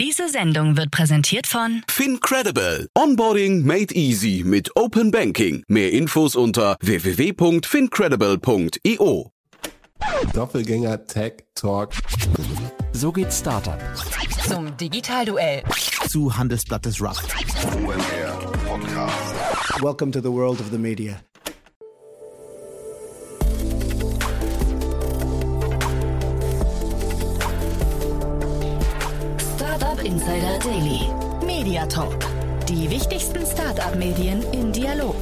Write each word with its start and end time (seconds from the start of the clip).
Diese 0.00 0.28
Sendung 0.30 0.78
wird 0.78 0.90
präsentiert 0.90 1.46
von 1.46 1.82
FinCredible. 1.86 2.88
Onboarding 2.96 3.66
made 3.66 3.94
easy 3.94 4.42
mit 4.46 4.74
Open 4.74 5.10
Banking. 5.10 5.62
Mehr 5.68 5.92
Infos 5.92 6.36
unter 6.36 6.78
www.fincredible.io. 6.80 9.30
Doppelgänger 10.32 11.04
Tech 11.04 11.44
Talk. 11.54 11.92
So 12.92 13.12
geht 13.12 13.30
Startup. 13.30 13.78
zum 14.48 14.74
Digitalduell. 14.78 15.64
Zu 16.08 16.34
Handelsblatt 16.34 16.86
des 16.86 16.98
Rough. 17.02 17.22
Welcome 19.82 20.12
to 20.12 20.22
the 20.22 20.32
world 20.32 20.60
of 20.60 20.70
the 20.70 20.78
media. 20.78 21.20
Insider 30.04 30.58
Daily. 30.60 31.00
Media 31.44 31.84
Talk. 31.86 32.16
Die 32.68 32.88
wichtigsten 32.88 33.44
Startup-Medien 33.44 34.42
im 34.52 34.72
Dialog. 34.72 35.16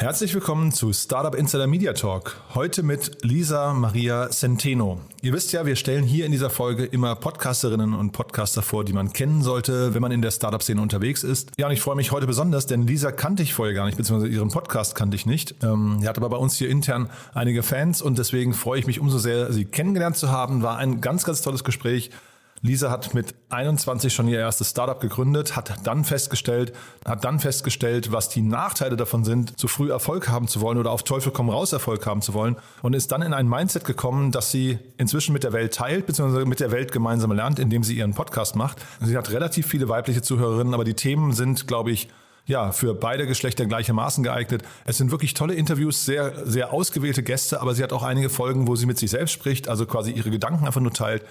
Herzlich 0.00 0.32
willkommen 0.32 0.70
zu 0.70 0.92
Startup 0.92 1.34
Insider 1.34 1.66
Media 1.66 1.92
Talk. 1.92 2.36
Heute 2.54 2.84
mit 2.84 3.24
Lisa 3.24 3.74
Maria 3.74 4.30
Centeno. 4.30 5.00
Ihr 5.22 5.32
wisst 5.32 5.50
ja, 5.50 5.66
wir 5.66 5.74
stellen 5.74 6.04
hier 6.04 6.24
in 6.24 6.30
dieser 6.30 6.50
Folge 6.50 6.84
immer 6.84 7.16
Podcasterinnen 7.16 7.94
und 7.94 8.12
Podcaster 8.12 8.62
vor, 8.62 8.84
die 8.84 8.92
man 8.92 9.12
kennen 9.12 9.42
sollte, 9.42 9.94
wenn 9.94 10.00
man 10.00 10.12
in 10.12 10.22
der 10.22 10.30
Startup-Szene 10.30 10.80
unterwegs 10.80 11.24
ist. 11.24 11.50
Ja, 11.58 11.66
und 11.66 11.72
ich 11.72 11.80
freue 11.80 11.96
mich 11.96 12.12
heute 12.12 12.28
besonders, 12.28 12.66
denn 12.66 12.86
Lisa 12.86 13.10
kannte 13.10 13.42
ich 13.42 13.54
vorher 13.54 13.74
gar 13.74 13.86
nicht, 13.86 13.98
beziehungsweise 13.98 14.32
ihren 14.32 14.50
Podcast 14.50 14.94
kannte 14.94 15.16
ich 15.16 15.26
nicht. 15.26 15.56
Ähm, 15.64 15.98
sie 16.00 16.06
hat 16.06 16.16
aber 16.16 16.28
bei 16.28 16.36
uns 16.36 16.54
hier 16.54 16.70
intern 16.70 17.10
einige 17.34 17.64
Fans 17.64 18.00
und 18.00 18.18
deswegen 18.18 18.54
freue 18.54 18.78
ich 18.78 18.86
mich 18.86 19.00
umso 19.00 19.18
sehr, 19.18 19.52
sie 19.52 19.64
kennengelernt 19.64 20.16
zu 20.16 20.30
haben. 20.30 20.62
War 20.62 20.76
ein 20.76 21.00
ganz, 21.00 21.24
ganz 21.24 21.42
tolles 21.42 21.64
Gespräch. 21.64 22.12
Lisa 22.60 22.90
hat 22.90 23.14
mit 23.14 23.34
21 23.50 24.12
schon 24.12 24.28
ihr 24.28 24.40
erstes 24.40 24.70
Startup 24.70 25.00
gegründet, 25.00 25.56
hat 25.56 25.86
dann 25.86 26.04
festgestellt, 26.04 26.72
hat 27.04 27.24
dann 27.24 27.38
festgestellt, 27.38 28.10
was 28.10 28.28
die 28.28 28.42
Nachteile 28.42 28.96
davon 28.96 29.24
sind, 29.24 29.58
zu 29.58 29.68
früh 29.68 29.90
Erfolg 29.90 30.28
haben 30.28 30.48
zu 30.48 30.60
wollen 30.60 30.78
oder 30.78 30.90
auf 30.90 31.04
Teufel 31.04 31.32
komm 31.32 31.50
raus 31.50 31.72
Erfolg 31.72 32.04
haben 32.06 32.22
zu 32.22 32.34
wollen 32.34 32.56
und 32.82 32.94
ist 32.94 33.12
dann 33.12 33.22
in 33.22 33.32
ein 33.32 33.48
Mindset 33.48 33.84
gekommen, 33.84 34.32
dass 34.32 34.50
sie 34.50 34.78
inzwischen 34.96 35.32
mit 35.32 35.44
der 35.44 35.52
Welt 35.52 35.74
teilt, 35.74 36.06
beziehungsweise 36.06 36.46
mit 36.46 36.60
der 36.60 36.72
Welt 36.72 36.90
gemeinsam 36.90 37.32
lernt, 37.32 37.58
indem 37.58 37.84
sie 37.84 37.96
ihren 37.96 38.14
Podcast 38.14 38.56
macht. 38.56 38.78
Sie 39.00 39.16
hat 39.16 39.30
relativ 39.30 39.66
viele 39.66 39.88
weibliche 39.88 40.22
Zuhörerinnen, 40.22 40.74
aber 40.74 40.84
die 40.84 40.94
Themen 40.94 41.32
sind, 41.32 41.66
glaube 41.66 41.92
ich, 41.92 42.08
ja, 42.46 42.72
für 42.72 42.94
beide 42.94 43.26
Geschlechter 43.26 43.66
gleichermaßen 43.66 44.24
geeignet. 44.24 44.62
Es 44.86 44.96
sind 44.96 45.10
wirklich 45.10 45.34
tolle 45.34 45.54
Interviews, 45.54 46.06
sehr, 46.06 46.46
sehr 46.46 46.72
ausgewählte 46.72 47.22
Gäste, 47.22 47.60
aber 47.60 47.74
sie 47.74 47.82
hat 47.82 47.92
auch 47.92 48.02
einige 48.02 48.30
Folgen, 48.30 48.66
wo 48.66 48.74
sie 48.74 48.86
mit 48.86 48.98
sich 48.98 49.10
selbst 49.10 49.32
spricht, 49.32 49.68
also 49.68 49.84
quasi 49.84 50.12
ihre 50.12 50.30
Gedanken 50.30 50.66
einfach 50.66 50.80
nur 50.80 50.94
teilt. 50.94 51.24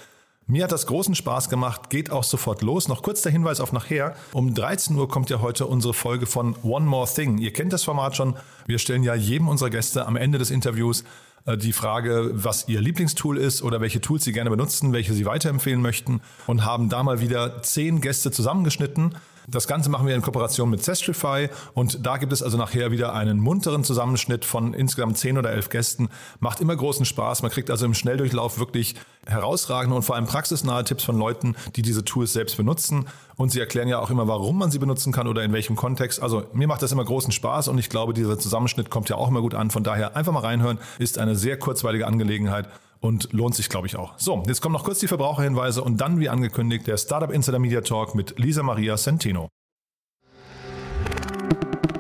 Mir 0.50 0.64
hat 0.64 0.72
das 0.72 0.88
großen 0.88 1.14
Spaß 1.14 1.50
gemacht, 1.50 1.90
geht 1.90 2.10
auch 2.10 2.24
sofort 2.24 2.62
los. 2.62 2.88
Noch 2.88 3.04
kurz 3.04 3.22
der 3.22 3.34
Hinweis 3.34 3.60
auf 3.60 3.74
nachher. 3.74 4.16
Um 4.32 4.54
13 4.54 4.96
Uhr 4.96 5.10
kommt 5.10 5.30
ja 5.30 5.42
heute 5.42 5.66
unsere 5.66 5.94
Folge 5.94 6.26
von 6.26 6.56
One 6.64 6.86
More 6.86 7.06
Thing. 7.06 7.38
Ihr 7.38 7.52
kennt 7.52 7.74
das 7.74 7.84
Format 7.84 8.16
schon. 8.16 8.38
Wir 8.66 8.80
stellen 8.80 9.04
ja 9.04 9.14
jedem 9.14 9.50
unserer 9.50 9.70
Gäste 9.70 10.06
am 10.06 10.16
Ende 10.16 10.38
des 10.38 10.50
Interviews 10.50 11.04
äh, 11.46 11.58
die 11.58 11.74
Frage, 11.74 12.32
was 12.34 12.70
ihr 12.70 12.80
Lieblingstool 12.80 13.38
ist 13.38 13.62
oder 13.62 13.82
welche 13.82 14.00
Tools 14.00 14.24
sie 14.24 14.32
gerne 14.32 14.50
benutzen, 14.50 14.94
welche 14.94 15.12
sie 15.12 15.26
weiterempfehlen 15.26 15.82
möchten 15.82 16.22
und 16.46 16.64
haben 16.64 16.88
da 16.88 17.04
mal 17.04 17.20
wieder 17.20 17.62
zehn 17.62 18.00
Gäste 18.00 18.32
zusammengeschnitten. 18.32 19.16
Das 19.50 19.66
Ganze 19.66 19.90
machen 19.90 20.06
wir 20.06 20.14
in 20.14 20.22
Kooperation 20.22 20.70
mit 20.70 20.84
Zestrify 20.84 21.48
und 21.74 22.06
da 22.06 22.18
gibt 22.18 22.34
es 22.34 22.44
also 22.44 22.58
nachher 22.58 22.92
wieder 22.92 23.14
einen 23.14 23.40
munteren 23.40 23.86
Zusammenschnitt 23.86 24.44
von 24.44 24.74
insgesamt 24.74 25.18
zehn 25.18 25.38
oder 25.38 25.52
elf 25.52 25.70
Gästen. 25.70 26.10
Macht 26.42 26.60
immer 26.60 26.76
großen 26.76 27.06
Spaß. 27.06 27.44
Man 27.44 27.52
kriegt 27.52 27.72
also 27.72 27.86
im 27.86 27.94
Schnelldurchlauf 27.94 28.60
wirklich 28.60 28.96
herausragende 29.26 29.96
und 29.96 30.04
vor 30.04 30.18
allem 30.18 30.26
praxisnahe 30.26 30.84
Tipps 30.84 31.06
von 31.06 31.18
Leuten, 31.18 31.56
die 31.78 31.82
diese 31.82 32.04
Tools 32.04 32.34
selbst 32.34 32.58
benutzen. 32.58 33.06
Und 33.38 33.54
sie 33.54 33.62
erklären 33.62 33.88
ja 33.88 34.00
auch 34.00 34.10
immer, 34.10 34.28
warum 34.28 34.58
man 34.58 34.70
sie 34.70 34.80
benutzen 34.80 35.14
kann 35.14 35.30
oder 35.30 35.44
in 35.44 35.54
welchem 35.54 35.78
Kontext. 35.78 36.22
Also 36.22 36.44
mir 36.52 36.68
macht 36.68 36.82
das 36.82 36.92
immer 36.92 37.06
großen 37.06 37.32
Spaß 37.32 37.70
und 37.70 37.78
ich 37.78 37.88
glaube, 37.88 38.14
dieser 38.14 38.38
Zusammenschnitt 38.38 38.90
kommt 38.90 39.08
ja 39.08 39.16
auch 39.16 39.30
immer 39.30 39.40
gut 39.40 39.56
an. 39.56 39.72
Von 39.72 39.86
daher 39.86 40.18
einfach 40.18 40.34
mal 40.34 40.42
reinhören. 40.42 40.78
Ist 41.00 41.20
eine 41.20 41.38
sehr 41.38 41.58
kurzweilige 41.58 42.06
Angelegenheit 42.06 42.68
und 43.00 43.32
lohnt 43.34 43.56
sich, 43.56 43.70
glaube 43.70 43.88
ich, 43.88 43.96
auch. 43.96 44.14
So, 44.18 44.44
jetzt 44.48 44.62
kommen 44.62 44.74
noch 44.74 44.84
kurz 44.84 45.00
die 45.00 45.08
Verbraucherhinweise 45.08 45.84
und 45.84 45.98
dann, 46.02 46.20
wie 46.20 46.30
angekündigt, 46.30 46.88
der 46.88 46.98
Startup 46.98 47.32
Insider 47.32 47.60
Media 47.60 47.82
Talk 47.82 48.16
mit 48.16 48.38
Lisa 48.40 48.64
Maria 48.64 48.96
Centeno. 48.98 49.50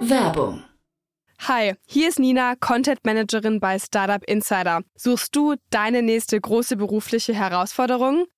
Werbung. 0.01 0.63
Hi, 1.47 1.75
hier 1.85 2.09
ist 2.09 2.19
Nina, 2.19 2.55
Content 2.55 3.05
Managerin 3.05 3.59
bei 3.59 3.77
Startup 3.77 4.23
Insider. 4.23 4.81
Suchst 4.95 5.35
du 5.35 5.55
deine 5.69 6.01
nächste 6.01 6.41
große 6.41 6.77
berufliche 6.77 7.33
Herausforderung? 7.33 8.25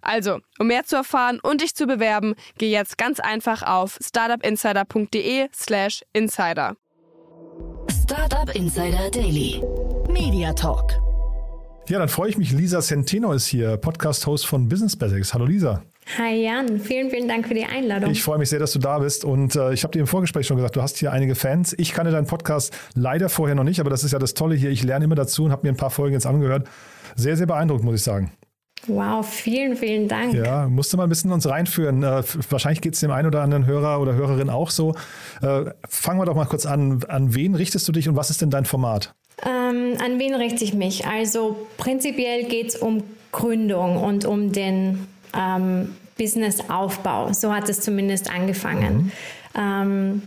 Also, 0.00 0.38
um 0.58 0.68
mehr 0.68 0.84
zu 0.84 0.96
erfahren 0.96 1.40
und 1.42 1.60
dich 1.60 1.74
zu 1.74 1.86
bewerben, 1.86 2.34
geh 2.56 2.70
jetzt 2.70 2.98
ganz 2.98 3.20
einfach 3.20 3.62
auf 3.62 3.98
startupinsider.de/slash 4.00 6.02
insider. 6.12 6.76
Startup 8.02 8.54
Insider 8.54 9.10
Daily. 9.10 9.62
Media 10.10 10.52
Talk. 10.52 10.92
Ja, 11.88 11.98
dann 11.98 12.08
freue 12.08 12.30
ich 12.30 12.38
mich. 12.38 12.52
Lisa 12.52 12.80
Centeno 12.80 13.32
ist 13.32 13.46
hier, 13.46 13.76
Podcast-Host 13.76 14.46
von 14.46 14.68
Business 14.68 14.96
Basics. 14.96 15.34
Hallo 15.34 15.46
Lisa. 15.46 15.82
Hi 16.16 16.42
Jan, 16.42 16.80
vielen, 16.80 17.10
vielen 17.10 17.28
Dank 17.28 17.48
für 17.48 17.54
die 17.54 17.66
Einladung. 17.66 18.10
Ich 18.10 18.22
freue 18.22 18.38
mich 18.38 18.48
sehr, 18.48 18.58
dass 18.58 18.72
du 18.72 18.78
da 18.78 18.98
bist 18.98 19.26
und 19.26 19.54
äh, 19.56 19.74
ich 19.74 19.84
habe 19.84 19.92
dir 19.92 20.00
im 20.00 20.06
Vorgespräch 20.06 20.46
schon 20.46 20.56
gesagt, 20.56 20.76
du 20.76 20.82
hast 20.82 20.96
hier 20.96 21.12
einige 21.12 21.34
Fans. 21.34 21.74
Ich 21.76 21.92
kannte 21.92 22.10
deinen 22.10 22.26
Podcast 22.26 22.74
leider 22.94 23.28
vorher 23.28 23.54
noch 23.54 23.64
nicht, 23.64 23.78
aber 23.78 23.90
das 23.90 24.04
ist 24.04 24.12
ja 24.12 24.18
das 24.18 24.32
Tolle 24.32 24.54
hier. 24.54 24.70
Ich 24.70 24.82
lerne 24.82 25.04
immer 25.04 25.16
dazu 25.16 25.44
und 25.44 25.52
habe 25.52 25.66
mir 25.66 25.72
ein 25.72 25.76
paar 25.76 25.90
Folgen 25.90 26.14
jetzt 26.14 26.26
angehört. 26.26 26.66
Sehr, 27.14 27.36
sehr 27.36 27.46
beeindruckend, 27.46 27.84
muss 27.84 27.96
ich 27.96 28.04
sagen. 28.04 28.32
Wow, 28.86 29.26
vielen, 29.28 29.76
vielen 29.76 30.08
Dank. 30.08 30.34
Ja, 30.34 30.68
musste 30.68 30.96
mal 30.96 31.04
ein 31.04 31.08
bisschen 31.08 31.32
uns 31.32 31.48
reinführen. 31.48 32.02
Äh, 32.02 32.22
wahrscheinlich 32.50 32.80
geht 32.80 32.94
es 32.94 33.00
dem 33.00 33.10
einen 33.10 33.26
oder 33.26 33.42
anderen 33.42 33.66
Hörer 33.66 34.00
oder 34.00 34.14
Hörerin 34.14 34.50
auch 34.50 34.70
so. 34.70 34.94
Äh, 35.42 35.64
fangen 35.88 36.20
wir 36.20 36.24
doch 36.24 36.34
mal 36.34 36.46
kurz 36.46 36.64
an. 36.64 37.02
An 37.08 37.34
wen 37.34 37.54
richtest 37.54 37.86
du 37.88 37.92
dich 37.92 38.08
und 38.08 38.16
was 38.16 38.30
ist 38.30 38.40
denn 38.40 38.50
dein 38.50 38.64
Format? 38.64 39.14
Ähm, 39.44 39.94
an 40.04 40.18
wen 40.18 40.34
richte 40.34 40.64
ich 40.64 40.74
mich? 40.74 41.06
Also 41.06 41.66
prinzipiell 41.76 42.44
geht 42.44 42.68
es 42.68 42.76
um 42.76 43.02
Gründung 43.32 43.98
und 43.98 44.24
um 44.24 44.52
den 44.52 45.06
ähm, 45.36 45.94
Businessaufbau. 46.16 47.32
So 47.32 47.54
hat 47.54 47.68
es 47.68 47.80
zumindest 47.80 48.30
angefangen. 48.30 48.96
Mhm. 48.96 49.12
Ähm, 49.54 50.22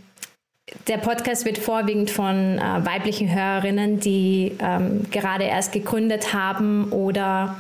der 0.88 0.97
Podcast 0.97 1.45
wird 1.45 1.57
vorwiegend 1.57 2.09
von 2.09 2.57
äh, 2.57 2.85
weiblichen 2.85 3.34
Hörerinnen, 3.34 4.00
die 4.00 4.53
ähm, 4.59 5.06
gerade 5.11 5.44
erst 5.44 5.73
gegründet 5.73 6.34
haben 6.34 6.91
oder 6.91 7.57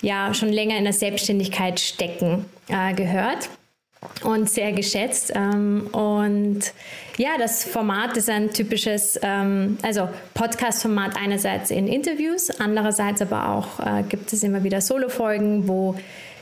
ja 0.00 0.32
schon 0.34 0.50
länger 0.50 0.76
in 0.76 0.84
der 0.84 0.92
Selbstständigkeit 0.92 1.80
stecken, 1.80 2.44
äh, 2.68 2.94
gehört 2.94 3.48
und 4.22 4.48
sehr 4.48 4.72
geschätzt. 4.72 5.32
Ähm, 5.34 5.88
und 5.92 6.60
ja, 7.16 7.30
das 7.38 7.64
Format 7.64 8.16
ist 8.16 8.30
ein 8.30 8.52
typisches, 8.52 9.18
ähm, 9.22 9.78
also 9.82 10.08
Podcast-Format 10.34 11.16
einerseits 11.20 11.70
in 11.70 11.88
Interviews, 11.88 12.50
andererseits 12.60 13.22
aber 13.22 13.48
auch 13.48 13.80
äh, 13.80 14.02
gibt 14.08 14.32
es 14.32 14.42
immer 14.42 14.62
wieder 14.62 14.80
Solo-Folgen, 14.80 15.66
wo 15.66 15.96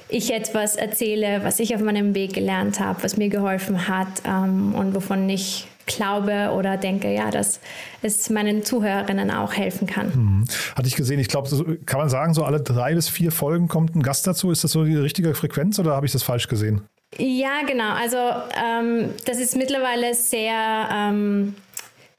ich 0.08 0.32
etwas 0.32 0.76
erzähle, 0.76 1.40
was 1.42 1.58
ich 1.58 1.74
auf 1.74 1.80
meinem 1.80 2.14
Weg 2.14 2.34
gelernt 2.34 2.78
habe, 2.78 3.02
was 3.02 3.16
mir 3.16 3.28
geholfen 3.28 3.88
hat 3.88 4.22
ähm, 4.24 4.74
und 4.74 4.94
wovon 4.94 5.28
ich 5.28 5.66
glaube 5.86 6.50
oder 6.54 6.76
denke, 6.76 7.12
ja, 7.12 7.30
dass 7.30 7.60
es 8.02 8.28
meinen 8.30 8.64
Zuhörerinnen 8.64 9.30
auch 9.30 9.54
helfen 9.54 9.86
kann. 9.86 10.08
Mhm. 10.08 10.44
Hatte 10.74 10.88
ich 10.88 10.96
gesehen, 10.96 11.18
ich 11.18 11.28
glaube, 11.28 11.48
so, 11.48 11.64
kann 11.86 12.00
man 12.00 12.08
sagen, 12.08 12.34
so 12.34 12.44
alle 12.44 12.60
drei 12.60 12.94
bis 12.94 13.08
vier 13.08 13.32
Folgen 13.32 13.68
kommt 13.68 13.94
ein 13.94 14.02
Gast 14.02 14.26
dazu. 14.26 14.50
Ist 14.50 14.64
das 14.64 14.72
so 14.72 14.84
die 14.84 14.96
richtige 14.96 15.34
Frequenz 15.34 15.78
oder 15.78 15.94
habe 15.94 16.06
ich 16.06 16.12
das 16.12 16.22
falsch 16.22 16.48
gesehen? 16.48 16.82
Ja, 17.18 17.62
genau. 17.66 17.94
Also 17.94 18.16
ähm, 18.16 19.10
das 19.24 19.38
ist 19.38 19.56
mittlerweile 19.56 20.14
sehr, 20.14 20.88
ähm, 20.92 21.54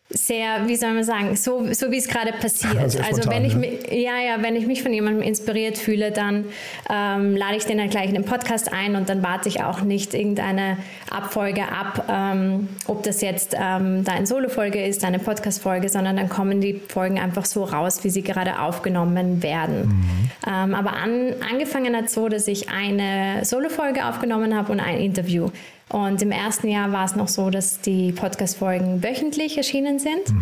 sehr, 0.09 0.67
wie 0.67 0.77
soll 0.77 0.93
man 0.93 1.03
sagen, 1.03 1.35
so, 1.35 1.73
so 1.73 1.91
wie 1.91 1.97
es 1.97 2.07
gerade 2.07 2.31
passiert. 2.31 2.75
Also 2.87 2.99
also 2.99 3.23
spontan, 3.23 3.33
wenn 3.33 3.45
ich 3.45 3.53
ja. 3.53 3.59
mich, 3.59 3.91
ja, 3.91 4.19
ja, 4.19 4.43
wenn 4.43 4.55
ich 4.55 4.65
mich 4.65 4.81
von 4.81 4.93
jemandem 4.93 5.21
inspiriert 5.21 5.77
fühle, 5.77 6.11
dann 6.11 6.45
ähm, 6.89 7.35
lade 7.35 7.57
ich 7.57 7.65
den 7.65 7.79
halt 7.81 7.91
gleich 7.91 8.07
in 8.07 8.13
den 8.13 8.23
Podcast 8.23 8.71
ein 8.71 8.95
und 8.95 9.09
dann 9.09 9.23
warte 9.23 9.49
ich 9.49 9.63
auch 9.63 9.81
nicht 9.81 10.13
irgendeine 10.13 10.77
Abfolge 11.09 11.63
ab, 11.63 12.05
ähm, 12.09 12.69
ob 12.87 13.03
das 13.03 13.21
jetzt 13.21 13.55
ähm, 13.59 14.05
da 14.05 14.13
eine 14.13 14.27
Solo-Folge 14.27 14.85
ist, 14.85 15.03
eine 15.03 15.19
Podcast-Folge, 15.19 15.89
sondern 15.89 16.15
dann 16.15 16.29
kommen 16.29 16.61
die 16.61 16.79
Folgen 16.87 17.19
einfach 17.19 17.45
so 17.45 17.63
raus, 17.65 18.03
wie 18.03 18.09
sie 18.09 18.21
gerade 18.21 18.59
aufgenommen 18.61 19.43
werden. 19.43 20.29
Ähm, 20.47 20.73
aber 20.73 20.93
an, 20.93 21.33
angefangen 21.51 21.95
hat 21.95 22.09
so, 22.09 22.29
dass 22.29 22.47
ich 22.47 22.69
eine 22.69 23.43
Solo-Folge 23.43 24.05
aufgenommen 24.05 24.55
habe 24.55 24.71
und 24.71 24.79
ein 24.79 24.99
Interview. 24.99 25.49
Und 25.89 26.21
im 26.21 26.31
ersten 26.31 26.67
Jahr 26.67 26.91
war 26.91 27.05
es 27.05 27.15
noch 27.15 27.27
so, 27.27 27.49
dass 27.49 27.79
die 27.81 28.11
Podcast-Folgen 28.11 29.03
wöchentlich 29.03 29.57
erschienen 29.57 29.99
sind. 29.99 30.33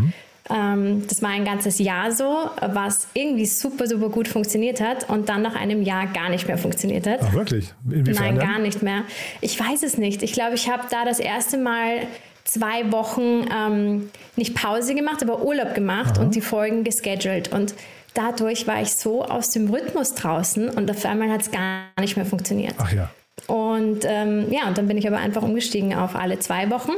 Ähm, 0.49 1.07
das 1.07 1.21
war 1.21 1.29
ein 1.29 1.45
ganzes 1.45 1.79
Jahr 1.79 2.11
so, 2.11 2.49
was 2.61 3.07
irgendwie 3.13 3.45
super, 3.45 3.87
super 3.87 4.09
gut 4.09 4.27
funktioniert 4.27 4.79
hat 4.79 5.09
und 5.09 5.29
dann 5.29 5.41
nach 5.41 5.55
einem 5.55 5.81
Jahr 5.81 6.07
gar 6.07 6.29
nicht 6.29 6.47
mehr 6.47 6.57
funktioniert 6.57 7.07
hat. 7.07 7.19
Ach, 7.23 7.33
wirklich? 7.33 7.73
Inwiefern 7.89 8.35
Nein, 8.35 8.39
gar 8.39 8.59
nicht 8.59 8.83
mehr. 8.83 9.03
Ich 9.41 9.59
weiß 9.59 9.83
es 9.83 9.97
nicht. 9.97 10.21
Ich 10.21 10.33
glaube, 10.33 10.55
ich 10.55 10.69
habe 10.69 10.83
da 10.89 11.03
das 11.03 11.19
erste 11.19 11.57
Mal 11.57 12.07
zwei 12.43 12.91
Wochen 12.91 13.45
ähm, 13.51 14.09
nicht 14.35 14.55
Pause 14.55 14.93
gemacht, 14.93 15.23
aber 15.23 15.43
Urlaub 15.43 15.73
gemacht 15.73 16.19
und 16.19 16.35
die 16.35 16.41
Folgen 16.41 16.83
gescheduled. 16.83 17.51
Und 17.51 17.73
dadurch 18.13 18.67
war 18.67 18.81
ich 18.81 18.93
so 18.93 19.25
aus 19.25 19.49
dem 19.49 19.69
Rhythmus 19.69 20.13
draußen 20.13 20.69
und 20.69 20.91
auf 20.91 21.03
einmal 21.05 21.31
hat 21.31 21.41
es 21.41 21.51
gar 21.51 21.87
nicht 21.99 22.17
mehr 22.17 22.25
funktioniert. 22.25 22.75
Ach 22.77 22.91
ja. 22.93 23.09
Und 23.47 23.99
ähm, 24.05 24.51
ja, 24.51 24.67
und 24.67 24.77
dann 24.77 24.87
bin 24.87 24.97
ich 24.97 25.07
aber 25.07 25.17
einfach 25.17 25.43
umgestiegen 25.43 25.93
auf 25.93 26.15
alle 26.15 26.39
zwei 26.39 26.69
Wochen. 26.69 26.93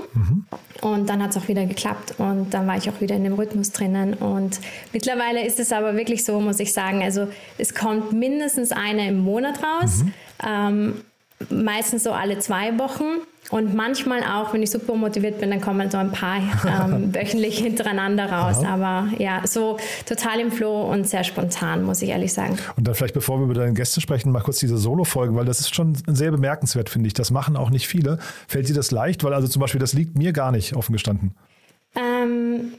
Und 0.82 1.10
dann 1.10 1.22
hat 1.22 1.32
es 1.32 1.38
auch 1.38 1.48
wieder 1.48 1.66
geklappt. 1.66 2.16
Und 2.20 2.54
dann 2.54 2.68
war 2.68 2.78
ich 2.78 2.90
auch 2.90 3.02
wieder 3.02 3.16
in 3.16 3.24
dem 3.24 3.34
Rhythmus 3.34 3.72
drinnen. 3.72 4.14
Und 4.14 4.60
mittlerweile 4.94 5.46
ist 5.46 5.60
es 5.60 5.74
aber 5.74 5.96
wirklich 5.96 6.24
so, 6.24 6.40
muss 6.40 6.60
ich 6.60 6.72
sagen, 6.72 7.02
also 7.02 7.28
es 7.58 7.74
kommt 7.74 8.14
mindestens 8.14 8.72
eine 8.72 9.08
im 9.10 9.20
Monat 9.20 9.60
raus. 9.62 10.04
Ähm, 10.48 11.02
meistens 11.50 12.04
so 12.04 12.12
alle 12.12 12.40
zwei 12.40 12.78
Wochen. 12.80 13.22
Und 13.50 13.74
manchmal 13.74 14.24
auch, 14.24 14.54
wenn 14.54 14.62
ich 14.62 14.72
super 14.72 14.94
motiviert 14.96 15.40
bin, 15.40 15.52
dann 15.52 15.62
kommen 15.62 15.90
so 15.90 15.98
ein 15.98 16.12
paar 16.12 16.40
ähm, 16.68 17.16
wöchentlich 17.16 17.60
hintereinander 17.60 18.30
raus. 18.30 18.58
Aber 18.66 19.08
ja, 19.20 19.42
so 19.46 19.78
total 20.06 20.42
im 20.42 20.52
Flow 20.52 20.82
und 20.92 21.08
sehr 21.08 21.24
spontan, 21.24 21.84
muss 21.84 22.02
ich 22.02 22.10
ehrlich 22.10 22.34
sagen. 22.34 22.58
Und 22.76 22.86
dann 22.86 22.94
vielleicht, 22.94 23.14
bevor 23.14 23.40
wir 23.40 23.46
über 23.46 23.54
deine 23.54 23.74
Gäste 23.74 24.02
sprechen, 24.02 24.34
mal 24.34 24.42
kurz 24.42 24.60
diese 24.60 24.78
Solo-Folgen, 24.78 25.38
weil 25.38 25.46
das 25.46 25.62
ist 25.62 25.74
schon 25.74 25.98
sehr 26.08 26.32
bemerkenswert, 26.32 26.90
finde 26.90 27.08
ich. 27.08 27.14
Das 27.14 27.32
machen 27.32 27.56
auch 27.56 27.70
nicht 27.70 27.88
viele. 27.88 28.20
Fällt 28.50 28.68
dir 28.68 28.76
das 28.76 28.92
leicht? 28.92 29.24
Weil 29.24 29.34
also 29.34 29.48
zum 29.48 29.62
Beispiel, 29.62 29.80
das 29.80 29.94
liegt 29.94 30.18
mir 30.18 30.34
gar 30.34 30.52
nicht 30.52 30.76
offen 30.76 30.92
gestanden. 30.92 31.34
Ähm, 31.96 32.74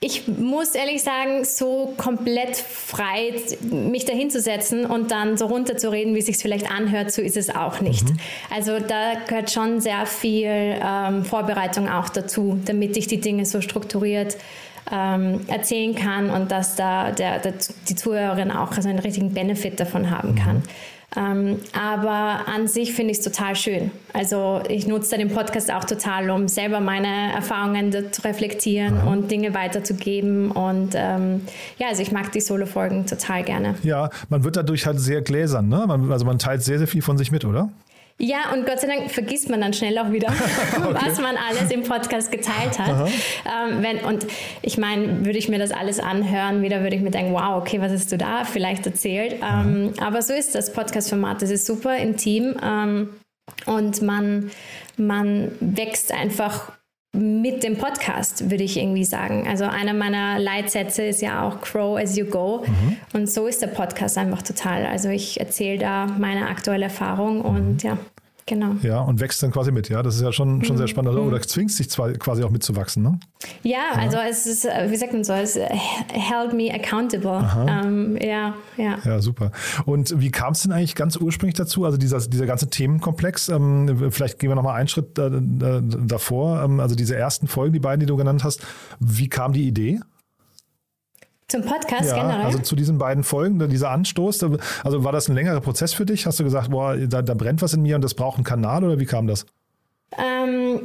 ich 0.00 0.28
muss 0.28 0.76
ehrlich 0.76 1.02
sagen, 1.02 1.44
so 1.44 1.94
komplett 1.96 2.56
frei 2.56 3.34
mich 3.62 4.04
dahinzusetzen 4.04 4.86
und 4.86 5.10
dann 5.10 5.36
so 5.36 5.46
runterzureden, 5.46 6.14
wie 6.14 6.20
es 6.20 6.26
sich 6.26 6.36
vielleicht 6.36 6.70
anhört, 6.70 7.10
so 7.10 7.20
ist 7.20 7.36
es 7.36 7.50
auch 7.50 7.80
nicht. 7.80 8.06
Also 8.54 8.78
da 8.78 9.14
gehört 9.26 9.50
schon 9.50 9.80
sehr 9.80 10.06
viel 10.06 10.46
ähm, 10.48 11.24
Vorbereitung 11.24 11.88
auch 11.88 12.10
dazu, 12.10 12.60
damit 12.64 12.96
ich 12.96 13.08
die 13.08 13.20
Dinge 13.20 13.44
so 13.44 13.60
strukturiert 13.60 14.36
ähm, 14.92 15.40
erzählen 15.48 15.96
kann 15.96 16.30
und 16.30 16.52
dass 16.52 16.76
da 16.76 17.10
der, 17.10 17.40
der, 17.40 17.54
die 17.88 17.96
Zuhörerin 17.96 18.52
auch 18.52 18.76
also 18.76 18.88
einen 18.88 19.00
richtigen 19.00 19.34
Benefit 19.34 19.80
davon 19.80 20.10
haben 20.10 20.36
kann. 20.36 20.62
Ähm, 21.16 21.56
aber 21.72 22.46
an 22.48 22.68
sich 22.68 22.92
finde 22.92 23.12
ich 23.12 23.18
es 23.18 23.24
total 23.24 23.56
schön. 23.56 23.90
Also 24.12 24.60
ich 24.68 24.86
nutze 24.86 25.16
den 25.16 25.28
Podcast 25.28 25.72
auch 25.72 25.84
total, 25.84 26.28
um 26.28 26.48
selber 26.48 26.80
meine 26.80 27.32
Erfahrungen 27.32 27.92
zu 28.12 28.22
reflektieren 28.22 29.00
und 29.06 29.30
Dinge 29.30 29.54
weiterzugeben. 29.54 30.50
Und 30.50 30.90
ähm, 30.94 31.42
ja, 31.78 31.88
also 31.88 32.02
ich 32.02 32.12
mag 32.12 32.30
die 32.32 32.40
Solo-Folgen 32.40 33.06
total 33.06 33.42
gerne. 33.42 33.74
Ja, 33.82 34.10
man 34.28 34.44
wird 34.44 34.56
dadurch 34.56 34.84
halt 34.84 35.00
sehr 35.00 35.22
gläsern, 35.22 35.68
ne? 35.68 35.84
Man, 35.86 36.12
also 36.12 36.26
man 36.26 36.38
teilt 36.38 36.62
sehr, 36.62 36.78
sehr 36.78 36.88
viel 36.88 37.02
von 37.02 37.16
sich 37.16 37.32
mit, 37.32 37.44
oder? 37.44 37.70
Ja, 38.20 38.52
und 38.52 38.66
Gott 38.66 38.80
sei 38.80 38.88
Dank 38.88 39.12
vergisst 39.12 39.48
man 39.48 39.60
dann 39.60 39.72
schnell 39.72 39.96
auch 39.98 40.10
wieder, 40.10 40.28
was 40.78 41.20
man 41.20 41.36
alles 41.36 41.70
im 41.70 41.84
Podcast 41.84 42.32
geteilt 42.32 42.78
hat. 42.78 43.08
Ähm, 43.46 43.82
wenn, 43.82 43.98
und 44.00 44.26
ich 44.62 44.76
meine, 44.76 45.24
würde 45.24 45.38
ich 45.38 45.48
mir 45.48 45.58
das 45.58 45.70
alles 45.70 46.00
anhören, 46.00 46.62
wieder 46.62 46.82
würde 46.82 46.96
ich 46.96 47.02
mir 47.02 47.12
denken, 47.12 47.32
wow, 47.32 47.60
okay, 47.62 47.80
was 47.80 47.92
hast 47.92 48.10
du 48.10 48.18
da 48.18 48.44
vielleicht 48.44 48.86
erzählt? 48.86 49.36
Ähm, 49.40 49.92
aber 50.00 50.22
so 50.22 50.34
ist 50.34 50.54
das 50.54 50.72
Podcast-Format. 50.72 51.42
Das 51.42 51.50
ist 51.50 51.64
super 51.64 51.96
intim 51.96 52.56
ähm, 52.62 53.10
und 53.66 54.02
man, 54.02 54.50
man 54.96 55.52
wächst 55.60 56.12
einfach 56.12 56.72
mit 57.12 57.62
dem 57.62 57.76
Podcast, 57.76 58.50
würde 58.50 58.64
ich 58.64 58.76
irgendwie 58.76 59.04
sagen. 59.04 59.46
Also 59.48 59.64
einer 59.64 59.94
meiner 59.94 60.38
Leitsätze 60.38 61.04
ist 61.04 61.22
ja 61.22 61.42
auch 61.42 61.60
Grow 61.60 61.98
as 61.98 62.16
you 62.16 62.26
go. 62.26 62.64
Und 63.12 63.30
so 63.30 63.46
ist 63.46 63.62
der 63.62 63.68
Podcast 63.68 64.18
einfach 64.18 64.42
total. 64.42 64.86
Also 64.86 65.08
ich 65.08 65.40
erzähle 65.40 65.78
da 65.78 66.06
meine 66.06 66.48
aktuelle 66.48 66.84
Erfahrung 66.84 67.40
und 67.40 67.82
ja, 67.82 67.98
genau. 68.48 68.72
Ja, 68.82 69.00
und 69.00 69.20
wächst 69.20 69.42
dann 69.42 69.52
quasi 69.52 69.70
mit, 69.70 69.88
ja. 69.88 70.02
Das 70.02 70.16
ist 70.16 70.22
ja 70.22 70.32
schon, 70.32 70.64
schon 70.64 70.76
sehr 70.76 70.88
spannend. 70.88 71.14
Oder 71.14 71.40
zwingst 71.40 71.78
dich 71.78 71.90
zwar 71.90 72.10
quasi 72.12 72.42
auch 72.42 72.50
mitzuwachsen, 72.50 73.02
ne? 73.02 73.20
Ja, 73.62 73.92
also 73.96 74.16
es 74.18 74.46
ist, 74.46 74.64
äh, 74.64 74.90
wie 74.90 74.96
sagt 74.96 75.12
man 75.12 75.22
so, 75.22 75.32
es 75.34 75.56
äh, 75.56 75.68
held 76.12 76.52
me 76.52 76.72
accountable. 76.72 77.48
Ähm, 77.68 78.18
ja, 78.20 78.54
ja. 78.76 78.98
Ja, 79.04 79.20
super. 79.20 79.52
Und 79.84 80.20
wie 80.20 80.30
kam 80.30 80.52
es 80.52 80.62
denn 80.62 80.72
eigentlich 80.72 80.94
ganz 80.94 81.16
ursprünglich 81.16 81.56
dazu? 81.56 81.84
Also 81.84 81.98
dieser, 81.98 82.18
dieser 82.20 82.46
ganze 82.46 82.68
Themenkomplex, 82.68 83.48
ähm, 83.50 84.10
vielleicht 84.10 84.38
gehen 84.38 84.50
wir 84.50 84.56
nochmal 84.56 84.76
einen 84.76 84.88
Schritt 84.88 85.18
äh, 85.18 85.26
äh, 85.26 85.82
davor. 85.82 86.62
Ähm, 86.62 86.80
also 86.80 86.94
diese 86.94 87.16
ersten 87.16 87.46
Folgen, 87.46 87.72
die 87.72 87.80
beiden, 87.80 88.00
die 88.00 88.06
du 88.06 88.16
genannt 88.16 88.44
hast, 88.44 88.62
wie 88.98 89.28
kam 89.28 89.52
die 89.52 89.66
Idee? 89.66 90.00
Zum 91.48 91.62
Podcast 91.62 92.10
Ja, 92.10 92.14
generell. 92.14 92.44
also 92.44 92.58
zu 92.58 92.76
diesen 92.76 92.98
beiden 92.98 93.24
Folgen, 93.24 93.58
dieser 93.70 93.90
Anstoß, 93.90 94.44
also 94.84 95.04
war 95.04 95.12
das 95.12 95.28
ein 95.28 95.34
längerer 95.34 95.60
Prozess 95.62 95.94
für 95.94 96.04
dich? 96.04 96.26
Hast 96.26 96.38
du 96.38 96.44
gesagt, 96.44 96.70
boah, 96.70 96.96
da, 96.96 97.22
da 97.22 97.32
brennt 97.32 97.62
was 97.62 97.72
in 97.72 97.82
mir 97.82 97.96
und 97.96 98.02
das 98.02 98.12
braucht 98.12 98.36
einen 98.36 98.44
Kanal 98.44 98.84
oder 98.84 98.98
wie 98.98 99.06
kam 99.06 99.26
das? 99.26 99.46
Ähm, 100.18 100.80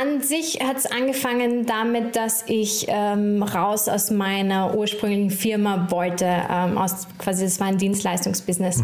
an 0.00 0.20
sich 0.22 0.58
hat 0.60 0.78
es 0.78 0.86
angefangen 0.86 1.66
damit, 1.66 2.16
dass 2.16 2.44
ich 2.48 2.86
ähm, 2.88 3.44
raus 3.44 3.88
aus 3.88 4.10
meiner 4.10 4.74
ursprünglichen 4.74 5.30
Firma 5.30 5.86
wollte. 5.90 6.26
Ähm, 6.26 6.76
aus, 6.76 7.06
quasi, 7.18 7.44
das 7.44 7.60
war 7.60 7.68
ein 7.68 7.78
Dienstleistungsbusiness. 7.78 8.82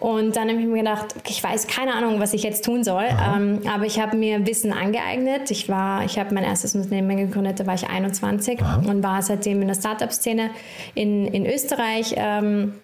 Und 0.00 0.36
dann 0.36 0.48
habe 0.48 0.58
ich 0.58 0.66
mir 0.66 0.78
gedacht, 0.78 1.14
ich 1.28 1.42
weiß 1.42 1.66
keine 1.66 1.94
Ahnung, 1.94 2.20
was 2.20 2.32
ich 2.32 2.42
jetzt 2.42 2.64
tun 2.64 2.82
soll. 2.82 3.04
Ähm, 3.04 3.60
aber 3.72 3.84
ich 3.84 4.00
habe 4.00 4.16
mir 4.16 4.46
Wissen 4.46 4.72
angeeignet. 4.72 5.50
Ich 5.50 5.68
war, 5.68 6.04
ich 6.04 6.18
habe 6.18 6.34
mein 6.34 6.44
erstes 6.44 6.74
Unternehmen 6.74 7.16
gegründet, 7.18 7.60
da 7.60 7.66
war 7.66 7.74
ich 7.74 7.88
21 7.88 8.60
und 8.86 9.02
war 9.02 9.20
seitdem 9.22 9.60
in 9.60 9.68
der 9.68 9.74
Startup-Szene 9.74 10.50
in, 10.94 11.26
in 11.26 11.46
Österreich. 11.46 12.14
Ähm, 12.16 12.80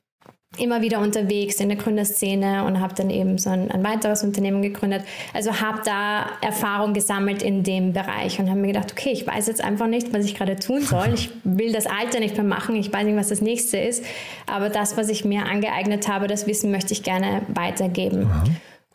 immer 0.59 0.81
wieder 0.81 1.01
unterwegs 1.01 1.61
in 1.61 1.69
der 1.69 1.77
Gründerszene 1.77 2.65
und 2.65 2.81
habe 2.81 2.95
dann 2.95 3.11
eben 3.11 3.37
so 3.39 3.51
ein, 3.51 3.71
ein 3.71 3.85
weiteres 3.85 4.23
Unternehmen 4.23 4.63
gegründet. 4.63 5.03
Also 5.35 5.61
habe 5.61 5.83
da 5.85 6.27
Erfahrung 6.41 6.95
gesammelt 6.95 7.43
in 7.43 7.63
dem 7.63 7.93
Bereich 7.93 8.39
und 8.39 8.49
habe 8.49 8.61
mir 8.61 8.69
gedacht, 8.69 8.93
okay, 8.93 9.11
ich 9.11 9.27
weiß 9.27 9.49
jetzt 9.49 9.63
einfach 9.63 9.87
nicht, 9.87 10.13
was 10.15 10.25
ich 10.25 10.35
gerade 10.35 10.57
tun 10.57 10.83
soll. 10.83 11.13
Ich 11.15 11.31
will 11.45 11.73
das 11.73 11.87
Alte 11.87 12.21
nicht 12.21 12.37
mehr 12.37 12.45
machen. 12.45 12.75
Ich 12.77 12.93
weiß 12.93 13.05
nicht, 13.05 13.17
was 13.17 13.29
das 13.29 13.43
nächste 13.43 13.77
ist. 13.77 14.05
Aber 14.47 14.71
das, 14.71 14.97
was 14.97 15.09
ich 15.09 15.25
mir 15.25 15.45
angeeignet 15.47 16.09
habe, 16.09 16.27
das 16.27 16.47
Wissen 16.47 16.71
möchte 16.71 16.93
ich 16.93 17.03
gerne 17.03 17.43
weitergeben. 17.49 18.31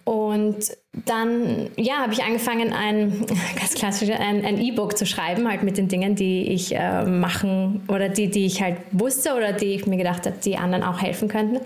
Und 0.04 0.71
dann, 1.06 1.70
ja, 1.78 1.96
habe 2.00 2.14
ich 2.14 2.24
angefangen, 2.24 2.74
ein 2.74 3.26
ganz 3.56 3.76
klassisch 3.76 4.10
ein, 4.10 4.60
E-Book 4.60 4.98
zu 4.98 5.06
schreiben, 5.06 5.48
halt 5.48 5.64
mit 5.64 5.78
den 5.78 5.88
Dingen, 5.88 6.16
die 6.16 6.50
ich 6.52 6.76
äh, 6.76 7.06
machen 7.06 7.83
oder 7.88 8.10
die, 8.10 8.30
die 8.30 8.45
ich 8.45 8.62
halt 8.62 8.78
wusste 8.92 9.36
oder 9.36 9.54
die 9.54 9.74
ich 9.76 9.88
mir 9.88 9.98
gedacht 9.98 10.26
habe, 10.26 10.36
die 10.44 10.57
anderen 10.57 10.83
auch 10.83 11.02
helfen 11.02 11.30
könnten. 11.30 11.62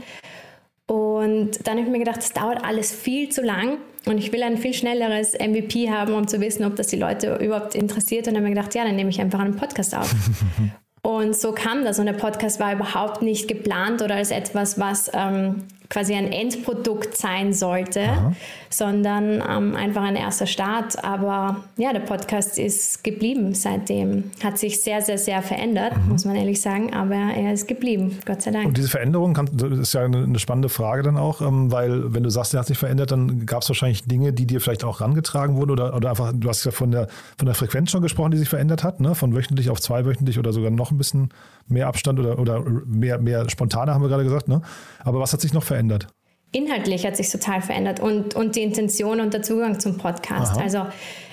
Und 0.88 1.67
dann 1.67 1.77
habe 1.77 1.88
ich 1.88 1.91
mir 1.91 2.00
gedacht, 2.00 2.17
das 2.17 2.34
dauert 2.34 2.63
alles 2.63 2.91
viel 2.91 3.29
zu 3.29 3.41
lang 3.41 3.79
und 4.05 4.20
ich 4.20 4.32
will 4.32 4.44
ein 4.44 4.58
viel 4.58 4.74
schnelleres 4.74 5.34
MVP 5.34 5.89
haben, 5.89 6.13
um 6.13 6.27
zu 6.27 6.39
wissen, 6.39 6.63
ob 6.63 6.75
das 6.75 6.88
die 6.88 6.98
Leute 6.98 7.38
überhaupt 7.38 7.74
interessiert. 7.74 8.27
Und 8.27 8.36
dann 8.36 8.44
habe 8.44 8.50
ich 8.50 8.55
mir 8.55 8.62
gedacht, 8.62 8.75
ja, 8.75 8.84
dann 8.84 8.96
nehme 8.96 9.10
ich 9.10 9.20
einfach 9.20 9.39
einen 9.39 9.55
Podcast 9.55 9.96
auf. 9.96 10.13
Und 11.01 11.36
so 11.36 11.51
kam 11.51 11.84
das. 11.84 12.00
Und 12.00 12.08
der 12.08 12.13
Podcast 12.13 12.60
war 12.60 12.74
überhaupt 12.74 13.22
nicht 13.22 13.48
geplant 13.48 14.01
oder 14.01 14.15
als 14.15 14.32
etwas, 14.32 14.79
was 14.79 15.12
ähm, 15.13 15.63
quasi 15.89 16.13
ein 16.13 16.32
Endprodukt 16.32 17.18
sein 17.18 17.54
sollte, 17.54 18.34
sondern 18.70 19.44
ähm, 19.48 19.75
einfach 19.75 20.04
ein 20.04 20.15
erster 20.15 20.48
Start. 20.48 21.04
Aber 21.04 21.63
ja, 21.77 21.94
der 21.94 22.01
Podcast 22.01 22.58
ist 22.58 23.04
geblieben 23.04 23.54
seitdem. 23.54 24.32
Hat 24.44 24.58
sich 24.58 24.82
sehr, 24.82 25.01
sehr, 25.01 25.18
sehr 25.18 25.42
verändert, 25.42 25.94
muss 26.08 26.25
man 26.25 26.36
ehrlich 26.36 26.62
sagen. 26.62 26.94
Aber 26.94 27.15
er 27.15 27.54
ist 27.54 27.68
geblieben, 27.68 28.18
Gott 28.25 28.42
sei 28.42 28.51
Dank. 28.51 28.68
Und 28.68 28.77
diese 28.77 28.89
Veränderung 28.89 29.34
kann, 29.34 29.48
ist 29.48 29.94
ja 29.94 30.01
eine, 30.01 30.24
eine 30.24 30.39
spannende 30.39 30.70
Frage 30.70 31.04
dann 31.04 31.18
auch, 31.18 31.42
ähm, 31.42 31.72
weil 31.72 32.13
wenn 32.13 32.24
du 32.24 32.30
sagst, 32.30 32.54
der 32.54 32.62
hat 32.62 32.68
sich 32.68 32.77
verändert, 32.77 33.12
dann 33.12 33.46
gab 33.46 33.62
es 33.62 33.70
wahrscheinlich 33.70 34.04
Dinge, 34.04 34.34
die 34.34 34.46
dir 34.46 34.62
vielleicht 34.62 34.84
auch 34.84 35.01
rangetragen 35.01 35.56
wurden 35.56 35.72
oder, 35.72 35.96
oder 35.96 36.10
einfach, 36.10 36.34
du 36.36 36.50
hast 36.50 36.65
ja 36.65 36.72
von 36.72 36.92
der, 36.92 37.08
von 37.38 37.46
der 37.46 37.56
Frequenz 37.56 37.92
schon 37.92 38.01
gesprochen, 38.01 38.32
die 38.32 38.38
sich 38.38 38.50
verändert 38.50 38.84
hat, 38.84 39.00
ne? 39.00 39.15
von 39.15 39.36
wöchentlich 39.36 39.70
auf 39.70 39.80
zweiwöchentlich 39.80 40.39
oder 40.39 40.54
sogar 40.54 40.72
noch 40.72 40.92
ein 40.92 40.98
bisschen 40.98 41.30
mehr 41.67 41.88
Abstand 41.88 42.19
oder, 42.19 42.39
oder 42.39 42.63
mehr, 42.86 43.17
mehr 43.17 43.50
spontaner, 43.50 43.93
haben 43.93 44.01
wir 44.01 44.10
gerade 44.10 44.24
gesagt. 44.24 44.48
Ne? 44.48 44.62
Aber 45.03 45.19
was 45.19 45.34
hat 45.34 45.41
sich 45.41 45.53
noch 45.53 45.63
verändert? 45.63 46.07
Inhaltlich 46.51 47.05
hat 47.05 47.17
sich 47.17 47.29
total 47.29 47.62
verändert 47.62 48.00
und, 48.00 48.34
und 48.36 48.55
die 48.55 48.62
Intention 48.62 49.19
und 49.19 49.34
der 49.34 49.41
Zugang 49.41 49.79
zum 49.79 49.98
Podcast. 49.98 50.53
Aha. 50.53 50.62
Also 50.62 50.86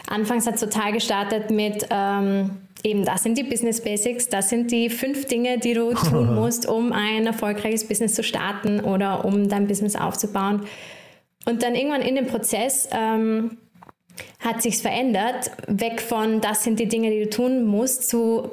anfangs 0.08 0.46
hat 0.46 0.54
es 0.54 0.60
total 0.60 0.92
gestartet 0.92 1.50
mit, 1.50 1.86
ähm, 1.90 2.50
eben 2.82 3.04
das 3.04 3.22
sind 3.22 3.38
die 3.38 3.44
Business 3.44 3.80
Basics, 3.82 4.28
das 4.28 4.48
sind 4.48 4.72
die 4.72 4.90
fünf 4.90 5.26
Dinge, 5.26 5.58
die 5.58 5.74
du 5.74 5.94
tun 6.10 6.34
musst, 6.34 6.66
um 6.66 6.92
ein 6.92 7.26
erfolgreiches 7.26 7.86
Business 7.86 8.14
zu 8.14 8.24
starten 8.24 8.80
oder 8.80 9.24
um 9.24 9.48
dein 9.48 9.68
Business 9.68 9.94
aufzubauen. 9.94 10.62
Und 11.44 11.62
dann 11.62 11.74
irgendwann 11.74 12.02
in 12.02 12.16
dem 12.16 12.26
Prozess 12.26 12.88
ähm, 12.92 13.58
hat 14.40 14.62
sich's 14.62 14.80
verändert, 14.80 15.50
weg 15.68 16.00
von 16.00 16.40
das 16.40 16.64
sind 16.64 16.80
die 16.80 16.88
Dinge, 16.88 17.10
die 17.10 17.20
du 17.20 17.30
tun 17.30 17.64
musst, 17.64 18.08
zu 18.08 18.50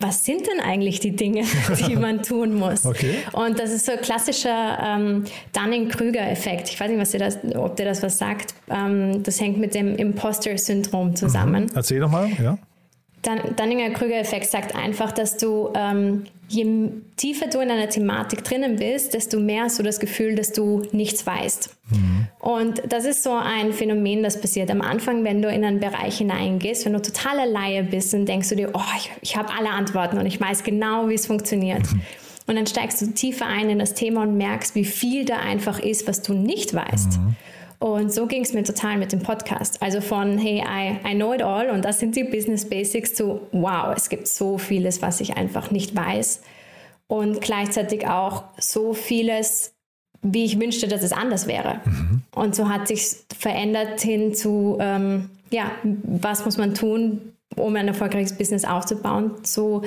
was 0.00 0.24
sind 0.24 0.46
denn 0.46 0.60
eigentlich 0.60 0.98
die 0.98 1.14
Dinge, 1.14 1.44
die 1.86 1.94
man 1.94 2.22
tun 2.22 2.54
muss? 2.54 2.86
Okay. 2.86 3.16
Und 3.32 3.58
das 3.58 3.70
ist 3.70 3.84
so 3.84 3.92
ein 3.92 4.00
klassischer 4.00 4.78
ähm, 4.82 5.24
Dunning-Krüger-Effekt. 5.52 6.70
Ich 6.70 6.80
weiß 6.80 6.90
nicht, 6.90 7.00
was 7.00 7.10
dir 7.10 7.18
das, 7.18 7.38
ob 7.54 7.76
dir 7.76 7.84
das 7.84 8.02
was 8.02 8.18
sagt. 8.18 8.54
Ähm, 8.70 9.22
das 9.22 9.40
hängt 9.40 9.58
mit 9.58 9.74
dem 9.74 9.94
Imposter-Syndrom 9.94 11.14
zusammen. 11.14 11.64
Mhm. 11.64 11.70
Erzähl 11.74 12.00
doch 12.00 12.10
mal, 12.10 12.28
ja. 12.42 12.58
Dunninger-Krüger-Effekt 13.22 14.46
sagt 14.46 14.74
einfach, 14.74 15.12
dass 15.12 15.36
du, 15.36 15.70
ähm, 15.74 16.24
je 16.48 16.88
tiefer 17.16 17.48
du 17.48 17.60
in 17.60 17.70
einer 17.70 17.90
Thematik 17.90 18.42
drinnen 18.44 18.76
bist, 18.76 19.12
desto 19.12 19.38
mehr 19.38 19.64
hast 19.64 19.78
du 19.78 19.82
das 19.82 20.00
Gefühl, 20.00 20.34
dass 20.34 20.52
du 20.52 20.82
nichts 20.92 21.26
weißt. 21.26 21.76
Mhm. 21.90 22.26
Und 22.38 22.82
das 22.88 23.04
ist 23.04 23.22
so 23.22 23.32
ein 23.32 23.72
Phänomen, 23.72 24.22
das 24.22 24.40
passiert 24.40 24.70
am 24.70 24.80
Anfang, 24.80 25.24
wenn 25.24 25.42
du 25.42 25.48
in 25.48 25.64
einen 25.64 25.80
Bereich 25.80 26.18
hineingehst, 26.18 26.84
wenn 26.86 26.92
du 26.92 27.02
totaler 27.02 27.46
Laie 27.46 27.82
bist, 27.84 28.12
dann 28.12 28.26
denkst 28.26 28.48
du 28.48 28.56
dir, 28.56 28.70
oh, 28.74 28.80
ich, 28.96 29.10
ich 29.22 29.36
habe 29.36 29.52
alle 29.56 29.70
Antworten 29.70 30.18
und 30.18 30.26
ich 30.26 30.40
weiß 30.40 30.62
genau, 30.64 31.08
wie 31.08 31.14
es 31.14 31.26
funktioniert. 31.26 31.92
Mhm. 31.92 32.02
Und 32.46 32.56
dann 32.56 32.66
steigst 32.66 33.00
du 33.00 33.06
tiefer 33.06 33.46
ein 33.46 33.70
in 33.70 33.78
das 33.78 33.94
Thema 33.94 34.22
und 34.22 34.36
merkst, 34.36 34.74
wie 34.74 34.84
viel 34.84 35.24
da 35.24 35.36
einfach 35.36 35.78
ist, 35.78 36.08
was 36.08 36.22
du 36.22 36.34
nicht 36.34 36.74
weißt. 36.74 37.18
Mhm. 37.18 37.36
Und 37.80 38.12
so 38.12 38.26
ging 38.26 38.42
es 38.42 38.52
mir 38.52 38.62
total 38.62 38.98
mit 38.98 39.12
dem 39.12 39.22
Podcast. 39.22 39.82
Also 39.82 40.02
von, 40.02 40.36
hey, 40.36 40.58
I, 40.58 41.08
I 41.08 41.14
know 41.14 41.32
it 41.32 41.42
all 41.42 41.70
und 41.70 41.82
das 41.84 41.98
sind 41.98 42.14
die 42.14 42.24
Business 42.24 42.68
Basics 42.68 43.14
zu, 43.14 43.40
wow, 43.52 43.94
es 43.96 44.10
gibt 44.10 44.28
so 44.28 44.58
vieles, 44.58 45.00
was 45.00 45.20
ich 45.20 45.36
einfach 45.36 45.70
nicht 45.70 45.96
weiß. 45.96 46.42
Und 47.06 47.40
gleichzeitig 47.40 48.06
auch 48.06 48.44
so 48.58 48.92
vieles, 48.92 49.72
wie 50.22 50.44
ich 50.44 50.60
wünschte, 50.60 50.88
dass 50.88 51.02
es 51.02 51.12
anders 51.12 51.46
wäre. 51.46 51.80
Mhm. 51.84 52.22
Und 52.34 52.54
so 52.54 52.68
hat 52.68 52.88
sich 52.88 53.16
verändert 53.38 54.00
hin 54.00 54.34
zu, 54.34 54.76
ähm, 54.80 55.30
ja, 55.50 55.70
was 55.82 56.44
muss 56.44 56.58
man 56.58 56.74
tun, 56.74 57.20
um 57.56 57.74
ein 57.76 57.88
erfolgreiches 57.88 58.36
Business 58.36 58.64
aufzubauen, 58.64 59.44
zu 59.44 59.82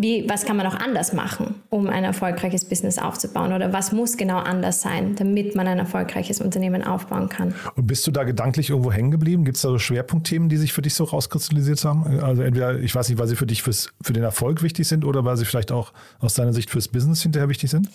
wie, 0.00 0.28
was 0.28 0.44
kann 0.44 0.56
man 0.56 0.64
auch 0.64 0.76
anders 0.76 1.12
machen, 1.12 1.56
um 1.70 1.88
ein 1.88 2.04
erfolgreiches 2.04 2.64
Business 2.64 2.98
aufzubauen 2.98 3.52
oder 3.52 3.72
was 3.72 3.90
muss 3.90 4.16
genau 4.16 4.38
anders 4.38 4.80
sein, 4.80 5.16
damit 5.16 5.56
man 5.56 5.66
ein 5.66 5.80
erfolgreiches 5.80 6.40
Unternehmen 6.40 6.84
aufbauen 6.84 7.28
kann. 7.28 7.52
Und 7.74 7.88
bist 7.88 8.06
du 8.06 8.12
da 8.12 8.22
gedanklich 8.22 8.70
irgendwo 8.70 8.92
hängen 8.92 9.10
geblieben? 9.10 9.44
Gibt 9.44 9.56
es 9.56 9.62
da 9.62 9.70
so 9.70 9.78
Schwerpunktthemen, 9.80 10.48
die 10.48 10.56
sich 10.56 10.72
für 10.72 10.82
dich 10.82 10.94
so 10.94 11.02
rauskristallisiert 11.02 11.84
haben? 11.84 12.20
Also 12.20 12.42
entweder, 12.42 12.78
ich 12.78 12.94
weiß 12.94 13.08
nicht, 13.08 13.18
weil 13.18 13.26
sie 13.26 13.34
für 13.34 13.46
dich 13.46 13.64
fürs, 13.64 13.92
für 14.00 14.12
den 14.12 14.22
Erfolg 14.22 14.62
wichtig 14.62 14.86
sind 14.86 15.04
oder 15.04 15.24
weil 15.24 15.36
sie 15.36 15.44
vielleicht 15.44 15.72
auch 15.72 15.92
aus 16.20 16.34
deiner 16.34 16.52
Sicht 16.52 16.70
fürs 16.70 16.86
Business 16.86 17.22
hinterher 17.22 17.48
wichtig 17.48 17.68
sind? 17.68 17.88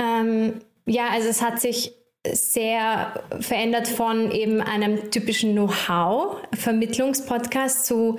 Ähm, 0.00 0.54
ja, 0.86 1.08
also 1.10 1.28
es 1.28 1.42
hat 1.42 1.60
sich 1.60 1.92
sehr 2.30 3.12
verändert 3.40 3.88
von 3.88 4.30
eben 4.30 4.60
einem 4.60 5.10
typischen 5.10 5.50
Know-how-Vermittlungspodcast 5.52 7.84
zu 7.84 8.18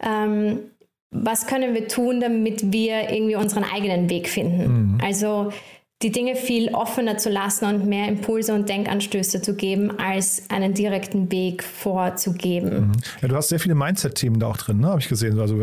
ähm, 0.00 0.70
was 1.10 1.46
können 1.46 1.74
wir 1.74 1.88
tun, 1.88 2.20
damit 2.20 2.70
wir 2.72 3.10
irgendwie 3.10 3.36
unseren 3.36 3.64
eigenen 3.64 4.10
Weg 4.10 4.28
finden. 4.28 4.92
Mhm. 4.92 5.00
Also 5.02 5.50
die 6.02 6.12
Dinge 6.12 6.36
viel 6.36 6.72
offener 6.74 7.18
zu 7.18 7.28
lassen 7.28 7.64
und 7.64 7.86
mehr 7.86 8.06
Impulse 8.06 8.54
und 8.54 8.68
Denkanstöße 8.68 9.42
zu 9.42 9.54
geben, 9.54 9.98
als 9.98 10.42
einen 10.48 10.72
direkten 10.72 11.32
Weg 11.32 11.64
vorzugeben. 11.64 12.88
Mhm. 12.88 12.92
Ja, 13.20 13.28
du 13.28 13.34
hast 13.34 13.48
sehr 13.48 13.58
viele 13.58 13.74
Mindset-Themen 13.74 14.38
da 14.38 14.46
auch 14.46 14.56
drin, 14.56 14.78
ne? 14.78 14.88
habe 14.88 15.00
ich 15.00 15.08
gesehen. 15.08 15.40
Also 15.40 15.60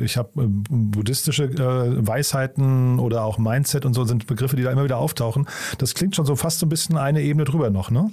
ich 0.00 0.16
habe 0.16 0.44
äh, 0.44 0.46
buddhistische 0.46 1.44
äh, 1.44 2.06
Weisheiten 2.06 3.00
oder 3.00 3.24
auch 3.24 3.38
Mindset 3.38 3.84
und 3.84 3.94
so 3.94 4.04
sind 4.04 4.28
Begriffe, 4.28 4.54
die 4.54 4.62
da 4.62 4.70
immer 4.70 4.84
wieder 4.84 4.98
auftauchen. 4.98 5.48
Das 5.78 5.94
klingt 5.94 6.14
schon 6.14 6.26
so 6.26 6.36
fast 6.36 6.60
so 6.60 6.66
ein 6.66 6.68
bisschen 6.68 6.96
eine 6.96 7.22
Ebene 7.22 7.44
drüber 7.44 7.70
noch, 7.70 7.90
ne? 7.90 8.12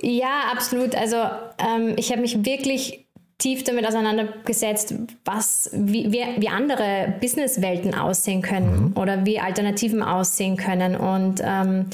Ja, 0.00 0.44
absolut. 0.52 0.94
Also 0.94 1.16
ähm, 1.16 1.94
ich 1.96 2.10
habe 2.12 2.20
mich 2.20 2.44
wirklich 2.44 3.01
tief 3.42 3.64
damit 3.64 3.86
auseinandergesetzt, 3.86 4.94
was, 5.24 5.68
wie, 5.72 6.12
wie, 6.12 6.24
wie 6.38 6.48
andere 6.48 7.14
Businesswelten 7.20 7.92
aussehen 7.92 8.40
können 8.40 8.92
mhm. 8.94 8.96
oder 8.96 9.26
wie 9.26 9.40
Alternativen 9.40 10.00
aussehen 10.00 10.56
können. 10.56 10.94
Und 10.94 11.42
ähm, 11.44 11.86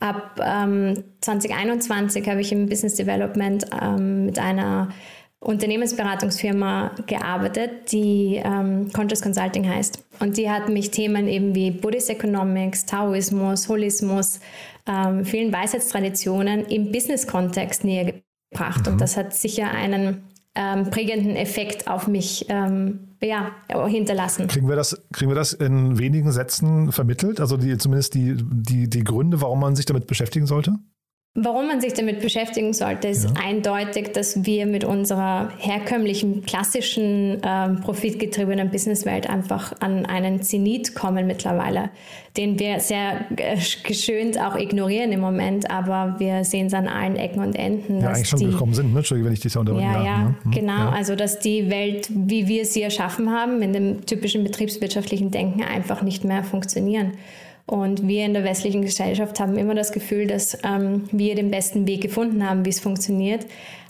ab 0.00 0.38
ähm, 0.44 1.02
2021 1.22 2.28
habe 2.28 2.42
ich 2.42 2.52
im 2.52 2.68
Business 2.68 2.96
Development 2.96 3.64
ähm, 3.80 4.26
mit 4.26 4.38
einer 4.38 4.90
Unternehmensberatungsfirma 5.40 6.92
gearbeitet, 7.06 7.90
die 7.90 8.40
ähm, 8.44 8.90
Conscious 8.92 9.22
Consulting 9.22 9.66
heißt. 9.66 10.04
Und 10.20 10.36
die 10.36 10.50
hat 10.50 10.68
mich 10.68 10.90
Themen 10.90 11.26
eben 11.26 11.54
wie 11.54 11.70
Buddhist 11.70 12.10
Economics, 12.10 12.84
Taoismus, 12.84 13.66
Holismus, 13.66 14.40
ähm, 14.86 15.24
vielen 15.24 15.52
Weisheitstraditionen 15.52 16.66
im 16.66 16.92
Business-Kontext 16.92 17.82
näher 17.82 18.12
gebracht. 18.50 18.86
Mhm. 18.86 18.92
Und 18.92 19.00
das 19.00 19.16
hat 19.16 19.32
sicher 19.32 19.70
einen 19.70 20.22
ähm, 20.54 20.90
prägenden 20.90 21.34
Effekt 21.36 21.88
auf 21.88 22.08
mich 22.08 22.46
ähm, 22.48 23.16
ja, 23.22 23.52
hinterlassen. 23.86 24.48
Kriegen 24.48 24.68
wir, 24.68 24.76
das, 24.76 25.02
kriegen 25.12 25.30
wir 25.30 25.34
das 25.36 25.52
in 25.52 25.98
wenigen 25.98 26.32
Sätzen 26.32 26.92
vermittelt? 26.92 27.40
Also 27.40 27.56
die, 27.56 27.78
zumindest 27.78 28.14
die, 28.14 28.36
die, 28.38 28.88
die 28.90 29.04
Gründe, 29.04 29.40
warum 29.40 29.60
man 29.60 29.76
sich 29.76 29.86
damit 29.86 30.06
beschäftigen 30.06 30.46
sollte? 30.46 30.74
Warum 31.34 31.66
man 31.66 31.80
sich 31.80 31.94
damit 31.94 32.20
beschäftigen 32.20 32.74
sollte, 32.74 33.08
ist 33.08 33.24
ja. 33.24 33.30
eindeutig, 33.42 34.12
dass 34.12 34.44
wir 34.44 34.66
mit 34.66 34.84
unserer 34.84 35.48
herkömmlichen, 35.56 36.42
klassischen, 36.44 37.40
ähm, 37.42 37.80
profitgetriebenen 37.80 38.70
Businesswelt 38.70 39.30
einfach 39.30 39.72
an 39.80 40.04
einen 40.04 40.42
Zenit 40.42 40.94
kommen 40.94 41.26
mittlerweile, 41.26 41.88
den 42.36 42.58
wir 42.58 42.80
sehr 42.80 43.24
äh, 43.34 43.56
geschönt 43.82 44.38
auch 44.38 44.56
ignorieren 44.56 45.10
im 45.10 45.20
Moment, 45.20 45.70
aber 45.70 46.16
wir 46.18 46.44
sehen 46.44 46.66
es 46.66 46.74
an 46.74 46.86
allen 46.86 47.16
Ecken 47.16 47.40
und 47.40 47.54
Enden. 47.54 48.02
Ja, 48.02 48.08
eigentlich 48.08 48.28
schon 48.28 48.40
die, 48.40 48.46
gekommen 48.48 48.74
sind, 48.74 48.92
ne? 48.92 48.98
Entschuldige, 48.98 49.24
wenn 49.24 49.32
ich 49.32 49.40
dich 49.40 49.54
da 49.54 49.60
unterbreche. 49.60 49.86
Ja, 49.86 49.98
ja, 50.00 50.04
ja, 50.04 50.34
hm, 50.42 50.50
genau. 50.50 50.72
Ja. 50.72 50.90
Also, 50.90 51.16
dass 51.16 51.38
die 51.38 51.70
Welt, 51.70 52.10
wie 52.10 52.46
wir 52.46 52.66
sie 52.66 52.82
erschaffen 52.82 53.30
haben, 53.30 53.62
in 53.62 53.72
dem 53.72 54.04
typischen 54.04 54.44
betriebswirtschaftlichen 54.44 55.30
Denken 55.30 55.62
einfach 55.62 56.02
nicht 56.02 56.24
mehr 56.24 56.44
funktionieren. 56.44 57.12
Und 57.72 58.06
wir 58.06 58.26
in 58.26 58.34
der 58.34 58.44
westlichen 58.44 58.82
Gesellschaft 58.82 59.40
haben 59.40 59.56
immer 59.56 59.74
das 59.74 59.92
Gefühl, 59.92 60.26
dass 60.26 60.58
ähm, 60.62 61.08
wir 61.10 61.34
den 61.34 61.50
besten 61.50 61.86
Weg 61.86 62.02
gefunden 62.02 62.46
haben, 62.46 62.66
wie 62.66 62.68
es 62.68 62.80
funktioniert. 62.80 63.46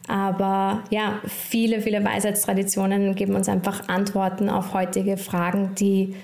Aber 0.07 0.85
ja, 0.91 1.19
viele, 1.27 1.81
viele 1.81 2.05
Weisheitstraditionen 2.05 3.17
geben 3.17 3.35
uns 3.35 3.49
einfach 3.49 3.89
Antworten 3.89 4.49
auf 4.49 4.73
heutige 4.73 5.17
Fragen, 5.17 5.75
die 5.75 6.15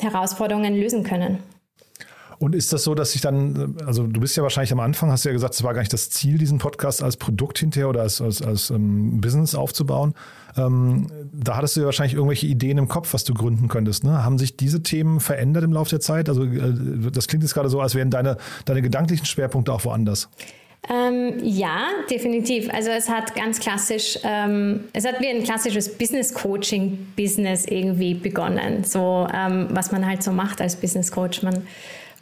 Herausforderungen 0.00 0.76
lösen 0.76 1.02
können. 1.02 1.38
Und 2.38 2.54
ist 2.54 2.72
das 2.72 2.84
so, 2.84 2.94
dass 2.94 3.12
sich 3.12 3.20
dann, 3.20 3.76
also 3.86 4.06
du 4.06 4.20
bist 4.20 4.36
ja 4.36 4.42
wahrscheinlich 4.42 4.72
am 4.72 4.80
Anfang, 4.80 5.10
hast 5.10 5.24
du 5.24 5.28
ja 5.28 5.32
gesagt, 5.32 5.54
es 5.54 5.62
war 5.62 5.74
gar 5.74 5.80
nicht 5.80 5.92
das 5.92 6.10
Ziel, 6.10 6.38
diesen 6.38 6.58
Podcast 6.58 7.02
als 7.02 7.16
Produkt 7.16 7.58
hinterher 7.58 7.88
oder 7.88 8.02
als, 8.02 8.20
als, 8.20 8.42
als 8.42 8.70
ähm, 8.70 9.20
Business 9.20 9.54
aufzubauen. 9.54 10.14
Ähm, 10.56 11.08
da 11.32 11.56
hattest 11.56 11.76
du 11.76 11.80
ja 11.80 11.86
wahrscheinlich 11.86 12.14
irgendwelche 12.14 12.46
Ideen 12.46 12.78
im 12.78 12.88
Kopf, 12.88 13.12
was 13.14 13.24
du 13.24 13.34
gründen 13.34 13.68
könntest. 13.68 14.04
Ne? 14.04 14.24
Haben 14.24 14.38
sich 14.38 14.56
diese 14.56 14.82
Themen 14.82 15.20
verändert 15.20 15.64
im 15.64 15.72
Laufe 15.72 15.90
der 15.90 16.00
Zeit? 16.00 16.28
Also 16.28 16.44
äh, 16.44 17.10
das 17.12 17.26
klingt 17.26 17.42
jetzt 17.42 17.54
gerade 17.54 17.68
so, 17.68 17.80
als 17.80 17.94
wären 17.94 18.10
deine, 18.10 18.36
deine 18.64 18.82
gedanklichen 18.82 19.26
Schwerpunkte 19.26 19.72
auch 19.72 19.84
woanders. 19.84 20.28
Ähm, 20.88 21.38
ja, 21.42 21.86
definitiv. 22.10 22.68
Also 22.72 22.90
es 22.90 23.08
hat 23.08 23.34
ganz 23.34 23.58
klassisch, 23.58 24.18
ähm, 24.22 24.80
es 24.92 25.06
hat 25.06 25.18
wie 25.20 25.28
ein 25.28 25.42
klassisches 25.42 25.96
Business 25.96 26.34
Coaching 26.34 27.06
Business 27.16 27.64
irgendwie 27.64 28.12
begonnen. 28.12 28.84
So 28.84 29.26
ähm, 29.32 29.68
was 29.70 29.92
man 29.92 30.06
halt 30.06 30.22
so 30.22 30.30
macht 30.30 30.60
als 30.60 30.76
Business 30.76 31.10
Coach. 31.10 31.42
Man 31.42 31.66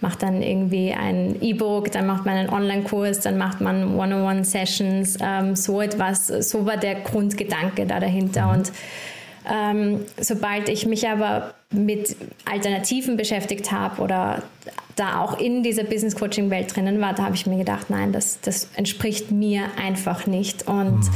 macht 0.03 0.23
dann 0.23 0.43
irgendwie 0.43 0.93
ein 0.93 1.41
E-Book, 1.41 1.93
dann 1.93 2.07
macht 2.07 2.27
man 2.27 2.37
einen 2.37 2.51
Online-Kurs, 2.51 3.21
dann 3.21 3.39
macht 3.39 3.61
man 3.61 3.97
One-on-One-Sessions, 3.97 5.19
ähm, 5.23 5.57
so 5.57 5.81
etwas. 5.81 6.27
So 6.27 6.67
war 6.67 6.77
der 6.77 6.97
Grundgedanke 6.97 7.87
da 7.87 8.01
dahinter. 8.01 8.47
Mhm. 8.47 8.53
Und 8.53 8.73
ähm, 9.51 10.01
sobald 10.21 10.69
ich 10.69 10.87
mich 10.87 11.09
aber 11.09 11.55
mit 11.71 12.17
Alternativen 12.45 13.17
beschäftigt 13.17 13.73
habe 13.73 14.03
oder 14.03 14.43
da 14.97 15.21
auch 15.21 15.39
in 15.39 15.63
dieser 15.63 15.85
Business 15.85 16.17
Coaching 16.17 16.51
Welt 16.51 16.75
drinnen 16.75 17.01
war, 17.01 17.15
da 17.15 17.25
habe 17.25 17.35
ich 17.35 17.47
mir 17.47 17.57
gedacht, 17.57 17.89
nein, 17.89 18.13
das, 18.13 18.41
das 18.41 18.69
entspricht 18.75 19.31
mir 19.31 19.65
einfach 19.83 20.27
nicht 20.27 20.69
und 20.69 20.99
mhm. 20.99 21.11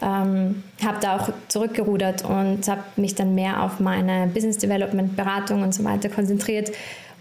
ähm, 0.00 0.62
habe 0.84 0.98
da 1.00 1.16
auch 1.16 1.30
zurückgerudert 1.48 2.24
und 2.24 2.68
habe 2.68 2.82
mich 2.96 3.14
dann 3.14 3.34
mehr 3.34 3.62
auf 3.62 3.80
meine 3.80 4.28
Business 4.28 4.58
Development 4.58 5.16
Beratung 5.16 5.62
und 5.62 5.74
so 5.74 5.84
weiter 5.84 6.08
konzentriert 6.08 6.70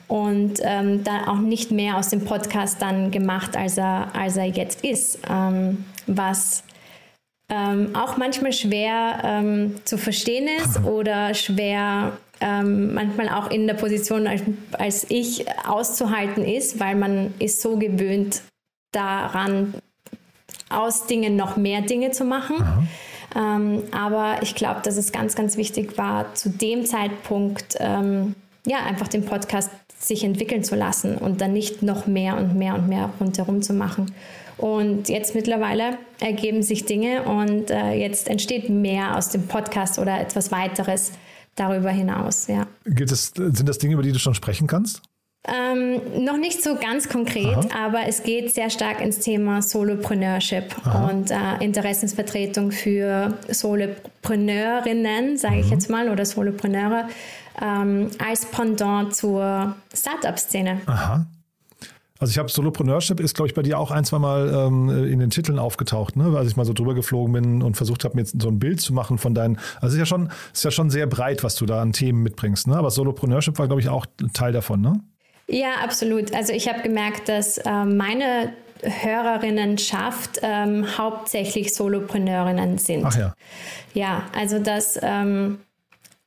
und 0.08 0.60
ähm, 0.62 1.04
dann 1.04 1.28
auch 1.28 1.40
nicht 1.40 1.72
mehr 1.72 1.98
aus 1.98 2.10
dem 2.10 2.24
Podcast 2.24 2.82
dann 2.82 3.12
gemacht, 3.12 3.58
als 3.58 3.78
er, 3.78 4.10
als 4.14 4.38
er 4.38 4.46
jetzt 4.46 4.84
ist. 4.84 5.20
Ähm, 5.30 5.86
was 6.08 6.64
ähm, 7.50 7.96
auch 7.96 8.18
manchmal 8.18 8.54
schwer 8.54 9.20
ähm, 9.24 9.76
zu 9.86 9.98
verstehen 9.98 10.48
ist 10.60 10.84
oder 10.86 11.34
schwer 11.34 12.18
ähm, 12.42 12.94
manchmal 12.94 13.30
auch 13.30 13.50
in 13.50 13.68
der 13.68 13.76
Position 13.76 14.28
als, 14.28 14.42
als 14.74 15.06
ich 15.10 15.46
auszuhalten 15.66 16.44
ist, 16.44 16.80
weil 16.80 16.96
man 16.96 17.34
ist 17.40 17.62
so 17.62 17.78
gewöhnt 17.78 18.42
daran, 18.92 19.74
aus 20.70 21.06
Dingen 21.08 21.36
noch 21.36 21.58
mehr 21.58 21.82
Dinge 21.82 22.12
zu 22.12 22.26
machen. 22.26 22.88
Ähm, 23.36 23.84
aber 23.92 24.42
ich 24.42 24.56
glaube, 24.56 24.82
dass 24.84 24.98
es 24.98 25.12
ganz, 25.12 25.36
ganz 25.36 25.58
wichtig 25.58 25.98
war, 25.98 26.34
zu 26.36 26.50
dem 26.50 26.86
Zeitpunkt 26.86 27.76
ähm, 27.80 28.36
ja 28.66 28.80
einfach 28.86 29.08
den 29.08 29.26
Podcast 29.26 29.70
sich 30.00 30.24
entwickeln 30.24 30.64
zu 30.64 30.76
lassen 30.76 31.18
und 31.18 31.42
dann 31.42 31.54
nicht 31.54 31.82
noch 31.82 32.08
mehr 32.08 32.38
und 32.38 32.56
mehr 32.56 32.76
und 32.76 32.88
mehr 32.88 33.12
rundherum 33.20 33.62
zu 33.62 33.74
machen. 33.74 34.14
Und 34.58 35.10
jetzt 35.10 35.36
mittlerweile 35.36 35.98
ergeben 36.20 36.64
sich 36.64 36.86
Dinge 36.86 37.24
und 37.24 37.70
äh, 37.72 37.94
jetzt 37.94 38.30
entsteht 38.30 38.70
mehr 38.70 39.18
aus 39.18 39.30
dem 39.30 39.48
Podcast 39.48 40.00
oder 40.00 40.20
etwas 40.20 40.52
weiteres 40.52 41.12
darüber 41.56 41.90
hinaus. 41.90 42.48
Ja. 42.48 42.68
Gibt 42.86 43.12
es, 43.12 43.34
sind 43.36 43.68
das 43.68 43.78
Dinge, 43.78 43.94
über 43.94 44.04
die 44.04 44.12
du 44.12 44.20
schon 44.20 44.34
sprechen 44.36 44.68
kannst? 44.68 45.02
Ähm, 45.48 46.24
noch 46.24 46.38
nicht 46.38 46.64
so 46.64 46.76
ganz 46.76 47.08
konkret, 47.08 47.56
Aha. 47.56 47.86
aber 47.86 48.08
es 48.08 48.24
geht 48.24 48.52
sehr 48.54 48.72
stark 48.72 49.00
ins 49.00 49.20
Thema 49.20 49.62
Solopreneurship 49.62 50.76
Aha. 50.84 51.10
und 51.10 51.30
äh, 51.30 51.64
Interessensvertretung 51.64 52.72
für 52.72 53.38
Solopreneurinnen, 53.48 55.38
sage 55.38 55.58
mhm. 55.58 55.62
ich 55.62 55.70
jetzt 55.70 55.90
mal, 55.90 56.10
oder 56.10 56.26
Solopreneure 56.26 57.10
ähm, 57.62 58.10
als 58.26 58.46
Pendant 58.46 59.16
zur 59.16 59.76
Startup-Szene. 59.94 60.82
Aha. 60.86 61.26
Also 62.18 62.32
ich 62.32 62.38
habe 62.38 62.50
Solopreneurship 62.50 63.20
ist, 63.20 63.36
glaube 63.36 63.50
ich, 63.50 63.54
bei 63.54 63.62
dir 63.62 63.78
auch 63.78 63.92
ein, 63.92 64.06
zwei 64.06 64.20
Mal 64.20 64.50
ähm, 64.54 64.90
in 64.90 65.20
den 65.20 65.30
Titeln 65.32 65.60
aufgetaucht, 65.60 66.16
ne? 66.16 66.36
als 66.38 66.50
ich 66.50 66.56
mal 66.56 66.66
so 66.66 66.72
drüber 66.72 66.94
geflogen 66.94 67.34
bin 67.34 67.62
und 67.62 67.76
versucht 67.76 68.06
habe, 68.06 68.16
mir 68.16 68.22
jetzt 68.22 68.42
so 68.42 68.48
ein 68.48 68.58
Bild 68.58 68.80
zu 68.80 68.94
machen 68.94 69.18
von 69.18 69.36
deinen. 69.36 69.58
Also 69.82 69.88
es 69.88 69.94
ist 69.94 70.00
ja 70.00 70.06
schon, 70.06 70.32
ist 70.54 70.64
ja 70.64 70.72
schon 70.72 70.90
sehr 70.90 71.08
breit, 71.08 71.44
was 71.44 71.56
du 71.56 71.66
da 71.66 71.82
an 71.82 71.92
Themen 71.92 72.24
mitbringst, 72.24 72.68
ne? 72.68 72.78
Aber 72.78 72.90
Solopreneurship 72.90 73.60
war, 73.60 73.68
glaube 73.68 73.82
ich, 73.82 73.90
auch 73.90 74.06
Teil 74.34 74.54
davon, 74.54 74.80
ne? 74.80 75.02
Ja, 75.48 75.76
absolut. 75.84 76.34
Also 76.34 76.54
ich 76.54 76.70
habe 76.70 76.82
gemerkt, 76.82 77.28
dass 77.28 77.58
äh, 77.58 77.86
meine 77.86 78.54
Hörerinnenschaft 78.82 80.40
ähm, 80.42 80.86
hauptsächlich 80.98 81.74
Solopreneurinnen 81.74 82.78
sind. 82.78 83.06
Ach 83.06 83.18
ja. 83.18 83.34
Ja, 83.94 84.24
also 84.34 84.60
das 84.60 84.98
ähm, 85.02 85.60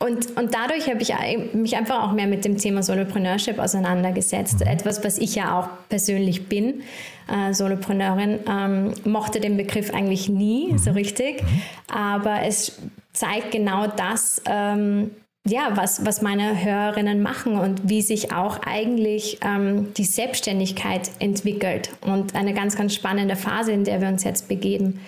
und, 0.00 0.36
und 0.36 0.54
dadurch 0.54 0.88
habe 0.88 1.02
ich 1.02 1.12
mich 1.54 1.76
einfach 1.76 2.04
auch 2.04 2.12
mehr 2.12 2.28
mit 2.28 2.44
dem 2.44 2.56
Thema 2.56 2.84
Solopreneurship 2.84 3.58
auseinandergesetzt. 3.58 4.60
Mhm. 4.60 4.68
Etwas, 4.68 5.02
was 5.02 5.18
ich 5.18 5.34
ja 5.34 5.58
auch 5.58 5.68
persönlich 5.88 6.48
bin, 6.48 6.82
äh, 7.28 7.52
Solopreneurin, 7.52 8.38
ähm, 8.48 8.94
mochte 9.04 9.40
den 9.40 9.56
Begriff 9.56 9.92
eigentlich 9.92 10.28
nie 10.28 10.72
mhm. 10.72 10.78
so 10.78 10.92
richtig. 10.92 11.42
Mhm. 11.42 11.62
Aber 11.92 12.42
es 12.42 12.78
zeigt 13.12 13.50
genau 13.50 13.88
das, 13.88 14.40
ähm, 14.46 15.10
ja, 15.44 15.70
was, 15.74 16.06
was 16.06 16.22
meine 16.22 16.62
Hörerinnen 16.62 17.20
machen 17.20 17.58
und 17.58 17.88
wie 17.88 18.02
sich 18.02 18.32
auch 18.32 18.60
eigentlich 18.64 19.40
ähm, 19.42 19.92
die 19.94 20.04
Selbstständigkeit 20.04 21.10
entwickelt. 21.18 21.90
Und 22.02 22.36
eine 22.36 22.54
ganz, 22.54 22.76
ganz 22.76 22.94
spannende 22.94 23.34
Phase, 23.34 23.72
in 23.72 23.82
der 23.82 24.00
wir 24.00 24.08
uns 24.08 24.22
jetzt 24.22 24.46
begeben. 24.46 25.00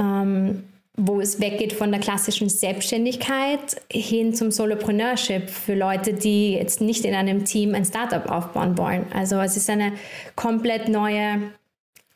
Ähm, 0.00 0.64
wo 0.98 1.20
es 1.20 1.40
weggeht 1.40 1.72
von 1.72 1.92
der 1.92 2.00
klassischen 2.00 2.48
Selbstständigkeit 2.48 3.80
hin 3.90 4.34
zum 4.34 4.50
Solopreneurship 4.50 5.48
für 5.48 5.74
Leute, 5.74 6.12
die 6.12 6.54
jetzt 6.54 6.80
nicht 6.80 7.04
in 7.04 7.14
einem 7.14 7.44
Team 7.44 7.74
ein 7.74 7.84
Startup 7.84 8.28
aufbauen 8.28 8.76
wollen. 8.76 9.06
Also 9.14 9.36
es 9.40 9.56
ist 9.56 9.70
eine 9.70 9.92
komplett 10.34 10.88
neue 10.88 11.52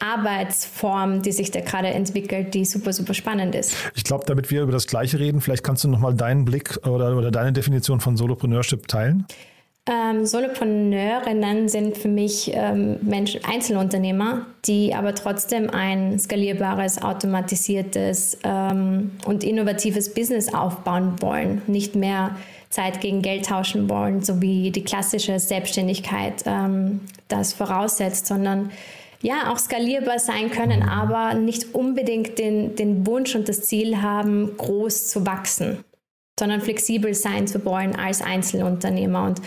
Arbeitsform, 0.00 1.22
die 1.22 1.30
sich 1.30 1.52
da 1.52 1.60
gerade 1.60 1.88
entwickelt, 1.88 2.54
die 2.54 2.64
super, 2.64 2.92
super 2.92 3.14
spannend 3.14 3.54
ist. 3.54 3.76
Ich 3.94 4.02
glaube, 4.02 4.24
damit 4.26 4.50
wir 4.50 4.62
über 4.62 4.72
das 4.72 4.88
Gleiche 4.88 5.20
reden, 5.20 5.40
vielleicht 5.40 5.62
kannst 5.62 5.84
du 5.84 5.88
nochmal 5.88 6.14
deinen 6.14 6.44
Blick 6.44 6.76
oder, 6.84 7.16
oder 7.16 7.30
deine 7.30 7.52
Definition 7.52 8.00
von 8.00 8.16
Solopreneurship 8.16 8.88
teilen. 8.88 9.26
Ähm, 9.90 10.26
Solopreneurinnen 10.26 11.68
sind 11.68 11.96
für 11.98 12.08
mich 12.08 12.52
ähm, 12.54 12.98
Menschen, 13.02 13.44
Einzelunternehmer, 13.44 14.46
die 14.64 14.94
aber 14.94 15.12
trotzdem 15.12 15.70
ein 15.70 16.20
skalierbares, 16.20 17.02
automatisiertes 17.02 18.38
ähm, 18.44 19.10
und 19.26 19.42
innovatives 19.42 20.14
Business 20.14 20.54
aufbauen 20.54 21.20
wollen, 21.20 21.62
nicht 21.66 21.96
mehr 21.96 22.36
Zeit 22.70 23.00
gegen 23.00 23.22
Geld 23.22 23.46
tauschen 23.46 23.90
wollen, 23.90 24.22
so 24.22 24.40
wie 24.40 24.70
die 24.70 24.84
klassische 24.84 25.40
Selbstständigkeit 25.40 26.44
ähm, 26.46 27.00
das 27.26 27.52
voraussetzt, 27.52 28.26
sondern 28.26 28.70
ja, 29.20 29.52
auch 29.52 29.58
skalierbar 29.58 30.20
sein 30.20 30.50
können, 30.52 30.84
aber 30.84 31.34
nicht 31.34 31.74
unbedingt 31.74 32.38
den, 32.38 32.76
den 32.76 33.04
Wunsch 33.04 33.34
und 33.34 33.48
das 33.48 33.62
Ziel 33.62 34.00
haben, 34.00 34.56
groß 34.56 35.08
zu 35.08 35.26
wachsen 35.26 35.84
sondern 36.38 36.60
flexibel 36.60 37.14
sein 37.14 37.46
zu 37.46 37.64
wollen 37.64 37.96
als 37.96 38.22
Einzelunternehmer. 38.22 39.26
Und 39.26 39.40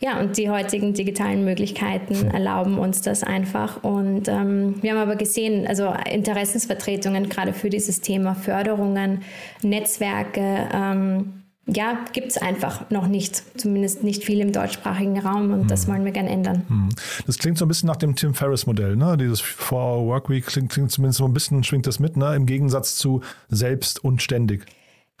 ja, 0.00 0.18
und 0.18 0.36
die 0.36 0.50
heutigen 0.50 0.94
digitalen 0.94 1.44
Möglichkeiten 1.44 2.26
erlauben 2.32 2.76
uns 2.76 3.02
das 3.02 3.22
einfach. 3.22 3.84
Und 3.84 4.26
ähm, 4.26 4.82
wir 4.82 4.90
haben 4.90 4.98
aber 4.98 5.14
gesehen, 5.14 5.64
also 5.66 5.94
Interessensvertretungen 6.10 7.28
gerade 7.28 7.52
für 7.52 7.70
dieses 7.70 8.00
Thema 8.00 8.34
Förderungen, 8.34 9.22
Netzwerke, 9.62 10.68
ähm, 10.74 11.34
ja, 11.66 12.04
gibt 12.12 12.32
es 12.32 12.38
einfach 12.38 12.90
noch 12.90 13.06
nicht, 13.06 13.60
zumindest 13.60 14.02
nicht 14.02 14.24
viel 14.24 14.40
im 14.40 14.50
deutschsprachigen 14.50 15.20
Raum 15.20 15.52
und 15.52 15.62
mhm. 15.62 15.68
das 15.68 15.86
wollen 15.86 16.04
wir 16.04 16.10
gerne 16.10 16.30
ändern. 16.30 16.64
Mhm. 16.68 16.88
Das 17.26 17.38
klingt 17.38 17.56
so 17.56 17.64
ein 17.64 17.68
bisschen 17.68 17.86
nach 17.86 17.96
dem 17.96 18.16
Tim 18.16 18.34
Ferriss-Modell, 18.34 18.96
ne? 18.96 19.16
Dieses 19.16 19.40
Four-Hour 19.40 20.06
Workweek 20.06 20.46
klingt, 20.46 20.72
klingt 20.72 20.90
zumindest 20.90 21.18
so 21.18 21.24
ein 21.24 21.32
bisschen, 21.32 21.62
schwingt 21.62 21.86
das 21.86 22.00
mit, 22.00 22.16
ne? 22.16 22.34
Im 22.34 22.46
Gegensatz 22.46 22.96
zu 22.96 23.20
selbst 23.48 24.02
und 24.02 24.20
ständig. 24.20 24.66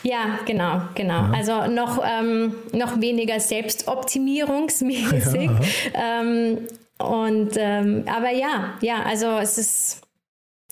Ja, 0.02 0.38
genau, 0.46 0.82
genau. 0.94 1.14
Ja. 1.14 1.32
Also 1.34 1.66
noch, 1.66 2.02
ähm, 2.04 2.54
noch 2.72 3.00
weniger 3.00 3.40
selbstoptimierungsmäßig. 3.40 5.50
Ja. 5.94 6.20
Ähm, 6.20 6.58
und 6.98 7.50
ähm, 7.56 8.04
aber 8.06 8.30
ja, 8.30 8.74
ja, 8.80 9.02
also 9.02 9.38
es 9.38 9.58
ist 9.58 10.02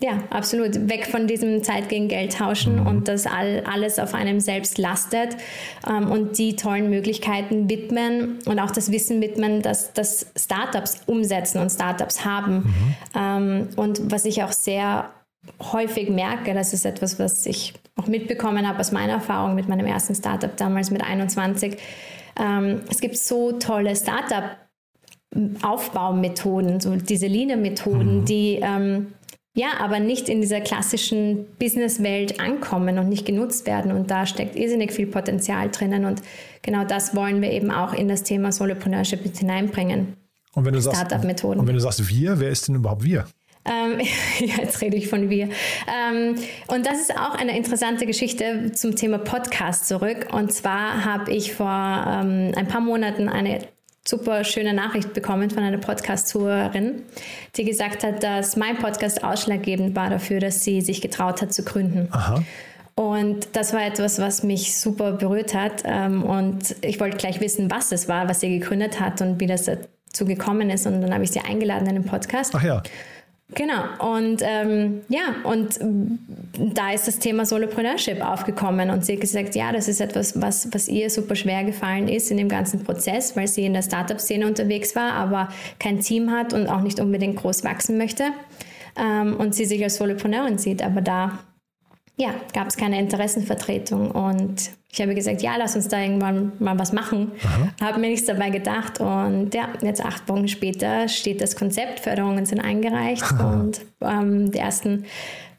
ja 0.03 0.19
absolut 0.31 0.89
weg 0.89 1.07
von 1.07 1.27
diesem 1.27 1.63
Zeit 1.63 1.89
gegen 1.89 2.09
Geld 2.09 2.39
tauschen 2.39 2.81
mhm. 2.81 2.87
und 2.87 3.09
dass 3.09 3.27
all, 3.27 3.63
alles 3.71 3.99
auf 3.99 4.15
einem 4.15 4.41
selbst 4.41 4.79
lastet 4.79 5.37
ähm, 5.89 6.11
und 6.11 6.39
die 6.39 6.57
tollen 6.57 6.89
Möglichkeiten 6.89 7.69
widmen 7.69 8.39
und 8.47 8.59
auch 8.59 8.71
das 8.71 8.93
Wissen 8.93 9.21
widmen, 9.21 9.63
dass, 9.63 9.93
dass 9.93 10.27
Startups 10.37 11.03
umsetzen 11.07 11.61
und 11.61 11.71
Startups 11.71 12.25
haben. 12.25 12.55
Mhm. 12.55 12.95
Ähm, 13.15 13.69
und 13.77 14.11
was 14.11 14.25
ich 14.25 14.43
auch 14.43 14.53
sehr 14.53 15.11
häufig 15.61 16.11
merke, 16.11 16.55
das 16.55 16.73
ist 16.73 16.85
etwas, 16.85 17.19
was 17.19 17.47
ich 17.47 17.75
auch 17.97 18.07
mitbekommen 18.07 18.67
habe 18.67 18.79
aus 18.81 18.93
meiner 18.93 19.15
Erfahrung 19.15 19.55
mit 19.55 19.69
meinem 19.69 19.87
ersten 19.87 20.15
Startup 20.15 20.55
damals 20.57 20.91
mit 20.91 21.03
21. 21.03 21.77
Ähm, 22.39 22.81
es 22.91 23.01
gibt 23.01 23.17
so 23.17 23.53
tolle 23.53 23.97
Startup 23.97 24.57
Aufbaumethoden, 25.63 26.81
so 26.81 26.97
diese 26.97 27.29
Lean-Methoden, 27.29 28.21
mhm. 28.21 28.25
die 28.25 28.59
ähm, 28.61 29.13
ja, 29.55 29.79
aber 29.81 29.99
nicht 29.99 30.29
in 30.29 30.41
dieser 30.41 30.61
klassischen 30.61 31.47
Businesswelt 31.59 32.41
ankommen 32.41 32.99
und 32.99 33.09
nicht 33.09 33.27
genutzt 33.27 33.67
werden. 33.67 33.91
Und 33.91 34.11
da 34.11 34.25
steckt 34.25 34.55
irrsinnig 34.55 34.93
viel 34.93 35.07
Potenzial 35.07 35.71
drinnen. 35.71 36.05
Und 36.05 36.23
genau 36.63 36.85
das 36.85 37.17
wollen 37.17 37.43
wir 37.43 37.51
eben 37.51 37.71
auch 37.71 37.93
in 37.93 38.09
das 38.09 38.23
Thema 38.23 38.53
Solopreneurship 38.53 39.21
hineinbringen. 39.37 40.17
Und 40.55 40.65
wenn 40.65 40.75
du 40.75 40.81
sagst, 40.81 41.13
und 41.13 41.67
wenn 41.67 41.75
du 41.75 41.81
sagst 41.81 42.09
wir, 42.09 42.41
wer 42.41 42.51
ist 42.51 42.69
denn 42.69 42.77
überhaupt 42.77 43.05
wir? 43.05 43.27
Ähm, 43.65 44.01
jetzt 44.39 44.81
rede 44.81 44.97
ich 44.97 45.09
von 45.09 45.31
wir. 45.31 45.49
Ähm, 45.89 46.37
und 46.69 46.87
das 46.87 47.01
ist 47.01 47.17
auch 47.17 47.35
eine 47.35 47.57
interessante 47.57 48.07
Geschichte 48.07 48.73
zum 48.73 48.97
Thema 48.97 49.19
Podcast 49.19 49.87
zurück. 49.89 50.29
Und 50.33 50.53
zwar 50.53 51.05
habe 51.05 51.31
ich 51.31 51.55
vor 51.55 51.67
ähm, 51.69 52.53
ein 52.57 52.69
paar 52.69 52.81
Monaten 52.81 53.29
eine 53.29 53.61
super 54.07 54.45
schöne 54.45 54.73
Nachricht 54.73 55.13
bekommen 55.13 55.51
von 55.51 55.63
einer 55.63 55.79
Podcast-Zuhörerin, 55.79 57.03
die 57.57 57.65
gesagt 57.65 58.03
hat, 58.03 58.23
dass 58.23 58.57
mein 58.57 58.77
Podcast 58.79 59.23
ausschlaggebend 59.23 59.95
war 59.95 60.11
dafür, 60.11 60.41
dass 60.41 60.65
sie 60.65 60.81
sich 60.81 61.01
getraut 61.01 61.43
hat 61.43 61.53
zu 61.53 61.63
gründen. 61.63 62.09
Aha. 62.11 62.43
Und 62.95 63.49
das 63.55 63.73
war 63.73 63.87
etwas, 63.87 64.19
was 64.19 64.43
mich 64.43 64.79
super 64.79 65.13
berührt 65.13 65.55
hat. 65.55 65.83
Ähm, 65.85 66.23
und 66.23 66.77
ich 66.83 67.01
wollte 67.01 67.17
gleich 67.17 67.41
wissen, 67.41 67.71
was 67.71 67.93
es 67.93 68.09
war, 68.09 68.29
was 68.29 68.41
sie 68.41 68.59
gegründet 68.59 69.01
hat 69.01 69.23
und 69.23 69.41
wie 69.41 69.47
das 69.47 69.65
dazu 69.65 70.25
gekommen 70.25 70.71
ist. 70.71 70.87
Und 70.87 71.01
dann 71.01 71.15
habe 71.15 71.25
ich 71.25 71.31
sie 71.31 71.41
eingeladen 71.41 71.87
in 71.87 71.95
den 71.95 72.05
Podcast. 72.05 72.55
Ach 72.55 72.63
ja. 72.63 72.83
Genau, 73.55 74.15
und 74.17 74.43
ähm, 74.45 75.01
ja, 75.09 75.35
und 75.43 75.81
da 76.75 76.93
ist 76.93 77.09
das 77.09 77.19
Thema 77.19 77.45
Solopreneurship 77.45 78.25
aufgekommen 78.25 78.91
und 78.91 79.05
sie 79.05 79.15
hat 79.15 79.21
gesagt, 79.21 79.55
ja, 79.57 79.73
das 79.73 79.89
ist 79.89 80.01
etwas, 80.01 80.41
was, 80.41 80.69
was 80.73 80.87
ihr 80.89 81.11
super 81.11 81.35
schwer 81.35 81.65
gefallen 81.65 82.07
ist 82.07 82.31
in 82.31 82.37
dem 82.37 82.49
ganzen 82.49 82.85
Prozess, 82.85 83.37
weil 83.37 83.49
sie 83.49 83.65
in 83.65 83.73
der 83.73 83.83
Startup-Szene 83.83 84.47
unterwegs 84.47 84.95
war, 84.95 85.13
aber 85.15 85.49
kein 85.81 86.01
Team 86.01 86.31
hat 86.31 86.53
und 86.53 86.69
auch 86.69 86.81
nicht 86.81 87.01
unbedingt 87.01 87.37
groß 87.37 87.65
wachsen 87.65 87.99
möchte 87.99 88.25
ähm, 88.97 89.37
und 89.37 89.55
sie 89.55 89.65
sich 89.65 89.83
als 89.83 89.97
Solopreneurin 89.97 90.59
sieht, 90.59 90.83
aber 90.83 91.01
da 91.01 91.41
ja, 92.17 92.35
gab 92.53 92.69
es 92.69 92.77
keine 92.77 93.01
Interessenvertretung 93.01 94.11
und 94.11 94.71
ich 94.93 95.01
habe 95.01 95.15
gesagt, 95.15 95.41
ja, 95.41 95.57
lass 95.57 95.77
uns 95.77 95.89
da 95.89 96.01
irgendwann 96.01 96.53
mal 96.59 96.79
was 96.79 96.93
machen. 96.93 97.33
Habe 97.81 98.01
mir 98.01 98.09
nichts 98.09 98.27
dabei 98.27 98.51
gedacht 98.51 99.01
und 99.01 99.55
ja, 99.55 99.69
jetzt 99.83 100.05
acht 100.05 100.29
Wochen 100.29 100.49
später 100.49 101.09
steht 101.09 101.41
das 101.41 101.55
Konzept, 101.55 102.01
Förderungen 102.01 102.45
sind 102.45 102.61
eingereicht 102.61 103.23
Aha. 103.23 103.53
und 103.53 103.81
ähm, 104.01 104.51
die 104.51 104.59
ersten 104.59 105.05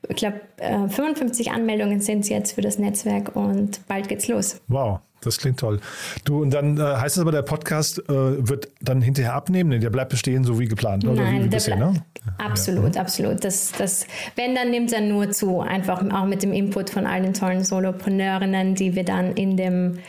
ich 0.09 0.15
glaube, 0.15 0.41
äh, 0.57 0.89
55 0.89 1.51
Anmeldungen 1.51 2.01
sind 2.01 2.21
es 2.21 2.29
jetzt 2.29 2.53
für 2.53 2.61
das 2.61 2.79
Netzwerk 2.79 3.35
und 3.35 3.85
bald 3.87 4.09
geht's 4.09 4.27
los. 4.27 4.59
Wow. 4.67 4.99
Das 5.21 5.37
klingt 5.37 5.59
toll. 5.59 5.79
Du, 6.25 6.41
und 6.41 6.51
dann 6.51 6.77
äh, 6.77 6.81
heißt 6.81 7.17
es 7.17 7.21
aber, 7.21 7.31
der 7.31 7.43
Podcast 7.43 7.99
äh, 8.09 8.09
wird 8.09 8.69
dann 8.81 9.01
hinterher 9.03 9.35
abnehmen? 9.35 9.69
Nee, 9.69 9.77
der 9.77 9.91
bleibt 9.91 10.09
bestehen, 10.09 10.43
so 10.43 10.59
wie 10.59 10.65
geplant. 10.65 11.05
Oder 11.05 11.21
Nein, 11.21 11.43
wie 11.43 11.49
der 11.49 11.57
bisher, 11.57 11.75
ne? 11.75 11.93
Absolut, 12.39 12.95
ja. 12.95 13.01
absolut. 13.01 13.43
Das, 13.43 13.71
das, 13.71 14.07
wenn, 14.35 14.55
dann 14.55 14.71
nimmt 14.71 14.91
er 14.91 15.01
nur 15.01 15.29
zu. 15.29 15.61
Einfach 15.61 16.03
auch 16.11 16.25
mit 16.25 16.41
dem 16.41 16.53
Input 16.53 16.89
von 16.89 17.05
all 17.05 17.21
den 17.21 17.33
tollen 17.33 17.63
Solopreneurinnen, 17.63 18.73
die 18.73 18.95
wir 18.95 19.03
dann 19.03 19.33
in 19.33 19.57
dem 19.57 19.99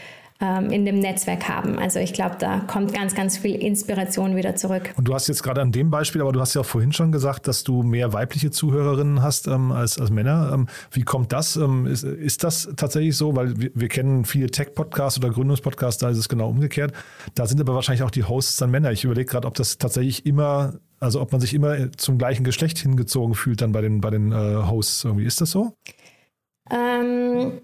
ähm, 0.43 0.71
in 0.71 0.85
dem 0.85 0.99
Netzwerk 0.99 1.49
haben. 1.49 1.79
Also 1.79 2.01
ich 2.01 2.13
glaube, 2.13 2.37
da 2.39 2.59
kommt 2.61 2.93
ganz, 2.93 3.15
ganz 3.15 3.39
viel 3.39 3.55
Inspiration 3.55 4.35
wieder 4.35 4.57
zurück. 4.57 4.93
Und 4.97 5.07
du 5.07 5.15
hast 5.15 5.29
jetzt 5.29 5.43
gerade 5.43 5.63
an 5.63 5.71
dem 5.71 5.91
Beispiel, 5.91 6.21
aber 6.21 6.33
du 6.33 6.41
hast 6.41 6.55
ja 6.55 6.63
auch 6.63 6.67
vorhin 6.67 6.93
schon 6.93 7.13
gesagt, 7.13 7.47
dass 7.47 7.63
du 7.63 7.83
mehr 7.83 8.13
weibliche 8.13 8.51
Zuhörerinnen 8.51 9.23
hast 9.23 9.47
ähm, 9.47 9.71
als, 9.71 9.99
als 10.01 10.11
Männer. 10.11 10.51
Ähm, 10.53 10.67
wie 10.91 11.03
kommt 11.03 11.33
das? 11.33 11.57
Ähm, 11.57 11.87
ist, 11.87 12.03
ist 12.03 12.43
das 12.43 12.69
tatsächlich 12.77 13.17
so? 13.17 13.37
Weil 13.37 13.59
wir, 13.61 13.71
wir 13.75 13.89
kennen 13.89 14.25
viele 14.25 14.51
Tech-Podcasts 14.51 15.19
oder 15.19 15.31
Gründungspodcasts, 15.31 16.01
da 16.01 16.11
ist 16.11 16.19
es 16.19 16.29
genau 16.29 16.49
umgekehrt. 16.49 16.93
Da 17.35 17.47
sind 17.47 17.61
aber 17.61 17.75
wahrscheinlich 17.75 18.03
auch 18.03 18.11
die 18.11 18.25
Hosts 18.25 18.57
dann 18.57 18.73
Männer. 18.73 18.91
Ich 18.91 19.05
überlege 19.05 19.31
gerade, 19.31 19.47
ob 19.47 19.55
das 19.55 19.79
tatsächlich 19.79 20.27
immer, 20.27 20.75
also 20.99 21.21
ob 21.21 21.31
man 21.31 21.41
sich 21.41 21.55
immer 21.55 21.93
zum 21.93 22.19
gleichen 22.19 22.43
Geschlecht 22.43 22.79
hingezogen 22.79 23.35
fühlt 23.35 23.61
dann 23.61 23.71
bei 23.71 23.81
den, 23.81 24.01
bei 24.01 24.11
den 24.11 24.33
äh, 24.33 24.67
Hosts 24.67 25.05
irgendwie. 25.05 25.25
Ist 25.25 25.41
das 25.41 25.53
so? 25.53 25.77
Ähm, 26.69 27.61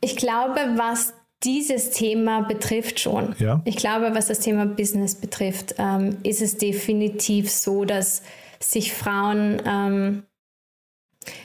ich 0.00 0.16
glaube, 0.16 0.60
was 0.76 1.12
dieses 1.44 1.90
Thema 1.90 2.42
betrifft 2.42 3.00
schon. 3.00 3.34
Ja. 3.38 3.60
Ich 3.64 3.76
glaube, 3.76 4.14
was 4.14 4.26
das 4.26 4.40
Thema 4.40 4.66
Business 4.66 5.14
betrifft, 5.14 5.76
ähm, 5.78 6.18
ist 6.22 6.42
es 6.42 6.56
definitiv 6.56 7.50
so, 7.50 7.84
dass 7.84 8.22
sich 8.60 8.92
Frauen 8.92 9.62
ähm, 9.64 10.24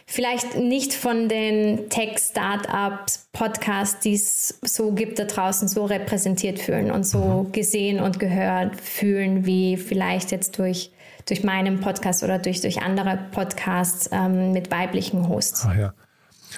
vielleicht 0.07 0.57
nicht 0.57 0.93
von 0.93 1.29
den 1.29 1.89
Tech-Startups, 1.89 3.29
Podcasts, 3.33 3.99
die 3.99 4.13
es 4.13 4.59
so 4.63 4.91
gibt 4.91 5.19
da 5.19 5.25
draußen, 5.25 5.67
so 5.67 5.85
repräsentiert 5.85 6.59
fühlen 6.59 6.91
und 6.91 7.05
so 7.05 7.43
mhm. 7.43 7.51
gesehen 7.51 7.99
und 7.99 8.19
gehört 8.19 8.79
fühlen, 8.79 9.45
wie 9.45 9.77
vielleicht 9.77 10.31
jetzt 10.31 10.57
durch, 10.57 10.91
durch 11.27 11.43
meinen 11.43 11.79
Podcast 11.81 12.23
oder 12.23 12.39
durch, 12.39 12.61
durch 12.61 12.81
andere 12.81 13.19
Podcasts 13.31 14.09
ähm, 14.11 14.53
mit 14.53 14.71
weiblichen 14.71 15.27
Hosts. 15.27 15.65
Ah 15.65 15.75
ja. 15.75 15.93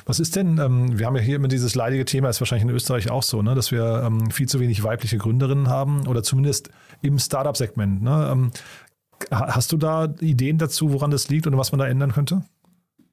Was 0.05 0.19
ist 0.19 0.35
denn, 0.35 0.57
ähm, 0.57 0.97
wir 0.97 1.05
haben 1.05 1.15
ja 1.15 1.21
hier 1.21 1.35
immer 1.37 1.47
dieses 1.47 1.75
leidige 1.75 2.05
Thema, 2.05 2.29
ist 2.29 2.41
wahrscheinlich 2.41 2.67
in 2.67 2.75
Österreich 2.75 3.09
auch 3.09 3.23
so, 3.23 3.41
ne, 3.41 3.55
dass 3.55 3.71
wir 3.71 4.03
ähm, 4.05 4.31
viel 4.31 4.47
zu 4.47 4.59
wenig 4.59 4.83
weibliche 4.83 5.17
Gründerinnen 5.17 5.69
haben 5.69 6.07
oder 6.07 6.23
zumindest 6.23 6.69
im 7.01 7.19
Startup-Segment. 7.19 8.01
Ne? 8.01 8.29
Ähm, 8.31 8.51
hast 9.31 9.71
du 9.71 9.77
da 9.77 10.13
Ideen 10.19 10.57
dazu, 10.57 10.91
woran 10.93 11.11
das 11.11 11.29
liegt 11.29 11.47
und 11.47 11.57
was 11.57 11.71
man 11.71 11.79
da 11.79 11.87
ändern 11.87 12.11
könnte? 12.11 12.43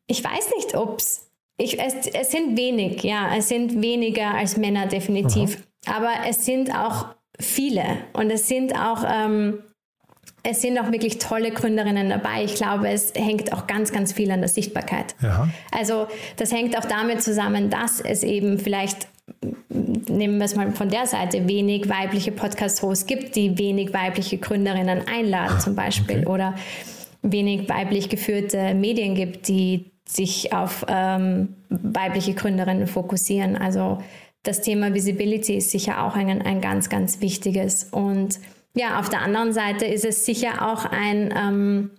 Ich 0.06 0.24
weiß 0.24 0.50
nicht, 0.56 0.76
ob 0.76 0.98
es, 0.98 1.28
es 1.58 2.30
sind 2.30 2.56
wenig, 2.56 3.02
ja, 3.02 3.36
es 3.36 3.48
sind 3.48 3.80
weniger 3.80 4.34
als 4.34 4.56
Männer 4.56 4.86
definitiv, 4.86 5.62
Aha. 5.86 5.96
aber 5.96 6.28
es 6.28 6.44
sind 6.44 6.74
auch 6.74 7.06
viele 7.38 7.84
und 8.12 8.30
es 8.30 8.48
sind 8.48 8.74
auch 8.74 9.04
ähm, 9.06 9.58
es 10.42 10.60
sind 10.60 10.78
auch 10.78 10.90
wirklich 10.90 11.18
tolle 11.18 11.52
Gründerinnen 11.52 12.08
dabei. 12.08 12.44
Ich 12.44 12.56
glaube, 12.56 12.88
es 12.88 13.12
hängt 13.14 13.52
auch 13.52 13.66
ganz, 13.66 13.92
ganz 13.92 14.12
viel 14.12 14.30
an 14.30 14.40
der 14.40 14.48
Sichtbarkeit. 14.48 15.14
Ja. 15.22 15.48
Also 15.70 16.08
das 16.36 16.52
hängt 16.52 16.76
auch 16.76 16.84
damit 16.84 17.22
zusammen, 17.22 17.70
dass 17.70 18.00
es 18.00 18.24
eben 18.24 18.58
vielleicht, 18.58 19.06
nehmen 19.68 20.38
wir 20.38 20.44
es 20.44 20.56
mal 20.56 20.72
von 20.72 20.88
der 20.88 21.06
Seite, 21.06 21.46
wenig 21.46 21.88
weibliche 21.88 22.32
Podcast-Hosts 22.32 23.06
gibt, 23.06 23.36
die 23.36 23.56
wenig 23.56 23.94
weibliche 23.94 24.38
Gründerinnen 24.38 25.06
einladen 25.06 25.60
zum 25.60 25.76
Beispiel. 25.76 26.18
Okay. 26.18 26.26
Oder 26.26 26.54
wenig 27.22 27.68
weiblich 27.68 28.08
geführte 28.08 28.74
Medien 28.74 29.14
gibt, 29.14 29.46
die 29.46 29.92
sich 30.04 30.52
auf 30.52 30.84
ähm, 30.88 31.54
weibliche 31.68 32.34
Gründerinnen 32.34 32.88
fokussieren. 32.88 33.56
Also 33.56 33.98
das 34.42 34.60
Thema 34.60 34.92
Visibility 34.92 35.56
ist 35.56 35.70
sicher 35.70 36.04
auch 36.04 36.16
ein, 36.16 36.42
ein 36.42 36.60
ganz, 36.60 36.88
ganz 36.88 37.20
wichtiges. 37.20 37.84
Und 37.84 38.40
ja, 38.74 38.98
auf 38.98 39.08
der 39.08 39.22
anderen 39.22 39.52
Seite 39.52 39.84
ist 39.84 40.04
es 40.04 40.24
sicher 40.24 40.66
auch 40.66 40.84
ein 40.84 41.32
ähm, 41.36 41.90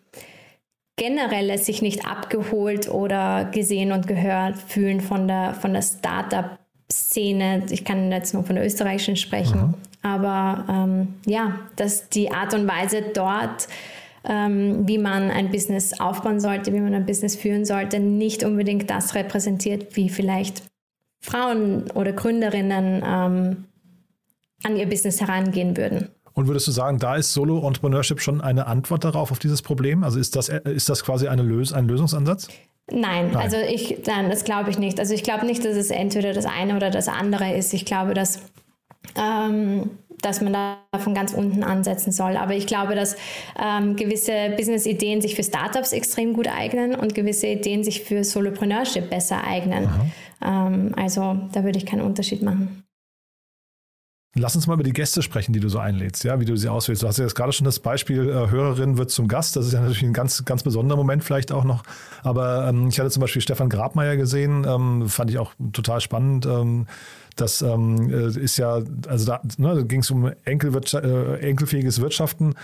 generelles 0.95 1.65
sich 1.65 1.81
nicht 1.81 2.05
abgeholt 2.05 2.89
oder 2.89 3.45
gesehen 3.45 3.91
und 3.91 4.07
gehört 4.07 4.57
fühlen 4.57 5.01
von 5.01 5.27
der, 5.27 5.53
von 5.53 5.73
der 5.73 5.81
Startup-Szene. 5.81 7.63
Ich 7.69 7.83
kann 7.83 8.11
jetzt 8.11 8.33
nur 8.33 8.43
von 8.43 8.55
der 8.55 8.65
österreichischen 8.65 9.15
sprechen. 9.15 9.61
Mhm. 9.61 9.73
Aber 10.03 10.65
ähm, 10.69 11.15
ja, 11.25 11.59
dass 11.77 12.09
die 12.09 12.31
Art 12.31 12.53
und 12.53 12.67
Weise 12.67 13.01
dort, 13.13 13.67
ähm, 14.25 14.87
wie 14.87 14.97
man 14.97 15.31
ein 15.31 15.49
Business 15.49 15.99
aufbauen 15.99 16.39
sollte, 16.39 16.73
wie 16.73 16.79
man 16.79 16.93
ein 16.93 17.05
Business 17.05 17.35
führen 17.35 17.65
sollte, 17.65 17.99
nicht 17.99 18.43
unbedingt 18.43 18.89
das 18.89 19.15
repräsentiert, 19.15 19.95
wie 19.95 20.09
vielleicht 20.09 20.63
Frauen 21.21 21.89
oder 21.91 22.11
Gründerinnen 22.11 23.01
ähm, 23.05 23.63
an 24.63 24.75
ihr 24.75 24.87
Business 24.87 25.21
herangehen 25.21 25.77
würden. 25.77 26.09
Und 26.33 26.47
würdest 26.47 26.67
du 26.67 26.71
sagen, 26.71 26.99
da 26.99 27.15
ist 27.15 27.33
Solo-Entrepreneurship 27.33 28.19
schon 28.19 28.41
eine 28.41 28.67
Antwort 28.67 29.03
darauf, 29.03 29.31
auf 29.31 29.39
dieses 29.39 29.61
Problem? 29.61 30.03
Also 30.03 30.19
ist 30.19 30.35
das, 30.35 30.49
ist 30.49 30.89
das 30.89 31.03
quasi 31.03 31.27
eine 31.27 31.43
Lös 31.43 31.73
ein 31.73 31.87
Lösungsansatz? 31.87 32.47
Nein, 32.91 33.31
nein, 33.31 33.37
also 33.37 33.57
ich, 33.57 33.99
nein, 34.05 34.29
das 34.29 34.43
glaube 34.43 34.69
ich 34.69 34.77
nicht. 34.77 34.99
Also 34.99 35.13
ich 35.13 35.23
glaube 35.23 35.45
nicht, 35.45 35.63
dass 35.63 35.77
es 35.77 35.89
entweder 35.89 36.33
das 36.33 36.45
eine 36.45 36.75
oder 36.75 36.89
das 36.89 37.07
andere 37.07 37.55
ist. 37.55 37.73
Ich 37.73 37.85
glaube, 37.85 38.13
dass, 38.13 38.41
ähm, 39.15 39.91
dass 40.21 40.41
man 40.41 40.53
da 40.53 40.77
von 40.99 41.13
ganz 41.13 41.33
unten 41.33 41.63
ansetzen 41.63 42.11
soll. 42.11 42.35
Aber 42.35 42.55
ich 42.55 42.67
glaube, 42.67 42.95
dass 42.95 43.15
ähm, 43.57 43.95
gewisse 43.95 44.53
Business-Ideen 44.57 45.21
sich 45.21 45.35
für 45.35 45.43
Startups 45.43 45.93
extrem 45.93 46.33
gut 46.33 46.47
eignen 46.47 46.95
und 46.95 47.15
gewisse 47.15 47.47
Ideen 47.47 47.83
sich 47.83 48.01
für 48.01 48.23
Solopreneurship 48.23 49.09
besser 49.09 49.45
eignen. 49.45 49.89
Ähm, 50.43 50.93
also 50.97 51.37
da 51.53 51.63
würde 51.63 51.77
ich 51.77 51.85
keinen 51.85 52.01
Unterschied 52.01 52.41
machen. 52.41 52.83
Lass 54.35 54.55
uns 54.55 54.65
mal 54.65 54.73
über 54.73 54.83
die 54.83 54.93
Gäste 54.93 55.21
sprechen, 55.21 55.53
die 55.53 55.59
du 55.59 55.69
so 55.69 55.77
einlädst, 55.77 56.23
ja, 56.23 56.39
wie 56.39 56.45
du 56.45 56.55
sie 56.57 56.67
auswählst. 56.67 57.03
Du 57.03 57.07
hast 57.07 57.17
ja 57.17 57.23
jetzt 57.23 57.35
gerade 57.35 57.53
schon 57.53 57.65
das 57.65 57.79
Beispiel, 57.79 58.27
äh, 58.27 58.49
Hörerin 58.49 58.97
wird 58.97 59.11
zum 59.11 59.27
Gast. 59.27 59.55
Das 59.55 59.67
ist 59.67 59.73
ja 59.73 59.79
natürlich 59.79 60.01
ein 60.01 60.13
ganz, 60.13 60.43
ganz 60.43 60.63
besonderer 60.63 60.97
Moment 60.97 61.23
vielleicht 61.23 61.51
auch 61.51 61.63
noch. 61.63 61.83
Aber 62.23 62.67
ähm, 62.67 62.87
ich 62.87 62.99
hatte 62.99 63.11
zum 63.11 63.21
Beispiel 63.21 63.43
Stefan 63.43 63.69
Grabmeier 63.69 64.17
gesehen, 64.17 64.65
ähm, 64.67 65.07
fand 65.07 65.29
ich 65.29 65.37
auch 65.37 65.53
total 65.71 66.01
spannend. 66.01 66.47
Ähm, 66.47 66.87
das 67.35 67.61
ähm, 67.61 68.09
äh, 68.09 68.39
ist 68.39 68.57
ja, 68.57 68.79
also 69.07 69.25
da, 69.25 69.41
ne, 69.57 69.75
da 69.75 69.81
ging 69.83 69.99
es 69.99 70.09
um 70.09 70.31
Enkelwirtschaft, 70.45 71.05
äh, 71.05 71.37
enkelfähiges 71.37 72.01
Wirtschaften. 72.01 72.55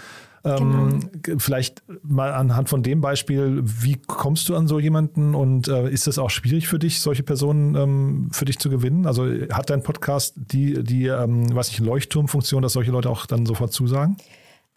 Ähm, 0.43 1.09
genau. 1.21 1.39
Vielleicht 1.39 1.83
mal 2.03 2.31
anhand 2.33 2.69
von 2.69 2.83
dem 2.83 3.01
Beispiel, 3.01 3.61
wie 3.63 3.97
kommst 4.07 4.49
du 4.49 4.55
an 4.55 4.67
so 4.67 4.79
jemanden 4.79 5.35
und 5.35 5.67
äh, 5.67 5.89
ist 5.89 6.07
es 6.07 6.17
auch 6.17 6.29
schwierig 6.29 6.67
für 6.67 6.79
dich, 6.79 7.01
solche 7.01 7.23
Personen 7.23 7.75
ähm, 7.75 8.29
für 8.31 8.45
dich 8.45 8.59
zu 8.59 8.69
gewinnen? 8.69 9.05
Also 9.05 9.25
hat 9.51 9.69
dein 9.69 9.83
Podcast 9.83 10.35
die, 10.37 10.83
die 10.83 11.07
ähm, 11.07 11.53
was 11.55 11.69
ich, 11.69 11.79
Leuchtturmfunktion, 11.79 12.61
dass 12.61 12.73
solche 12.73 12.91
Leute 12.91 13.09
auch 13.09 13.25
dann 13.25 13.45
sofort 13.45 13.73
zusagen? 13.73 14.17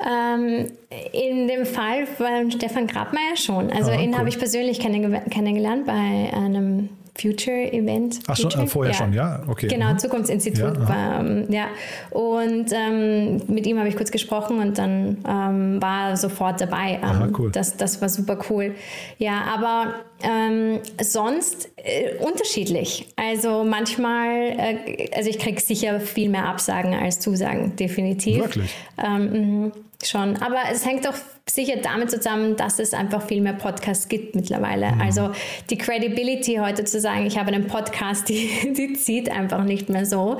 Ähm, 0.04 0.66
in 1.12 1.46
dem 1.46 1.64
Fall 1.64 2.06
von 2.06 2.50
Stefan 2.50 2.86
Grabmeier 2.86 3.36
schon. 3.36 3.70
Also 3.70 3.92
ah, 3.92 3.94
ihn 3.94 4.10
cool. 4.10 4.18
habe 4.18 4.28
ich 4.28 4.38
persönlich 4.38 4.80
kennengelernt 4.80 5.86
bei 5.86 6.32
einem 6.32 6.88
Future-Event. 7.14 8.20
Ach 8.26 8.36
schon, 8.36 8.50
äh, 8.50 8.66
vorher 8.66 8.92
ja. 8.92 8.98
schon, 8.98 9.12
ja? 9.12 9.42
Okay. 9.46 9.68
Genau, 9.68 9.92
mhm. 9.92 9.98
Zukunftsinstitut. 9.98 10.76
Ja, 10.76 10.88
war, 10.88 11.20
ähm, 11.20 11.44
ja. 11.50 11.66
Und 12.10 12.72
ähm, 12.72 13.42
mit 13.48 13.66
ihm 13.66 13.78
habe 13.78 13.88
ich 13.88 13.96
kurz 13.96 14.10
gesprochen 14.10 14.58
und 14.60 14.78
dann 14.78 15.18
ähm, 15.28 15.82
war 15.82 16.10
er 16.10 16.16
sofort 16.16 16.60
dabei. 16.60 16.94
Ähm, 16.94 17.04
Aha, 17.04 17.28
cool. 17.38 17.50
das, 17.50 17.76
das 17.76 18.00
war 18.00 18.08
super 18.08 18.38
cool. 18.48 18.74
Ja, 19.18 19.42
aber 19.54 19.94
ähm, 20.22 20.80
sonst 21.02 21.68
äh, 21.76 22.14
unterschiedlich. 22.18 23.08
Also 23.16 23.62
manchmal, 23.62 24.28
äh, 24.56 25.10
also 25.14 25.28
ich 25.28 25.38
kriege 25.38 25.60
sicher 25.60 26.00
viel 26.00 26.30
mehr 26.30 26.46
Absagen 26.46 26.94
als 26.94 27.20
Zusagen, 27.20 27.76
definitiv. 27.76 28.38
Wirklich? 28.38 28.74
Ähm, 28.96 29.64
mh, 29.64 29.72
schon. 30.08 30.36
Aber 30.36 30.58
es 30.70 30.84
hängt 30.86 31.06
auch 31.08 31.14
sicher 31.48 31.76
damit 31.82 32.10
zusammen, 32.10 32.56
dass 32.56 32.78
es 32.78 32.94
einfach 32.94 33.22
viel 33.22 33.40
mehr 33.40 33.52
Podcasts 33.52 34.08
gibt 34.08 34.34
mittlerweile. 34.34 34.92
Mhm. 34.92 35.00
Also 35.00 35.30
die 35.70 35.76
Credibility 35.76 36.56
heute 36.56 36.84
zu 36.84 37.00
sagen, 37.00 37.26
ich 37.26 37.38
habe 37.38 37.48
einen 37.48 37.66
Podcast, 37.66 38.28
die, 38.28 38.72
die 38.76 38.94
zieht 38.94 39.30
einfach 39.30 39.64
nicht 39.64 39.88
mehr 39.88 40.06
so, 40.06 40.38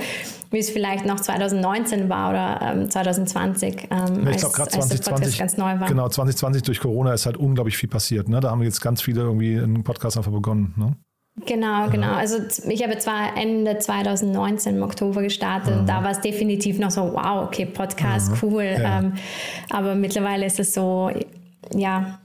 wie 0.50 0.58
es 0.58 0.70
vielleicht 0.70 1.04
noch 1.04 1.20
2019 1.20 2.08
war 2.08 2.30
oder 2.30 2.74
ähm, 2.74 2.90
2020, 2.90 3.88
ähm, 3.90 4.28
ich 4.28 4.38
glaube 4.38 4.54
gerade 4.54 4.70
2020 4.70 5.38
ganz 5.38 5.56
neu 5.56 5.80
war. 5.80 5.88
Genau, 5.88 6.08
2020 6.08 6.62
durch 6.62 6.80
Corona 6.80 7.12
ist 7.12 7.26
halt 7.26 7.36
unglaublich 7.36 7.76
viel 7.76 7.88
passiert. 7.88 8.28
Ne? 8.28 8.40
Da 8.40 8.50
haben 8.50 8.62
jetzt 8.62 8.80
ganz 8.80 9.02
viele 9.02 9.22
irgendwie 9.22 9.58
einen 9.58 9.84
Podcast 9.84 10.16
einfach 10.16 10.32
begonnen. 10.32 10.74
Ne? 10.76 10.96
Genau, 11.46 11.88
genau. 11.88 12.12
Also 12.12 12.38
ich 12.68 12.82
habe 12.82 12.98
zwar 12.98 13.36
Ende 13.36 13.78
2019 13.78 14.76
im 14.76 14.82
Oktober 14.82 15.22
gestartet 15.22 15.74
und 15.74 15.88
da 15.88 16.04
war 16.04 16.10
es 16.10 16.20
definitiv 16.20 16.78
noch 16.78 16.90
so, 16.90 17.14
wow, 17.14 17.46
okay, 17.46 17.66
Podcast, 17.66 18.30
mhm. 18.30 18.38
cool. 18.42 18.64
Ja. 18.64 18.98
Ähm, 18.98 19.14
aber 19.70 19.94
mittlerweile 19.94 20.44
ist 20.46 20.60
es 20.60 20.74
so, 20.74 21.10
ja, 21.74 22.18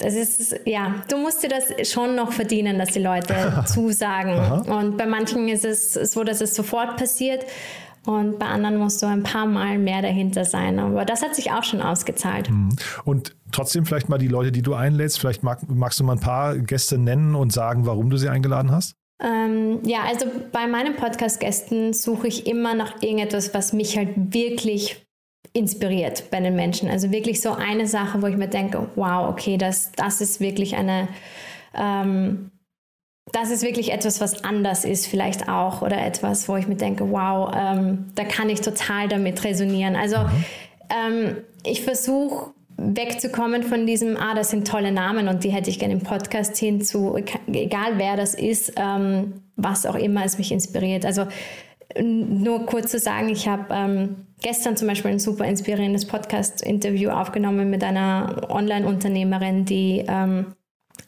das 0.00 0.14
ist, 0.14 0.60
ja, 0.64 0.94
du 1.08 1.18
musst 1.18 1.42
dir 1.42 1.48
das 1.48 1.90
schon 1.90 2.14
noch 2.14 2.32
verdienen, 2.32 2.78
dass 2.78 2.90
die 2.90 3.00
Leute 3.00 3.64
zusagen. 3.66 4.32
Aha. 4.32 4.80
Und 4.80 4.96
bei 4.96 5.06
manchen 5.06 5.48
ist 5.48 5.64
es 5.64 5.92
so, 5.92 6.24
dass 6.24 6.40
es 6.40 6.54
sofort 6.54 6.96
passiert. 6.96 7.44
Und 8.08 8.38
bei 8.38 8.46
anderen 8.46 8.78
musst 8.78 9.02
du 9.02 9.06
ein 9.06 9.22
paar 9.22 9.44
Mal 9.44 9.76
mehr 9.76 10.00
dahinter 10.00 10.46
sein. 10.46 10.78
Aber 10.78 11.04
das 11.04 11.20
hat 11.20 11.34
sich 11.34 11.52
auch 11.52 11.62
schon 11.62 11.82
ausgezahlt. 11.82 12.48
Mhm. 12.48 12.70
Und 13.04 13.36
trotzdem 13.52 13.84
vielleicht 13.84 14.08
mal 14.08 14.16
die 14.16 14.28
Leute, 14.28 14.50
die 14.50 14.62
du 14.62 14.72
einlädst, 14.72 15.18
vielleicht 15.18 15.42
mag, 15.42 15.68
magst 15.68 16.00
du 16.00 16.04
mal 16.04 16.14
ein 16.14 16.20
paar 16.20 16.56
Gäste 16.56 16.96
nennen 16.96 17.34
und 17.34 17.52
sagen, 17.52 17.84
warum 17.84 18.08
du 18.08 18.16
sie 18.16 18.30
eingeladen 18.30 18.70
hast? 18.70 18.94
Ähm, 19.22 19.80
ja, 19.84 20.04
also 20.08 20.24
bei 20.52 20.66
meinen 20.66 20.96
Podcast-Gästen 20.96 21.92
suche 21.92 22.28
ich 22.28 22.46
immer 22.46 22.72
nach 22.72 23.02
irgendetwas, 23.02 23.52
was 23.52 23.74
mich 23.74 23.98
halt 23.98 24.32
wirklich 24.32 25.04
inspiriert 25.52 26.30
bei 26.30 26.40
den 26.40 26.56
Menschen. 26.56 26.88
Also 26.88 27.10
wirklich 27.10 27.42
so 27.42 27.52
eine 27.52 27.86
Sache, 27.86 28.22
wo 28.22 28.26
ich 28.26 28.38
mir 28.38 28.48
denke, 28.48 28.88
wow, 28.96 29.28
okay, 29.28 29.58
das, 29.58 29.92
das 29.92 30.22
ist 30.22 30.40
wirklich 30.40 30.76
eine, 30.76 31.08
ähm, 31.74 32.52
das 33.32 33.50
ist 33.50 33.62
wirklich 33.62 33.92
etwas, 33.92 34.20
was 34.20 34.44
anders 34.44 34.84
ist 34.84 35.06
vielleicht 35.06 35.48
auch 35.48 35.82
oder 35.82 36.04
etwas, 36.04 36.48
wo 36.48 36.56
ich 36.56 36.66
mir 36.66 36.76
denke, 36.76 37.10
wow, 37.10 37.52
ähm, 37.54 38.06
da 38.14 38.24
kann 38.24 38.48
ich 38.48 38.60
total 38.60 39.08
damit 39.08 39.44
resonieren. 39.44 39.96
Also 39.96 40.16
ähm, 40.90 41.36
ich 41.64 41.82
versuche 41.82 42.52
wegzukommen 42.76 43.64
von 43.64 43.86
diesem, 43.86 44.16
ah, 44.16 44.34
das 44.34 44.50
sind 44.50 44.66
tolle 44.66 44.92
Namen 44.92 45.28
und 45.28 45.42
die 45.42 45.50
hätte 45.50 45.68
ich 45.68 45.78
gerne 45.78 45.94
im 45.94 46.00
Podcast 46.00 46.56
hinzu, 46.56 47.16
egal 47.52 47.94
wer 47.96 48.16
das 48.16 48.34
ist, 48.34 48.72
ähm, 48.76 49.42
was 49.56 49.84
auch 49.84 49.96
immer 49.96 50.24
es 50.24 50.38
mich 50.38 50.52
inspiriert. 50.52 51.04
Also 51.04 51.26
nur 52.00 52.66
kurz 52.66 52.92
zu 52.92 52.98
sagen, 52.98 53.28
ich 53.30 53.48
habe 53.48 53.66
ähm, 53.72 54.26
gestern 54.42 54.76
zum 54.76 54.86
Beispiel 54.88 55.10
ein 55.10 55.18
super 55.18 55.44
inspirierendes 55.44 56.06
Podcast-Interview 56.06 57.10
aufgenommen 57.10 57.70
mit 57.70 57.82
einer 57.82 58.46
Online-Unternehmerin, 58.48 59.64
die 59.64 60.04
ähm, 60.06 60.54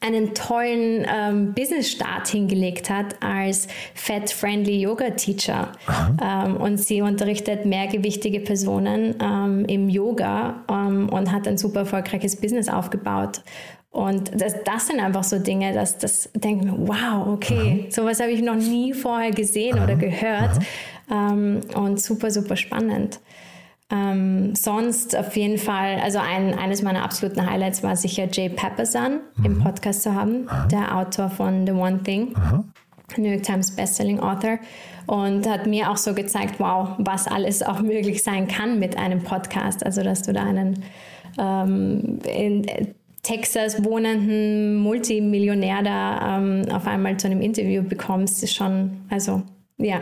einen 0.00 0.34
tollen 0.34 1.06
ähm, 1.14 1.52
Business-Start 1.52 2.28
hingelegt 2.28 2.88
hat 2.88 3.16
als 3.20 3.68
Fat-Friendly 3.94 4.80
Yoga-Teacher. 4.80 5.72
Ähm, 6.22 6.56
und 6.56 6.78
sie 6.78 7.02
unterrichtet 7.02 7.66
mehrgewichtige 7.66 8.40
Personen 8.40 9.14
ähm, 9.22 9.64
im 9.66 9.88
Yoga 9.90 10.64
ähm, 10.70 11.08
und 11.10 11.30
hat 11.30 11.46
ein 11.46 11.58
super 11.58 11.80
erfolgreiches 11.80 12.36
Business 12.36 12.68
aufgebaut. 12.68 13.42
Und 13.90 14.40
das, 14.40 14.54
das 14.64 14.86
sind 14.86 15.00
einfach 15.00 15.24
so 15.24 15.38
Dinge, 15.38 15.74
dass 15.74 15.98
das 15.98 16.30
denke 16.34 16.64
mir, 16.64 16.74
wow, 16.78 17.26
okay, 17.26 17.82
Aha. 17.82 17.90
sowas 17.90 18.20
habe 18.20 18.30
ich 18.30 18.40
noch 18.40 18.54
nie 18.54 18.94
vorher 18.94 19.32
gesehen 19.32 19.76
Aha. 19.76 19.84
oder 19.84 19.96
gehört. 19.96 20.58
Ähm, 21.10 21.60
und 21.74 22.00
super, 22.00 22.30
super 22.30 22.56
spannend. 22.56 23.18
Ähm, 23.92 24.54
sonst 24.54 25.16
auf 25.16 25.36
jeden 25.36 25.58
Fall, 25.58 25.98
also 26.00 26.18
ein, 26.18 26.56
eines 26.56 26.82
meiner 26.82 27.02
absoluten 27.02 27.48
Highlights 27.48 27.82
war 27.82 27.96
sicher 27.96 28.28
Jay 28.30 28.48
Pepperson 28.48 29.20
mhm. 29.36 29.44
im 29.44 29.58
Podcast 29.58 30.02
zu 30.02 30.14
haben, 30.14 30.48
Aha. 30.48 30.66
der 30.68 30.96
Autor 30.96 31.28
von 31.28 31.66
The 31.66 31.72
One 31.72 32.00
Thing, 32.02 32.32
Aha. 32.36 32.64
New 33.16 33.28
York 33.28 33.42
Times 33.42 33.74
Bestselling 33.74 34.20
Author 34.20 34.58
und 35.06 35.48
hat 35.48 35.66
mir 35.66 35.90
auch 35.90 35.96
so 35.96 36.14
gezeigt, 36.14 36.60
wow, 36.60 36.90
was 36.98 37.26
alles 37.26 37.62
auch 37.62 37.80
möglich 37.80 38.22
sein 38.22 38.46
kann 38.46 38.78
mit 38.78 38.96
einem 38.96 39.22
Podcast. 39.24 39.84
Also 39.84 40.04
dass 40.04 40.22
du 40.22 40.32
da 40.32 40.44
einen 40.44 40.84
ähm, 41.36 42.20
in 42.32 42.66
Texas 43.22 43.84
wohnenden 43.84 44.76
Multimillionär 44.76 45.82
da 45.82 46.38
ähm, 46.38 46.64
auf 46.70 46.86
einmal 46.86 47.16
zu 47.16 47.26
einem 47.26 47.40
Interview 47.40 47.82
bekommst, 47.82 48.42
ist 48.44 48.54
schon, 48.54 49.00
also 49.10 49.42
ja. 49.78 50.00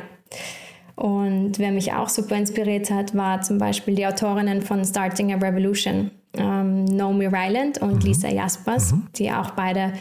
Und 0.98 1.60
wer 1.60 1.70
mich 1.70 1.92
auch 1.92 2.08
super 2.08 2.34
inspiriert 2.34 2.90
hat, 2.90 3.14
war 3.14 3.40
zum 3.40 3.58
Beispiel 3.58 3.94
die 3.94 4.04
Autorinnen 4.04 4.62
von 4.62 4.84
Starting 4.84 5.32
a 5.32 5.36
Revolution, 5.36 6.10
ähm, 6.34 6.86
Naomi 6.86 7.26
Ryland 7.26 7.78
und 7.78 7.94
mhm. 7.94 8.00
Lisa 8.00 8.28
Jaspers, 8.28 8.90
mhm. 8.90 9.06
die 9.14 9.30
auch 9.30 9.52
beide 9.52 9.92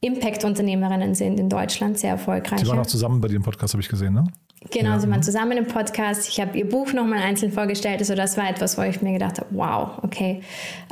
Impact-Unternehmerinnen 0.00 1.14
sind 1.14 1.38
in 1.38 1.48
Deutschland, 1.48 1.96
sehr 1.96 2.10
erfolgreich. 2.10 2.58
Sie 2.58 2.66
waren 2.66 2.80
auch 2.80 2.86
zusammen 2.86 3.20
bei 3.20 3.28
dir 3.28 3.36
im 3.36 3.44
Podcast, 3.44 3.72
habe 3.72 3.82
ich 3.82 3.88
gesehen, 3.88 4.14
ne? 4.14 4.24
Genau, 4.72 4.90
ja. 4.90 4.98
sie 4.98 5.08
waren 5.08 5.22
zusammen 5.22 5.56
im 5.58 5.66
Podcast. 5.68 6.28
Ich 6.28 6.40
habe 6.40 6.58
ihr 6.58 6.68
Buch 6.68 6.92
nochmal 6.92 7.20
einzeln 7.20 7.52
vorgestellt. 7.52 8.00
Also 8.00 8.16
das 8.16 8.36
war 8.36 8.50
etwas, 8.50 8.76
wo 8.76 8.82
ich 8.82 9.00
mir 9.00 9.12
gedacht 9.12 9.38
habe, 9.38 9.48
wow, 9.52 9.90
okay, 10.02 10.40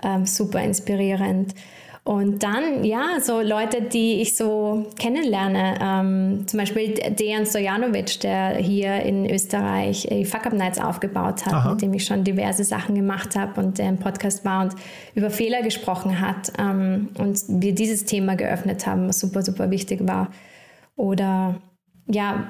ähm, 0.04 0.26
super 0.26 0.62
inspirierend. 0.62 1.56
Und 2.10 2.42
dann, 2.42 2.82
ja, 2.82 3.20
so 3.20 3.40
Leute, 3.40 3.82
die 3.82 4.20
ich 4.20 4.36
so 4.36 4.84
kennenlerne, 4.98 5.78
ähm, 5.80 6.42
zum 6.48 6.58
Beispiel 6.58 6.94
Dejan 6.94 7.46
Stojanovic, 7.46 8.18
der 8.18 8.56
hier 8.56 9.00
in 9.04 9.30
Österreich 9.30 10.08
die 10.10 10.24
Fuck 10.24 10.46
Up 10.46 10.52
Nights 10.52 10.80
aufgebaut 10.80 11.46
hat, 11.46 11.52
Aha. 11.52 11.70
mit 11.70 11.82
dem 11.82 11.94
ich 11.94 12.04
schon 12.04 12.24
diverse 12.24 12.64
Sachen 12.64 12.96
gemacht 12.96 13.36
habe 13.36 13.60
und 13.60 13.78
der 13.78 13.90
im 13.90 13.98
Podcast 13.98 14.44
war 14.44 14.64
und 14.64 14.74
über 15.14 15.30
Fehler 15.30 15.62
gesprochen 15.62 16.20
hat 16.20 16.52
ähm, 16.58 17.10
und 17.16 17.38
wir 17.46 17.76
dieses 17.76 18.06
Thema 18.06 18.34
geöffnet 18.34 18.88
haben, 18.88 19.06
was 19.06 19.20
super, 19.20 19.42
super 19.42 19.70
wichtig 19.70 20.00
war. 20.02 20.32
Oder 20.96 21.60
ja, 22.08 22.48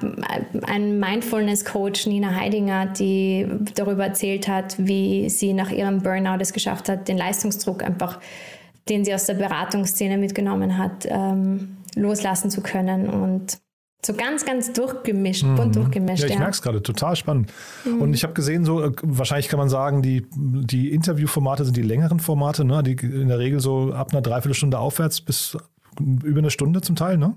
ein 0.65 0.99
Mindfulness-Coach, 0.99 2.07
Nina 2.07 2.33
Heidinger, 2.33 2.87
die 2.87 3.45
darüber 3.75 4.05
erzählt 4.05 4.47
hat, 4.47 4.73
wie 4.79 5.29
sie 5.29 5.53
nach 5.53 5.69
ihrem 5.69 6.01
Burnout 6.01 6.39
es 6.39 6.51
geschafft 6.51 6.89
hat, 6.89 7.07
den 7.07 7.19
Leistungsdruck 7.19 7.83
einfach 7.83 8.19
den 8.89 9.05
sie 9.05 9.13
aus 9.13 9.25
der 9.25 9.35
Beratungsszene 9.35 10.17
mitgenommen 10.17 10.77
hat, 10.77 11.05
ähm, 11.09 11.77
loslassen 11.95 12.49
zu 12.49 12.61
können 12.61 13.09
und 13.09 13.59
so 14.03 14.13
ganz, 14.13 14.45
ganz 14.45 14.73
durchgemischt, 14.73 15.43
mhm. 15.43 15.55
bunt 15.55 15.75
durchgemischt. 15.75 16.23
Ja, 16.23 16.27
ich 16.27 16.33
ja. 16.33 16.39
merke 16.39 16.53
es 16.53 16.61
gerade, 16.61 16.81
total 16.81 17.15
spannend. 17.15 17.51
Mhm. 17.85 18.01
Und 18.01 18.13
ich 18.13 18.23
habe 18.23 18.33
gesehen, 18.33 18.65
so 18.65 18.83
äh, 18.83 18.91
wahrscheinlich 19.03 19.47
kann 19.47 19.59
man 19.59 19.69
sagen, 19.69 20.01
die, 20.01 20.25
die 20.31 20.91
Interviewformate 20.91 21.65
sind 21.65 21.77
die 21.77 21.83
längeren 21.83 22.19
Formate, 22.19 22.65
ne? 22.65 22.81
die 22.81 22.93
in 22.93 23.27
der 23.27 23.37
Regel 23.37 23.59
so 23.59 23.93
ab 23.93 24.11
einer 24.11 24.21
Dreiviertelstunde 24.21 24.79
aufwärts 24.79 25.21
bis 25.21 25.55
über 25.99 26.39
eine 26.39 26.49
Stunde 26.49 26.81
zum 26.81 26.95
Teil, 26.95 27.17
ne? 27.17 27.35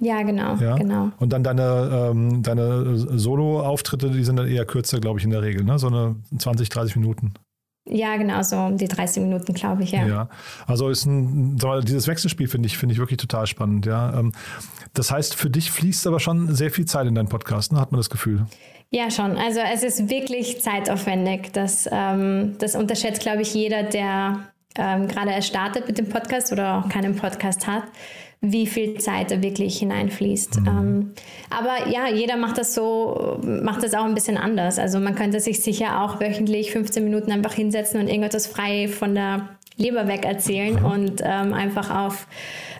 Ja, 0.00 0.22
genau, 0.22 0.56
ja? 0.56 0.76
genau. 0.76 1.12
Und 1.20 1.32
dann 1.32 1.44
deine, 1.44 2.10
ähm, 2.10 2.42
deine 2.42 2.96
Solo-Auftritte, 2.96 4.10
die 4.10 4.24
sind 4.24 4.36
dann 4.36 4.48
eher 4.48 4.64
kürzer, 4.64 4.98
glaube 4.98 5.20
ich, 5.20 5.24
in 5.24 5.30
der 5.30 5.42
Regel, 5.42 5.64
ne? 5.64 5.78
So 5.78 5.86
eine 5.86 6.16
20, 6.36 6.68
30 6.68 6.96
Minuten. 6.96 7.34
Ja, 7.84 8.16
genau, 8.16 8.42
so 8.42 8.56
um 8.56 8.76
die 8.76 8.86
30 8.86 9.24
Minuten, 9.24 9.54
glaube 9.54 9.82
ich, 9.82 9.90
ja. 9.90 10.06
Ja, 10.06 10.28
also 10.66 10.88
ist 10.88 11.04
ein, 11.04 11.58
dieses 11.84 12.06
Wechselspiel 12.06 12.46
finde 12.46 12.68
ich, 12.68 12.78
finde 12.78 12.92
ich 12.92 13.00
wirklich 13.00 13.18
total 13.18 13.46
spannend, 13.46 13.86
ja. 13.86 14.18
Ähm, 14.18 14.32
das 14.94 15.10
heißt, 15.10 15.34
für 15.34 15.50
dich 15.50 15.72
fließt 15.72 16.06
aber 16.06 16.20
schon 16.20 16.54
sehr 16.54 16.70
viel 16.70 16.84
Zeit 16.84 17.06
in 17.08 17.14
deinen 17.14 17.28
Podcast, 17.28 17.72
ne? 17.72 17.80
hat 17.80 17.90
man 17.90 17.98
das 17.98 18.08
Gefühl? 18.08 18.46
Ja, 18.90 19.10
schon. 19.10 19.36
Also 19.36 19.60
es 19.60 19.82
ist 19.82 20.10
wirklich 20.10 20.60
zeitaufwendig. 20.60 21.50
Das, 21.54 21.88
ähm, 21.90 22.56
das 22.58 22.76
unterschätzt, 22.76 23.22
glaube 23.22 23.40
ich, 23.40 23.54
jeder, 23.54 23.84
der 23.84 24.40
ähm, 24.76 25.08
gerade 25.08 25.30
erst 25.30 25.48
startet 25.48 25.88
mit 25.88 25.96
dem 25.96 26.08
Podcast 26.08 26.52
oder 26.52 26.78
auch 26.78 26.88
keinen 26.88 27.16
Podcast 27.16 27.66
hat 27.66 27.84
wie 28.44 28.66
viel 28.66 28.98
Zeit 28.98 29.30
da 29.30 29.40
wirklich 29.40 29.78
hineinfließt. 29.78 30.60
Mhm. 30.60 30.66
Ähm, 30.66 31.10
aber 31.48 31.88
ja, 31.90 32.08
jeder 32.08 32.36
macht 32.36 32.58
das 32.58 32.74
so, 32.74 33.38
macht 33.40 33.84
das 33.84 33.94
auch 33.94 34.04
ein 34.04 34.14
bisschen 34.14 34.36
anders. 34.36 34.80
Also 34.80 34.98
man 34.98 35.14
könnte 35.14 35.38
sich 35.38 35.60
sicher 35.60 36.02
auch 36.02 36.20
wöchentlich 36.20 36.72
15 36.72 37.04
Minuten 37.04 37.30
einfach 37.30 37.54
hinsetzen 37.54 38.00
und 38.00 38.08
irgendetwas 38.08 38.48
frei 38.48 38.88
von 38.88 39.14
der 39.14 39.48
Leber 39.76 40.08
weg 40.08 40.24
erzählen 40.24 40.74
mhm. 40.80 40.84
und 40.84 41.22
ähm, 41.24 41.54
einfach 41.54 41.94
auf 41.94 42.26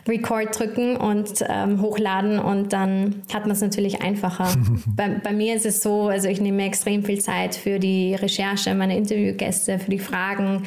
Record 0.07 0.59
drücken 0.59 0.97
und 0.97 1.43
ähm, 1.47 1.81
hochladen 1.81 2.39
und 2.39 2.73
dann 2.73 3.23
hat 3.33 3.43
man 3.43 3.51
es 3.51 3.61
natürlich 3.61 4.01
einfacher. 4.01 4.53
bei, 4.85 5.09
bei, 5.23 5.31
mir 5.31 5.55
ist 5.55 5.65
es 5.65 5.81
so, 5.81 6.09
also 6.09 6.27
ich 6.27 6.41
nehme 6.41 6.65
extrem 6.65 7.03
viel 7.03 7.21
Zeit 7.21 7.55
für 7.55 7.79
die 7.79 8.15
Recherche, 8.15 8.75
meine 8.75 8.97
Interviewgäste, 8.97 9.79
für 9.79 9.89
die 9.89 9.99
Fragen. 9.99 10.63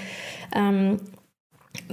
Ähm, 0.55 0.99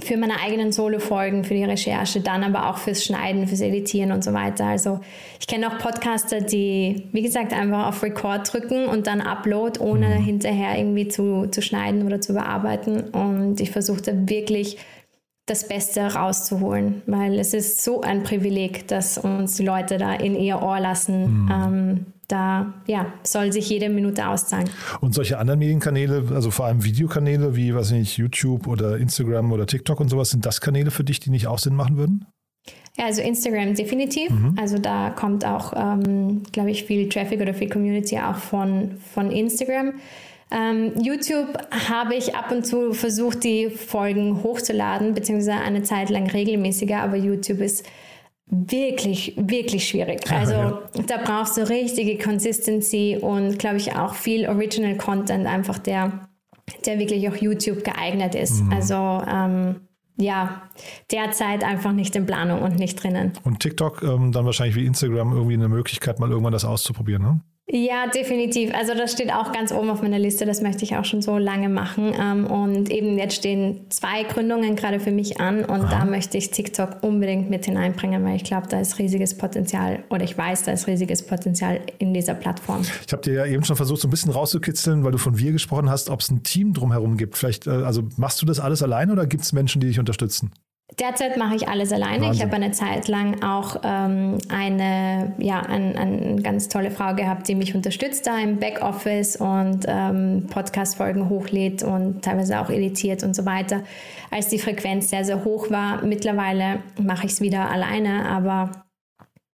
für 0.00 0.16
meine 0.16 0.40
eigenen 0.40 0.72
Solo-Folgen, 0.72 1.44
für 1.44 1.54
die 1.54 1.64
Recherche, 1.64 2.20
dann 2.20 2.42
aber 2.42 2.68
auch 2.70 2.78
fürs 2.78 3.04
Schneiden, 3.04 3.46
fürs 3.46 3.60
Editieren 3.60 4.12
und 4.12 4.24
so 4.24 4.32
weiter. 4.32 4.66
Also 4.66 5.00
ich 5.40 5.46
kenne 5.46 5.68
auch 5.68 5.78
Podcaster, 5.78 6.40
die, 6.40 7.08
wie 7.12 7.22
gesagt, 7.22 7.52
einfach 7.52 7.86
auf 7.88 8.02
Record 8.02 8.52
drücken 8.52 8.86
und 8.86 9.06
dann 9.06 9.20
Upload, 9.20 9.80
ohne 9.80 10.08
mhm. 10.08 10.24
hinterher 10.24 10.78
irgendwie 10.78 11.08
zu, 11.08 11.46
zu 11.50 11.62
schneiden 11.62 12.04
oder 12.06 12.20
zu 12.20 12.34
bearbeiten. 12.34 13.00
Und 13.10 13.60
ich 13.60 13.70
versuche 13.70 14.02
da 14.02 14.12
wirklich 14.28 14.78
das 15.46 15.68
Beste 15.68 16.00
rauszuholen, 16.14 17.02
weil 17.06 17.38
es 17.38 17.52
ist 17.52 17.84
so 17.84 18.00
ein 18.00 18.22
Privileg, 18.22 18.88
dass 18.88 19.18
uns 19.18 19.56
die 19.56 19.64
Leute 19.64 19.98
da 19.98 20.14
in 20.14 20.34
ihr 20.34 20.62
Ohr 20.62 20.80
lassen. 20.80 21.44
Mhm. 21.44 21.50
Ähm, 21.50 22.06
da 22.28 22.74
ja, 22.86 23.12
soll 23.22 23.52
sich 23.52 23.68
jede 23.68 23.88
Minute 23.88 24.28
auszahlen. 24.28 24.68
Und 25.00 25.14
solche 25.14 25.38
anderen 25.38 25.58
Medienkanäle, 25.58 26.24
also 26.34 26.50
vor 26.50 26.66
allem 26.66 26.84
Videokanäle 26.84 27.56
wie, 27.56 27.74
weiß 27.74 27.92
nicht, 27.92 28.16
YouTube 28.16 28.66
oder 28.66 28.98
Instagram 28.98 29.52
oder 29.52 29.66
TikTok 29.66 30.00
und 30.00 30.08
sowas, 30.08 30.30
sind 30.30 30.46
das 30.46 30.60
Kanäle 30.60 30.90
für 30.90 31.04
dich, 31.04 31.20
die 31.20 31.30
nicht 31.30 31.46
auch 31.46 31.58
Sinn 31.58 31.74
machen 31.74 31.96
würden? 31.96 32.26
Ja, 32.96 33.06
also 33.06 33.22
Instagram 33.22 33.74
definitiv. 33.74 34.30
Mhm. 34.30 34.56
Also 34.58 34.78
da 34.78 35.10
kommt 35.10 35.44
auch, 35.44 35.72
ähm, 35.76 36.42
glaube 36.52 36.70
ich, 36.70 36.84
viel 36.84 37.08
Traffic 37.08 37.40
oder 37.40 37.52
viel 37.52 37.68
Community 37.68 38.18
auch 38.18 38.36
von, 38.36 38.98
von 39.12 39.30
Instagram. 39.30 39.94
Ähm, 40.50 40.92
YouTube 41.00 41.58
habe 41.88 42.14
ich 42.14 42.36
ab 42.36 42.52
und 42.52 42.64
zu 42.64 42.92
versucht, 42.92 43.42
die 43.42 43.70
Folgen 43.70 44.42
hochzuladen, 44.42 45.14
beziehungsweise 45.14 45.60
eine 45.60 45.82
Zeit 45.82 46.10
lang 46.10 46.30
regelmäßiger, 46.30 47.00
aber 47.00 47.16
YouTube 47.16 47.60
ist 47.60 47.84
wirklich, 48.46 49.34
wirklich 49.36 49.88
schwierig. 49.88 50.30
Also 50.30 50.52
ja. 50.52 50.82
da 51.06 51.16
brauchst 51.18 51.56
du 51.56 51.68
richtige 51.68 52.18
Consistency 52.22 53.18
und 53.20 53.58
glaube 53.58 53.76
ich 53.76 53.96
auch 53.96 54.14
viel 54.14 54.48
Original 54.48 54.96
Content, 54.96 55.46
einfach 55.46 55.78
der, 55.78 56.28
der 56.84 56.98
wirklich 56.98 57.28
auch 57.28 57.36
YouTube 57.36 57.84
geeignet 57.84 58.34
ist. 58.34 58.62
Mhm. 58.62 58.72
Also 58.72 58.94
ähm, 58.94 59.80
ja, 60.16 60.62
derzeit 61.10 61.64
einfach 61.64 61.92
nicht 61.92 62.14
in 62.14 62.26
Planung 62.26 62.62
und 62.62 62.78
nicht 62.78 63.02
drinnen. 63.02 63.32
Und 63.42 63.60
TikTok 63.60 64.02
ähm, 64.02 64.30
dann 64.30 64.44
wahrscheinlich 64.44 64.76
wie 64.76 64.86
Instagram 64.86 65.32
irgendwie 65.32 65.54
eine 65.54 65.68
Möglichkeit, 65.68 66.20
mal 66.20 66.30
irgendwann 66.30 66.52
das 66.52 66.64
auszuprobieren, 66.64 67.22
ne? 67.22 67.40
Ja, 67.66 68.06
definitiv. 68.08 68.74
Also 68.74 68.92
das 68.92 69.12
steht 69.12 69.32
auch 69.32 69.50
ganz 69.52 69.72
oben 69.72 69.88
auf 69.88 70.02
meiner 70.02 70.18
Liste. 70.18 70.44
Das 70.44 70.60
möchte 70.60 70.84
ich 70.84 70.96
auch 70.96 71.04
schon 71.06 71.22
so 71.22 71.38
lange 71.38 71.70
machen. 71.70 72.12
Ähm, 72.20 72.46
und 72.46 72.90
eben 72.90 73.18
jetzt 73.18 73.36
stehen 73.36 73.86
zwei 73.88 74.22
Gründungen 74.24 74.76
gerade 74.76 75.00
für 75.00 75.10
mich 75.10 75.40
an 75.40 75.64
und 75.64 75.80
Aha. 75.80 76.00
da 76.00 76.04
möchte 76.04 76.36
ich 76.36 76.50
TikTok 76.50 77.02
unbedingt 77.02 77.48
mit 77.48 77.64
hineinbringen, 77.64 78.22
weil 78.22 78.36
ich 78.36 78.44
glaube, 78.44 78.68
da 78.68 78.80
ist 78.80 78.98
riesiges 78.98 79.38
Potenzial 79.38 80.04
oder 80.10 80.24
ich 80.24 80.36
weiß, 80.36 80.64
da 80.64 80.72
ist 80.72 80.86
riesiges 80.86 81.26
Potenzial 81.26 81.80
in 81.98 82.12
dieser 82.12 82.34
Plattform. 82.34 82.82
Ich 83.06 83.12
habe 83.12 83.22
dir 83.22 83.34
ja 83.34 83.46
eben 83.46 83.64
schon 83.64 83.76
versucht, 83.76 84.02
so 84.02 84.08
ein 84.08 84.10
bisschen 84.10 84.32
rauszukitzeln, 84.32 85.02
weil 85.02 85.12
du 85.12 85.18
von 85.18 85.38
wir 85.38 85.52
gesprochen 85.52 85.88
hast, 85.88 86.10
ob 86.10 86.20
es 86.20 86.30
ein 86.30 86.42
Team 86.42 86.74
drumherum 86.74 87.16
gibt. 87.16 87.38
Vielleicht, 87.38 87.66
äh, 87.66 87.70
also 87.70 88.02
machst 88.18 88.42
du 88.42 88.46
das 88.46 88.60
alles 88.60 88.82
alleine 88.82 89.12
oder 89.12 89.26
gibt 89.26 89.42
es 89.42 89.54
Menschen, 89.54 89.80
die 89.80 89.86
dich 89.86 89.98
unterstützen? 89.98 90.52
Derzeit 90.98 91.36
mache 91.36 91.56
ich 91.56 91.68
alles 91.68 91.92
alleine. 91.92 92.26
Wahnsinn. 92.26 92.32
Ich 92.32 92.42
habe 92.42 92.54
eine 92.54 92.70
Zeit 92.70 93.08
lang 93.08 93.42
auch 93.42 93.76
ähm, 93.82 94.38
eine, 94.48 95.32
ja, 95.38 95.60
ein, 95.60 95.96
eine 95.96 96.36
ganz 96.42 96.68
tolle 96.68 96.90
Frau 96.90 97.14
gehabt, 97.14 97.48
die 97.48 97.54
mich 97.54 97.74
unterstützt 97.74 98.26
da 98.26 98.38
im 98.38 98.58
Backoffice 98.58 99.36
und 99.36 99.84
ähm, 99.86 100.46
Podcast-Folgen 100.50 101.28
hochlädt 101.28 101.82
und 101.82 102.22
teilweise 102.22 102.60
auch 102.60 102.70
editiert 102.70 103.24
und 103.24 103.34
so 103.34 103.44
weiter. 103.44 103.82
Als 104.30 104.48
die 104.48 104.58
Frequenz 104.58 105.10
sehr, 105.10 105.24
sehr 105.24 105.44
hoch 105.44 105.70
war, 105.70 106.04
mittlerweile 106.04 106.80
mache 107.00 107.26
ich 107.26 107.32
es 107.32 107.40
wieder 107.40 107.70
alleine, 107.70 108.28
aber 108.28 108.83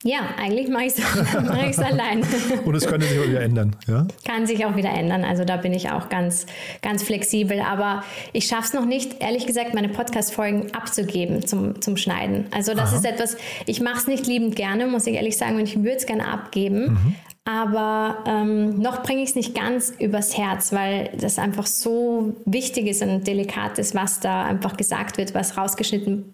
ja, 0.04 0.20
eigentlich 0.38 0.68
mache 0.68 0.84
ich 0.84 0.94
es 0.96 1.78
allein. 1.80 2.22
Und 2.64 2.74
es 2.76 2.86
könnte 2.86 3.04
sich 3.04 3.18
auch 3.18 3.26
wieder 3.26 3.40
ändern, 3.40 3.74
ja? 3.88 4.06
Kann 4.24 4.46
sich 4.46 4.64
auch 4.64 4.76
wieder 4.76 4.90
ändern. 4.90 5.24
Also 5.24 5.44
da 5.44 5.56
bin 5.56 5.74
ich 5.74 5.90
auch 5.90 6.08
ganz, 6.08 6.46
ganz 6.82 7.02
flexibel. 7.02 7.60
Aber 7.60 8.04
ich 8.32 8.46
schaffe 8.46 8.62
es 8.66 8.74
noch 8.74 8.84
nicht, 8.84 9.20
ehrlich 9.20 9.44
gesagt, 9.44 9.74
meine 9.74 9.88
Podcast-Folgen 9.88 10.72
abzugeben 10.72 11.44
zum, 11.44 11.80
zum 11.82 11.96
Schneiden. 11.96 12.46
Also 12.52 12.74
das 12.74 12.90
Aha. 12.90 12.98
ist 12.98 13.04
etwas, 13.06 13.36
ich 13.66 13.80
mache 13.80 13.98
es 13.98 14.06
nicht 14.06 14.28
liebend 14.28 14.54
gerne, 14.54 14.86
muss 14.86 15.04
ich 15.08 15.14
ehrlich 15.14 15.36
sagen, 15.36 15.56
und 15.56 15.64
ich 15.64 15.76
würde 15.76 15.96
es 15.96 16.06
gerne 16.06 16.28
abgeben. 16.28 16.92
Mhm. 16.92 17.14
Aber 17.44 18.18
ähm, 18.26 18.78
noch 18.78 19.02
bringe 19.02 19.22
ich 19.22 19.30
es 19.30 19.34
nicht 19.34 19.54
ganz 19.56 19.92
übers 19.98 20.38
Herz, 20.38 20.70
weil 20.72 21.10
das 21.18 21.40
einfach 21.40 21.66
so 21.66 22.36
wichtig 22.44 22.86
ist 22.86 23.02
und 23.02 23.26
delikat 23.26 23.78
ist, 23.80 23.96
was 23.96 24.20
da 24.20 24.44
einfach 24.44 24.76
gesagt 24.76 25.18
wird, 25.18 25.34
was 25.34 25.56
rausgeschnitten 25.56 26.26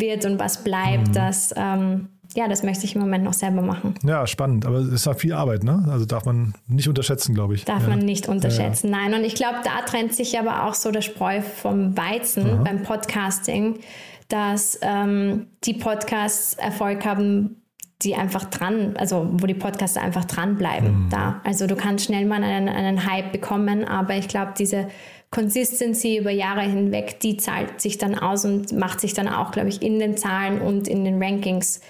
wird 0.00 0.24
und 0.24 0.40
was 0.40 0.64
bleibt, 0.64 1.08
mhm. 1.08 1.12
dass... 1.12 1.54
Ähm, 1.56 2.08
ja, 2.36 2.48
das 2.48 2.62
möchte 2.62 2.84
ich 2.84 2.94
im 2.94 3.00
Moment 3.00 3.24
noch 3.24 3.32
selber 3.32 3.62
machen. 3.62 3.94
Ja, 4.04 4.26
spannend. 4.26 4.66
Aber 4.66 4.78
es 4.78 4.88
ist 4.88 5.06
ja 5.06 5.14
viel 5.14 5.32
Arbeit, 5.32 5.64
ne? 5.64 5.86
Also 5.90 6.04
darf 6.04 6.26
man 6.26 6.54
nicht 6.68 6.86
unterschätzen, 6.86 7.34
glaube 7.34 7.54
ich. 7.54 7.64
Darf 7.64 7.82
ja. 7.82 7.88
man 7.88 8.00
nicht 8.00 8.28
unterschätzen, 8.28 8.90
ja, 8.90 8.98
ja. 8.98 9.08
nein. 9.08 9.18
Und 9.18 9.24
ich 9.24 9.34
glaube, 9.34 9.56
da 9.64 9.82
trennt 9.86 10.14
sich 10.14 10.38
aber 10.38 10.64
auch 10.64 10.74
so 10.74 10.90
der 10.90 11.00
Spreu 11.00 11.40
vom 11.40 11.96
Weizen 11.96 12.46
Aha. 12.46 12.62
beim 12.62 12.82
Podcasting, 12.82 13.78
dass 14.28 14.78
ähm, 14.82 15.46
die 15.64 15.74
Podcasts 15.74 16.54
Erfolg 16.54 17.04
haben, 17.06 17.62
die 18.02 18.14
einfach 18.14 18.44
dran, 18.44 18.94
also 18.98 19.26
wo 19.32 19.46
die 19.46 19.54
Podcasts 19.54 19.96
einfach 19.96 20.26
dranbleiben 20.26 21.04
mhm. 21.04 21.08
da. 21.10 21.40
Also 21.44 21.66
du 21.66 21.74
kannst 21.74 22.04
schnell 22.04 22.26
mal 22.26 22.44
einen, 22.44 22.68
einen 22.68 23.10
Hype 23.10 23.32
bekommen, 23.32 23.84
aber 23.84 24.14
ich 24.16 24.28
glaube, 24.28 24.52
diese 24.58 24.88
Consistency 25.30 26.18
über 26.18 26.30
Jahre 26.30 26.62
hinweg, 26.62 27.20
die 27.20 27.38
zahlt 27.38 27.80
sich 27.80 27.98
dann 27.98 28.14
aus 28.14 28.44
und 28.44 28.72
macht 28.72 29.00
sich 29.00 29.14
dann 29.14 29.28
auch, 29.28 29.50
glaube 29.50 29.68
ich, 29.68 29.80
in 29.82 29.98
den 29.98 30.16
Zahlen 30.16 30.60
und 30.60 30.86
in 30.86 31.04
den 31.04 31.22
Rankings 31.22 31.80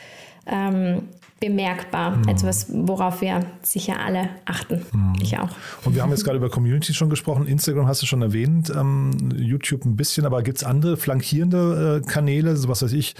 ähm, 0.46 1.02
bemerkbar. 1.40 2.16
Mhm. 2.16 2.28
Etwas, 2.28 2.66
worauf 2.70 3.20
wir 3.20 3.40
sicher 3.62 4.00
alle 4.00 4.30
achten. 4.44 4.86
Mhm. 4.92 5.14
Ich 5.20 5.38
auch. 5.38 5.50
Und 5.84 5.94
wir 5.94 6.02
haben 6.02 6.10
jetzt 6.10 6.24
gerade 6.24 6.38
über 6.38 6.48
Community 6.48 6.94
schon 6.94 7.10
gesprochen. 7.10 7.46
Instagram 7.46 7.86
hast 7.86 8.02
du 8.02 8.06
schon 8.06 8.22
erwähnt, 8.22 8.72
ähm, 8.74 9.12
YouTube 9.36 9.84
ein 9.84 9.96
bisschen, 9.96 10.24
aber 10.24 10.42
gibt 10.42 10.58
es 10.58 10.64
andere 10.64 10.96
flankierende 10.96 12.02
äh, 12.02 12.06
Kanäle, 12.06 12.56
so 12.56 12.68
was 12.68 12.82
weiß 12.82 12.92
ich, 12.92 13.14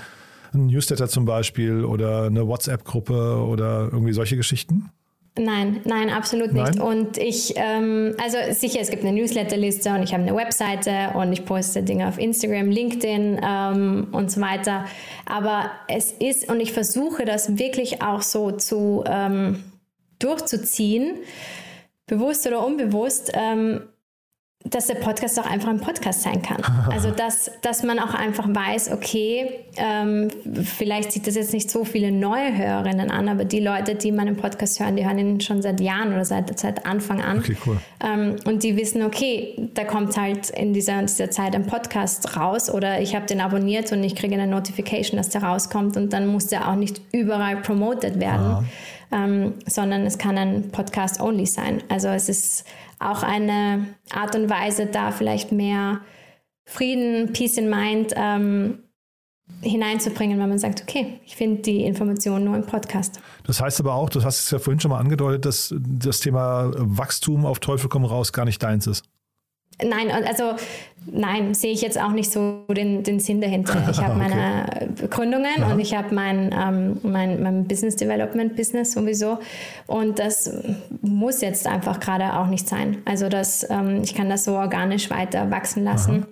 ein 0.54 0.66
Newsletter 0.66 1.08
zum 1.08 1.24
Beispiel 1.24 1.84
oder 1.84 2.24
eine 2.24 2.46
WhatsApp-Gruppe 2.46 3.44
oder 3.46 3.90
irgendwie 3.92 4.12
solche 4.12 4.36
Geschichten? 4.36 4.90
Nein, 5.38 5.82
nein, 5.84 6.08
absolut 6.08 6.52
nicht. 6.52 6.76
Nein? 6.76 6.80
Und 6.80 7.18
ich, 7.18 7.52
ähm, 7.56 8.14
also 8.22 8.38
sicher, 8.52 8.80
es 8.80 8.88
gibt 8.88 9.02
eine 9.04 9.12
Newsletterliste 9.12 9.90
und 9.90 10.02
ich 10.02 10.14
habe 10.14 10.22
eine 10.22 10.34
Webseite 10.34 11.10
und 11.14 11.30
ich 11.32 11.44
poste 11.44 11.82
Dinge 11.82 12.08
auf 12.08 12.18
Instagram, 12.18 12.70
LinkedIn 12.70 13.40
ähm, 13.44 14.08
und 14.12 14.30
so 14.30 14.40
weiter. 14.40 14.86
Aber 15.26 15.70
es 15.88 16.12
ist, 16.12 16.48
und 16.50 16.60
ich 16.60 16.72
versuche 16.72 17.26
das 17.26 17.58
wirklich 17.58 18.00
auch 18.00 18.22
so 18.22 18.50
zu 18.50 19.04
ähm, 19.06 19.62
durchzuziehen, 20.18 21.16
bewusst 22.06 22.46
oder 22.46 22.64
unbewusst, 22.64 23.32
ähm, 23.34 23.82
dass 24.70 24.86
der 24.86 24.94
Podcast 24.94 25.38
auch 25.38 25.46
einfach 25.46 25.68
ein 25.68 25.80
Podcast 25.80 26.22
sein 26.22 26.42
kann. 26.42 26.62
Also 26.96 27.10
dass, 27.10 27.50
dass 27.62 27.82
man 27.82 27.98
auch 27.98 28.14
einfach 28.14 28.46
weiß, 28.48 28.92
okay, 28.92 29.60
ähm, 29.76 30.28
vielleicht 30.62 31.12
sieht 31.12 31.26
das 31.26 31.34
jetzt 31.34 31.52
nicht 31.52 31.70
so 31.70 31.84
viele 31.84 32.10
neue 32.10 32.56
Hörerinnen 32.56 33.10
an, 33.10 33.28
aber 33.28 33.44
die 33.44 33.60
Leute, 33.60 33.96
die 33.96 34.12
meinen 34.12 34.36
Podcast 34.36 34.80
hören, 34.80 34.96
die 34.96 35.04
hören 35.04 35.18
ihn 35.18 35.40
schon 35.40 35.60
seit 35.62 35.80
Jahren 35.80 36.12
oder 36.12 36.24
seit, 36.24 36.58
seit 36.58 36.86
Anfang 36.86 37.20
an. 37.20 37.38
Okay, 37.38 37.56
cool. 37.66 37.78
Ähm, 38.02 38.36
und 38.46 38.62
die 38.62 38.76
wissen, 38.76 39.02
okay, 39.02 39.68
da 39.74 39.84
kommt 39.84 40.16
halt 40.16 40.50
in 40.50 40.72
dieser, 40.72 40.98
in 41.00 41.06
dieser 41.06 41.30
Zeit 41.30 41.54
ein 41.54 41.66
Podcast 41.66 42.36
raus 42.36 42.70
oder 42.70 43.00
ich 43.00 43.14
habe 43.14 43.26
den 43.26 43.40
abonniert 43.40 43.92
und 43.92 44.02
ich 44.02 44.14
kriege 44.14 44.34
eine 44.34 44.46
Notification, 44.46 45.18
dass 45.18 45.28
der 45.28 45.42
rauskommt 45.42 45.96
und 45.96 46.12
dann 46.12 46.26
muss 46.26 46.46
der 46.46 46.68
auch 46.68 46.76
nicht 46.76 47.00
überall 47.12 47.56
promoted 47.58 48.20
werden, 48.20 48.68
ähm, 49.12 49.54
sondern 49.66 50.06
es 50.06 50.18
kann 50.18 50.38
ein 50.38 50.70
Podcast 50.70 51.20
only 51.20 51.46
sein. 51.46 51.82
Also 51.88 52.08
es 52.08 52.28
ist 52.28 52.64
auch 52.98 53.22
eine 53.22 53.86
Art 54.10 54.34
und 54.34 54.48
Weise, 54.48 54.86
da 54.86 55.10
vielleicht 55.12 55.52
mehr 55.52 56.00
Frieden, 56.64 57.32
Peace 57.32 57.56
in 57.56 57.70
Mind 57.70 58.12
ähm, 58.16 58.78
hineinzubringen, 59.62 60.38
wenn 60.38 60.48
man 60.48 60.58
sagt, 60.58 60.82
okay, 60.82 61.20
ich 61.24 61.36
finde 61.36 61.62
die 61.62 61.84
Informationen 61.84 62.44
nur 62.44 62.56
im 62.56 62.66
Podcast. 62.66 63.20
Das 63.44 63.60
heißt 63.60 63.80
aber 63.80 63.94
auch, 63.94 64.10
du 64.10 64.22
hast 64.24 64.40
es 64.40 64.50
ja 64.50 64.58
vorhin 64.58 64.80
schon 64.80 64.90
mal 64.90 64.98
angedeutet, 64.98 65.44
dass 65.44 65.74
das 65.78 66.20
Thema 66.20 66.72
Wachstum 66.76 67.46
auf 67.46 67.60
Teufel 67.60 67.88
komm 67.88 68.04
raus 68.04 68.32
gar 68.32 68.44
nicht 68.44 68.62
deins 68.62 68.86
ist. 68.86 69.04
Nein, 69.82 70.10
also 70.10 70.54
nein, 71.04 71.52
sehe 71.52 71.72
ich 71.72 71.82
jetzt 71.82 72.00
auch 72.00 72.12
nicht 72.12 72.32
so 72.32 72.64
den, 72.70 73.02
den 73.02 73.20
Sinn 73.20 73.40
dahinter. 73.40 73.86
Ich 73.90 73.98
habe 73.98 74.18
okay. 74.18 74.30
meine 74.30 75.08
Gründungen 75.10 75.62
Aha. 75.62 75.72
und 75.72 75.80
ich 75.80 75.94
habe 75.94 76.14
mein, 76.14 76.54
ähm, 76.56 76.98
mein, 77.02 77.42
mein 77.42 77.64
Business 77.66 77.96
Development 77.96 78.56
Business 78.56 78.92
sowieso. 78.92 79.38
Und 79.86 80.18
das 80.18 80.50
muss 81.02 81.40
jetzt 81.40 81.66
einfach 81.66 82.00
gerade 82.00 82.38
auch 82.38 82.46
nicht 82.46 82.68
sein. 82.68 82.98
Also 83.04 83.28
das, 83.28 83.66
ähm, 83.68 84.02
ich 84.02 84.14
kann 84.14 84.30
das 84.30 84.44
so 84.44 84.56
organisch 84.56 85.10
weiter 85.10 85.50
wachsen 85.50 85.84
lassen. 85.84 86.26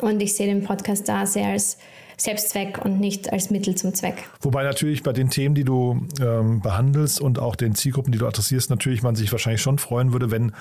Aha. 0.00 0.08
Und 0.08 0.20
ich 0.20 0.34
sehe 0.34 0.46
den 0.46 0.64
Podcast 0.64 1.08
da 1.08 1.26
sehr 1.26 1.48
als 1.48 1.78
Selbstzweck 2.16 2.84
und 2.84 3.00
nicht 3.00 3.32
als 3.32 3.50
Mittel 3.50 3.74
zum 3.74 3.94
Zweck. 3.94 4.24
Wobei 4.40 4.62
natürlich 4.64 5.02
bei 5.02 5.12
den 5.12 5.30
Themen, 5.30 5.54
die 5.54 5.64
du 5.64 6.06
ähm, 6.20 6.60
behandelst 6.60 7.20
und 7.20 7.38
auch 7.38 7.56
den 7.56 7.74
Zielgruppen, 7.74 8.12
die 8.12 8.18
du 8.18 8.26
adressierst, 8.26 8.70
natürlich 8.70 9.02
man 9.02 9.14
sich 9.16 9.30
wahrscheinlich 9.32 9.62
schon 9.62 9.78
freuen 9.78 10.12
würde, 10.12 10.30
wenn 10.30 10.52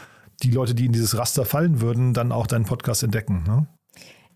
die 0.43 0.51
Leute, 0.51 0.75
die 0.75 0.85
in 0.85 0.91
dieses 0.91 1.17
Raster 1.17 1.45
fallen 1.45 1.81
würden, 1.81 2.13
dann 2.13 2.31
auch 2.31 2.47
deinen 2.47 2.65
Podcast 2.65 3.03
entdecken. 3.03 3.43
Ne? 3.47 3.67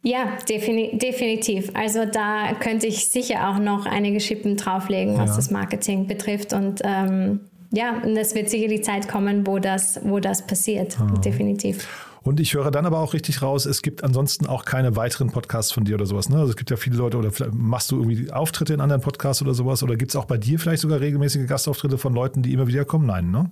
Ja, 0.03 0.37
defini 0.47 0.97
definitiv. 0.97 1.71
Also 1.73 2.05
da 2.05 2.53
könnte 2.59 2.85
ich 2.85 3.09
sicher 3.09 3.49
auch 3.49 3.57
noch 3.57 3.87
einige 3.87 4.19
Schippen 4.19 4.55
drauflegen, 4.55 5.17
was 5.17 5.31
ja. 5.31 5.35
das 5.35 5.51
Marketing 5.51 6.05
betrifft. 6.05 6.53
Und 6.53 6.81
ähm, 6.83 7.39
ja, 7.71 8.01
und 8.03 8.15
es 8.15 8.35
wird 8.35 8.49
sicher 8.49 8.67
die 8.67 8.81
Zeit 8.81 9.07
kommen, 9.07 9.47
wo 9.47 9.57
das, 9.57 9.99
wo 10.03 10.19
das 10.19 10.45
passiert. 10.45 10.99
Ah. 10.99 11.11
Definitiv. 11.19 11.87
Und 12.21 12.39
ich 12.39 12.53
höre 12.55 12.71
dann 12.71 12.87
aber 12.87 12.99
auch 12.99 13.13
richtig 13.13 13.43
raus, 13.43 13.67
es 13.67 13.83
gibt 13.83 14.03
ansonsten 14.03 14.47
auch 14.47 14.65
keine 14.65 14.95
weiteren 14.95 15.29
Podcasts 15.29 15.71
von 15.71 15.85
dir 15.85 15.93
oder 15.93 16.07
sowas. 16.07 16.27
Ne? 16.27 16.37
Also 16.37 16.51
es 16.51 16.55
gibt 16.55 16.71
ja 16.71 16.77
viele 16.77 16.97
Leute, 16.97 17.17
oder 17.17 17.29
machst 17.51 17.91
du 17.91 17.97
irgendwie 17.97 18.31
Auftritte 18.31 18.73
in 18.73 18.81
anderen 18.81 19.01
Podcasts 19.01 19.43
oder 19.43 19.53
sowas? 19.53 19.83
Oder 19.83 19.95
gibt 19.95 20.09
es 20.11 20.15
auch 20.15 20.25
bei 20.25 20.37
dir 20.37 20.57
vielleicht 20.59 20.81
sogar 20.81 20.99
regelmäßige 20.99 21.47
Gastauftritte 21.47 21.99
von 21.99 22.15
Leuten, 22.15 22.41
die 22.41 22.53
immer 22.53 22.65
wieder 22.65 22.83
kommen? 22.83 23.05
Nein, 23.05 23.29
ne? 23.29 23.51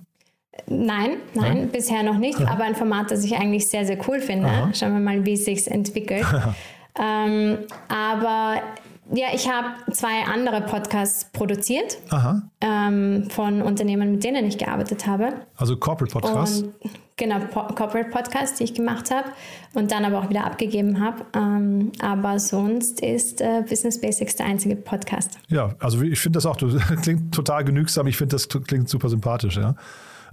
Nein, 0.66 1.16
nein, 1.34 1.58
nein, 1.58 1.68
bisher 1.70 2.02
noch 2.02 2.18
nicht, 2.18 2.40
aber 2.48 2.64
ein 2.64 2.74
Format, 2.74 3.10
das 3.10 3.24
ich 3.24 3.36
eigentlich 3.36 3.68
sehr, 3.68 3.84
sehr 3.84 3.98
cool 4.08 4.20
finde. 4.20 4.48
Aha. 4.48 4.70
Schauen 4.74 4.92
wir 4.92 5.00
mal, 5.00 5.24
wie 5.24 5.34
es 5.34 5.44
sich 5.44 5.70
entwickelt. 5.70 6.24
ähm, 6.98 7.58
aber 7.88 8.60
ja, 9.12 9.26
ich 9.34 9.50
habe 9.50 9.68
zwei 9.92 10.24
andere 10.24 10.62
Podcasts 10.62 11.26
produziert 11.26 11.98
ähm, 12.60 13.28
von 13.28 13.60
Unternehmen, 13.60 14.12
mit 14.12 14.24
denen 14.24 14.46
ich 14.46 14.56
gearbeitet 14.56 15.06
habe. 15.06 15.34
Also 15.56 15.76
Corporate 15.76 16.12
Podcasts? 16.12 16.64
genau, 17.16 17.38
po 17.40 17.62
Corporate 17.74 18.10
Podcasts, 18.10 18.58
die 18.58 18.64
ich 18.64 18.74
gemacht 18.74 19.10
habe 19.10 19.28
und 19.74 19.92
dann 19.92 20.04
aber 20.04 20.20
auch 20.20 20.30
wieder 20.30 20.44
abgegeben 20.44 21.00
habe. 21.00 21.24
Ähm, 21.34 21.92
aber 22.00 22.38
sonst 22.38 23.00
ist 23.00 23.40
äh, 23.40 23.62
Business 23.68 24.00
Basics 24.00 24.36
der 24.36 24.46
einzige 24.46 24.76
Podcast. 24.76 25.38
Ja, 25.48 25.74
also 25.78 26.00
ich 26.02 26.18
finde 26.18 26.38
das 26.38 26.46
auch, 26.46 26.56
du 26.56 26.76
klingt 27.02 27.34
total 27.34 27.64
genügsam. 27.64 28.06
Ich 28.06 28.16
finde 28.16 28.34
das 28.34 28.48
klingt 28.48 28.88
super 28.88 29.08
sympathisch, 29.08 29.56
ja. 29.56 29.74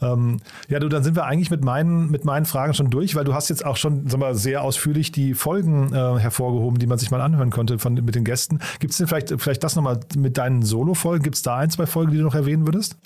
Ähm, 0.01 0.39
ja, 0.67 0.79
du, 0.79 0.89
dann 0.89 1.03
sind 1.03 1.15
wir 1.15 1.25
eigentlich 1.25 1.51
mit 1.51 1.63
meinen, 1.63 2.09
mit 2.09 2.25
meinen 2.25 2.45
Fragen 2.45 2.73
schon 2.73 2.89
durch, 2.89 3.15
weil 3.15 3.23
du 3.23 3.33
hast 3.33 3.49
jetzt 3.49 3.65
auch 3.65 3.77
schon 3.77 4.07
sag 4.09 4.19
mal, 4.19 4.35
sehr 4.35 4.63
ausführlich 4.63 5.11
die 5.11 5.33
Folgen 5.33 5.93
äh, 5.93 6.19
hervorgehoben, 6.19 6.79
die 6.79 6.87
man 6.87 6.97
sich 6.97 7.11
mal 7.11 7.21
anhören 7.21 7.51
konnte 7.51 7.79
von, 7.79 7.93
mit 7.93 8.15
den 8.15 8.23
Gästen. 8.23 8.59
Gibt 8.79 8.91
es 8.91 8.97
denn 8.97 9.07
vielleicht, 9.07 9.33
vielleicht 9.37 9.63
das 9.63 9.75
nochmal 9.75 9.99
mit 10.15 10.37
deinen 10.37 10.63
Solo-Folgen? 10.63 11.23
Gibt 11.23 11.35
es 11.35 11.41
da 11.43 11.57
ein, 11.57 11.69
zwei 11.69 11.85
Folgen, 11.85 12.11
die 12.11 12.17
du 12.17 12.23
noch 12.23 12.35
erwähnen 12.35 12.65
würdest? 12.65 12.97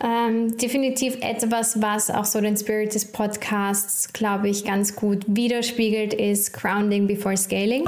Ähm, 0.00 0.56
definitiv 0.56 1.16
etwas, 1.22 1.82
was 1.82 2.10
auch 2.10 2.24
so 2.24 2.40
den 2.40 2.56
Spirit 2.56 2.94
des 2.94 3.10
Podcasts, 3.10 4.12
glaube 4.12 4.48
ich, 4.48 4.64
ganz 4.64 4.94
gut 4.94 5.24
widerspiegelt, 5.26 6.14
ist 6.14 6.52
Grounding 6.52 7.08
before 7.08 7.36
Scaling. 7.36 7.84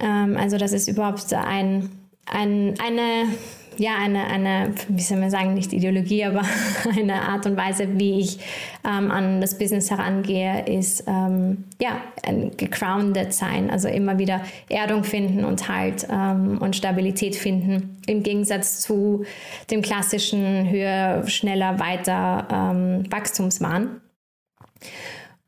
Ähm, 0.00 0.36
also 0.36 0.58
das 0.58 0.72
ist 0.72 0.88
überhaupt 0.88 1.32
ein, 1.32 1.90
ein, 2.26 2.74
eine 2.84 3.28
ja, 3.78 3.96
eine, 3.96 4.26
eine, 4.26 4.74
wie 4.88 5.02
soll 5.02 5.18
man 5.18 5.30
sagen, 5.30 5.54
nicht 5.54 5.72
Ideologie, 5.72 6.24
aber 6.24 6.42
eine 6.98 7.22
Art 7.22 7.46
und 7.46 7.56
Weise, 7.56 7.98
wie 7.98 8.20
ich 8.20 8.38
ähm, 8.84 9.10
an 9.10 9.40
das 9.40 9.56
Business 9.58 9.90
herangehe, 9.90 10.66
ist 10.66 11.04
ähm, 11.06 11.64
ja, 11.80 12.00
ein 12.24 12.56
gegrounded 12.56 13.32
sein, 13.32 13.70
also 13.70 13.88
immer 13.88 14.18
wieder 14.18 14.42
Erdung 14.68 15.04
finden 15.04 15.44
und 15.44 15.68
Halt 15.68 16.06
ähm, 16.10 16.58
und 16.58 16.76
Stabilität 16.76 17.36
finden, 17.36 17.98
im 18.06 18.22
Gegensatz 18.22 18.80
zu 18.80 19.24
dem 19.70 19.82
klassischen 19.82 20.68
höher, 20.68 21.26
schneller, 21.26 21.78
weiter 21.78 22.48
ähm, 22.50 23.04
Wachstumswahn. 23.10 24.00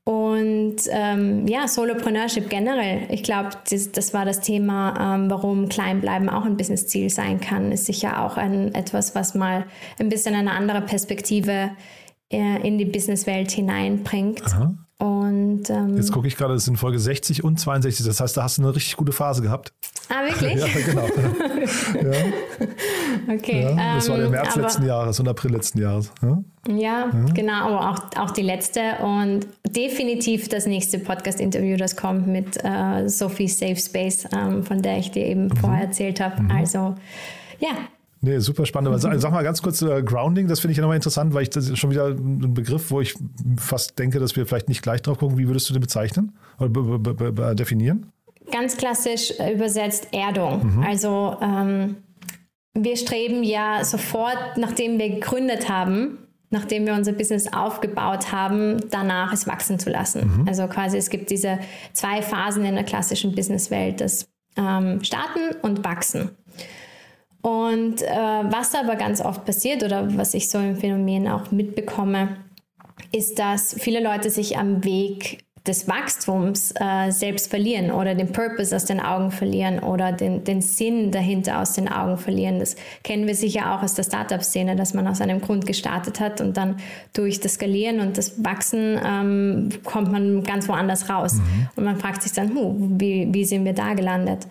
Und 0.04 0.76
ähm, 0.90 1.46
ja, 1.46 1.68
Solopreneurship 1.68 2.48
generell. 2.48 3.06
Ich 3.10 3.22
glaube, 3.22 3.50
das, 3.68 3.92
das, 3.92 4.14
war 4.14 4.24
das 4.24 4.40
Thema, 4.40 5.14
ähm, 5.14 5.30
warum 5.30 5.68
Kleinbleiben 5.68 6.28
auch 6.28 6.44
ein 6.44 6.56
Businessziel 6.56 7.10
sein 7.10 7.40
kann. 7.40 7.70
Ist 7.70 7.86
sicher 7.86 8.24
auch 8.24 8.36
ein, 8.36 8.74
etwas, 8.74 9.14
was 9.14 9.34
mal 9.34 9.66
ein 9.98 10.08
bisschen 10.08 10.34
eine 10.34 10.52
andere 10.52 10.80
Perspektive 10.80 11.70
äh, 12.32 12.66
in 12.66 12.78
die 12.78 12.86
Businesswelt 12.86 13.50
hineinbringt. 13.50 14.42
Aha. 14.46 14.74
Und 15.00 15.70
ähm, 15.70 15.96
jetzt 15.96 16.12
gucke 16.12 16.28
ich 16.28 16.36
gerade, 16.36 16.52
das 16.52 16.66
sind 16.66 16.76
Folge 16.76 16.98
60 16.98 17.42
und 17.42 17.58
62. 17.58 18.04
Das 18.04 18.20
heißt, 18.20 18.36
da 18.36 18.42
hast 18.42 18.58
du 18.58 18.62
eine 18.62 18.74
richtig 18.74 18.96
gute 18.96 19.12
Phase 19.12 19.40
gehabt. 19.40 19.72
Ah, 20.10 20.26
wirklich? 20.26 20.54
ja, 20.60 20.66
genau. 20.84 21.06
ja. 21.94 22.66
Okay. 23.28 23.62
Ja, 23.62 23.94
das 23.94 24.08
war 24.08 24.16
der 24.16 24.26
ähm, 24.26 24.32
März 24.32 24.52
aber, 24.52 24.62
letzten 24.62 24.86
Jahres 24.86 25.20
und 25.20 25.28
April 25.28 25.52
letzten 25.52 25.80
Jahres. 25.80 26.12
Ja, 26.22 26.42
ja 26.74 27.10
genau, 27.34 27.52
aber 27.52 27.90
auch, 27.90 28.22
auch 28.22 28.30
die 28.30 28.42
letzte 28.42 28.96
und 29.02 29.46
definitiv 29.66 30.48
das 30.48 30.66
nächste 30.66 30.98
Podcast-Interview, 30.98 31.76
das 31.76 31.96
kommt 31.96 32.26
mit 32.26 32.62
äh, 32.64 33.08
Sophie 33.08 33.48
Safe 33.48 33.76
Space, 33.76 34.26
ähm, 34.36 34.62
von 34.62 34.82
der 34.82 34.98
ich 34.98 35.10
dir 35.10 35.26
eben 35.26 35.44
mhm. 35.44 35.56
vorher 35.56 35.84
erzählt 35.84 36.20
habe. 36.20 36.42
Mhm. 36.42 36.50
Also 36.50 36.94
ja, 37.58 37.70
Nee, 38.22 38.38
super 38.38 38.66
spannend. 38.66 38.92
Also, 38.92 39.08
sag 39.18 39.32
mal 39.32 39.42
ganz 39.42 39.62
kurz, 39.62 39.80
äh, 39.80 40.02
Grounding, 40.02 40.46
das 40.46 40.60
finde 40.60 40.72
ich 40.72 40.76
ja 40.76 40.82
nochmal 40.82 40.96
interessant, 40.96 41.32
weil 41.32 41.44
ich 41.44 41.50
das 41.50 41.70
ist 41.70 41.78
schon 41.78 41.90
wieder 41.90 42.08
ein 42.08 42.52
Begriff, 42.52 42.90
wo 42.90 43.00
ich 43.00 43.14
fast 43.56 43.98
denke, 43.98 44.20
dass 44.20 44.36
wir 44.36 44.46
vielleicht 44.46 44.68
nicht 44.68 44.82
gleich 44.82 45.00
drauf 45.00 45.18
gucken. 45.18 45.38
Wie 45.38 45.46
würdest 45.46 45.70
du 45.70 45.72
den 45.72 45.80
bezeichnen 45.80 46.36
oder 46.58 47.54
definieren? 47.54 48.12
Ganz 48.52 48.76
klassisch 48.76 49.32
übersetzt 49.52 50.08
Erdung. 50.12 50.76
Mhm. 50.76 50.82
Also 50.82 51.36
ähm, 51.40 51.96
wir 52.74 52.96
streben 52.96 53.42
ja 53.42 53.84
sofort, 53.84 54.56
nachdem 54.56 54.98
wir 54.98 55.10
gegründet 55.10 55.68
haben, 55.68 56.18
nachdem 56.50 56.86
wir 56.86 56.94
unser 56.94 57.12
Business 57.12 57.52
aufgebaut 57.52 58.32
haben, 58.32 58.78
danach 58.90 59.32
es 59.32 59.46
wachsen 59.46 59.78
zu 59.78 59.90
lassen. 59.90 60.40
Mhm. 60.40 60.48
Also 60.48 60.66
quasi 60.66 60.98
es 60.98 61.10
gibt 61.10 61.30
diese 61.30 61.58
zwei 61.92 62.22
Phasen 62.22 62.64
in 62.64 62.74
der 62.74 62.84
klassischen 62.84 63.34
Businesswelt, 63.34 64.00
das 64.00 64.28
ähm, 64.56 65.02
Starten 65.02 65.56
und 65.62 65.84
Wachsen. 65.84 66.30
Und 67.42 68.02
äh, 68.02 68.08
was 68.08 68.74
aber 68.74 68.96
ganz 68.96 69.20
oft 69.20 69.44
passiert 69.44 69.82
oder 69.82 70.16
was 70.16 70.34
ich 70.34 70.50
so 70.50 70.58
im 70.58 70.76
Phänomen 70.76 71.28
auch 71.28 71.50
mitbekomme, 71.50 72.36
ist, 73.12 73.38
dass 73.38 73.74
viele 73.78 74.02
Leute 74.02 74.28
sich 74.28 74.58
am 74.58 74.84
Weg 74.84 75.44
des 75.66 75.86
Wachstums 75.88 76.72
äh, 76.80 77.10
selbst 77.10 77.50
verlieren 77.50 77.90
oder 77.90 78.14
den 78.14 78.32
Purpose 78.32 78.74
aus 78.74 78.86
den 78.86 78.98
Augen 78.98 79.30
verlieren 79.30 79.80
oder 79.80 80.10
den, 80.10 80.42
den 80.42 80.62
Sinn 80.62 81.10
dahinter 81.10 81.60
aus 81.60 81.74
den 81.74 81.88
Augen 81.88 82.16
verlieren. 82.16 82.58
Das 82.58 82.76
kennen 83.04 83.26
wir 83.26 83.34
sicher 83.34 83.74
auch 83.74 83.82
aus 83.82 83.94
der 83.94 84.04
Startup-Szene, 84.04 84.74
dass 84.74 84.94
man 84.94 85.06
aus 85.06 85.20
einem 85.20 85.40
Grund 85.40 85.66
gestartet 85.66 86.18
hat 86.18 86.40
und 86.40 86.56
dann 86.56 86.76
durch 87.12 87.40
das 87.40 87.54
Skalieren 87.54 88.00
und 88.00 88.16
das 88.16 88.42
Wachsen 88.42 88.98
ähm, 89.04 89.68
kommt 89.84 90.10
man 90.10 90.42
ganz 90.44 90.66
woanders 90.66 91.10
raus. 91.10 91.34
Mhm. 91.34 91.68
Und 91.76 91.84
man 91.84 91.96
fragt 91.98 92.22
sich 92.22 92.32
dann, 92.32 92.54
huh, 92.54 92.74
wie, 92.78 93.28
wie 93.30 93.44
sind 93.44 93.66
wir 93.66 93.74
da 93.74 93.92
gelandet? 93.92 94.46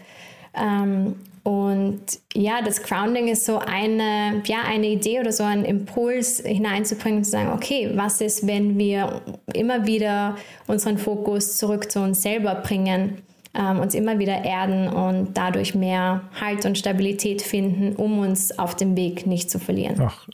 Ähm, 0.54 1.16
und 1.44 2.02
ja, 2.34 2.62
das 2.62 2.84
Grounding 2.84 3.28
ist 3.28 3.46
so 3.46 3.60
eine, 3.60 4.42
ja, 4.46 4.64
eine 4.66 4.88
Idee 4.88 5.20
oder 5.20 5.32
so 5.32 5.44
ein 5.44 5.64
Impuls 5.64 6.42
hineinzubringen, 6.46 7.24
zu 7.24 7.32
sagen, 7.32 7.52
okay, 7.54 7.92
was 7.96 8.22
ist, 8.22 8.46
wenn 8.46 8.78
wir 8.78 9.22
immer 9.54 9.86
wieder 9.86 10.36
unseren 10.68 10.98
Fokus 10.98 11.58
zurück 11.58 11.92
zu 11.92 12.02
uns 12.02 12.22
selber 12.22 12.56
bringen, 12.56 13.22
ähm, 13.54 13.80
uns 13.80 13.96
immer 13.96 14.20
wieder 14.20 14.44
erden 14.44 14.88
und 14.88 15.36
dadurch 15.36 15.76
mehr 15.76 16.22
Halt 16.40 16.66
und 16.66 16.78
Stabilität 16.78 17.42
finden, 17.42 17.96
um 17.96 18.20
uns 18.20 18.58
auf 18.58 18.76
dem 18.76 18.96
Weg 18.96 19.26
nicht 19.26 19.50
zu 19.50 19.60
verlieren. 19.60 19.96
Ach, 20.00 20.28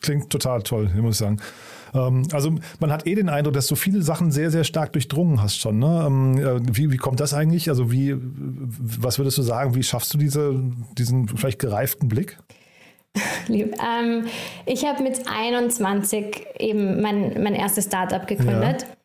klingt 0.00 0.30
total 0.30 0.62
toll, 0.62 0.90
muss 0.96 1.16
ich 1.16 1.18
sagen. 1.18 1.40
Ähm, 1.96 2.28
also 2.32 2.54
man 2.80 2.92
hat 2.92 3.06
eh 3.06 3.14
den 3.14 3.28
Eindruck, 3.28 3.54
dass 3.54 3.66
du 3.66 3.74
viele 3.74 4.02
Sachen 4.02 4.30
sehr, 4.30 4.50
sehr 4.50 4.64
stark 4.64 4.92
durchdrungen 4.92 5.42
hast 5.42 5.58
schon. 5.58 5.78
Ne? 5.78 6.04
Ähm, 6.06 6.38
äh, 6.38 6.60
wie, 6.76 6.90
wie 6.92 6.96
kommt 6.96 7.20
das 7.20 7.34
eigentlich? 7.34 7.68
Also 7.68 7.90
wie, 7.90 8.16
was 8.18 9.18
würdest 9.18 9.38
du 9.38 9.42
sagen, 9.42 9.74
wie 9.74 9.82
schaffst 9.82 10.12
du 10.14 10.18
diese, 10.18 10.54
diesen 10.96 11.28
vielleicht 11.28 11.58
gereiften 11.58 12.08
Blick? 12.08 12.38
Lieb. 13.48 13.74
Ähm, 13.82 14.26
ich 14.66 14.84
habe 14.84 15.02
mit 15.02 15.20
21 15.26 16.46
eben 16.58 17.00
mein, 17.00 17.42
mein 17.42 17.54
erstes 17.54 17.86
Startup 17.86 18.26
gegründet. 18.26 18.82
Ja. 18.82 18.95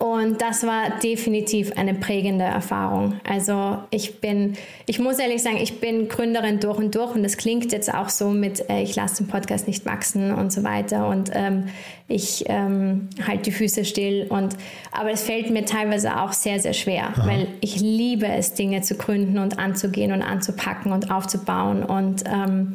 Und 0.00 0.40
das 0.40 0.66
war 0.66 0.98
definitiv 1.02 1.76
eine 1.76 1.92
prägende 1.92 2.46
Erfahrung. 2.46 3.20
Also 3.28 3.76
ich 3.90 4.18
bin, 4.18 4.56
ich 4.86 4.98
muss 4.98 5.18
ehrlich 5.18 5.42
sagen, 5.42 5.58
ich 5.58 5.78
bin 5.78 6.08
Gründerin 6.08 6.58
durch 6.58 6.78
und 6.78 6.94
durch 6.94 7.14
und 7.14 7.22
das 7.22 7.36
klingt 7.36 7.70
jetzt 7.70 7.92
auch 7.92 8.08
so 8.08 8.30
mit, 8.30 8.66
äh, 8.70 8.80
ich 8.80 8.96
lasse 8.96 9.22
den 9.22 9.28
Podcast 9.28 9.68
nicht 9.68 9.84
wachsen 9.84 10.32
und 10.32 10.54
so 10.54 10.64
weiter 10.64 11.06
und 11.06 11.30
ähm, 11.34 11.68
ich 12.08 12.44
ähm, 12.46 13.10
halte 13.26 13.42
die 13.42 13.52
Füße 13.52 13.84
still. 13.84 14.26
Und, 14.30 14.56
aber 14.90 15.10
es 15.10 15.22
fällt 15.22 15.50
mir 15.50 15.66
teilweise 15.66 16.18
auch 16.18 16.32
sehr, 16.32 16.60
sehr 16.60 16.72
schwer, 16.72 17.08
Aha. 17.08 17.26
weil 17.26 17.48
ich 17.60 17.78
liebe 17.78 18.26
es, 18.26 18.54
Dinge 18.54 18.80
zu 18.80 18.94
gründen 18.94 19.36
und 19.36 19.58
anzugehen 19.58 20.12
und 20.12 20.22
anzupacken 20.22 20.92
und 20.92 21.10
aufzubauen 21.10 21.82
und 21.82 22.24
ähm, 22.26 22.74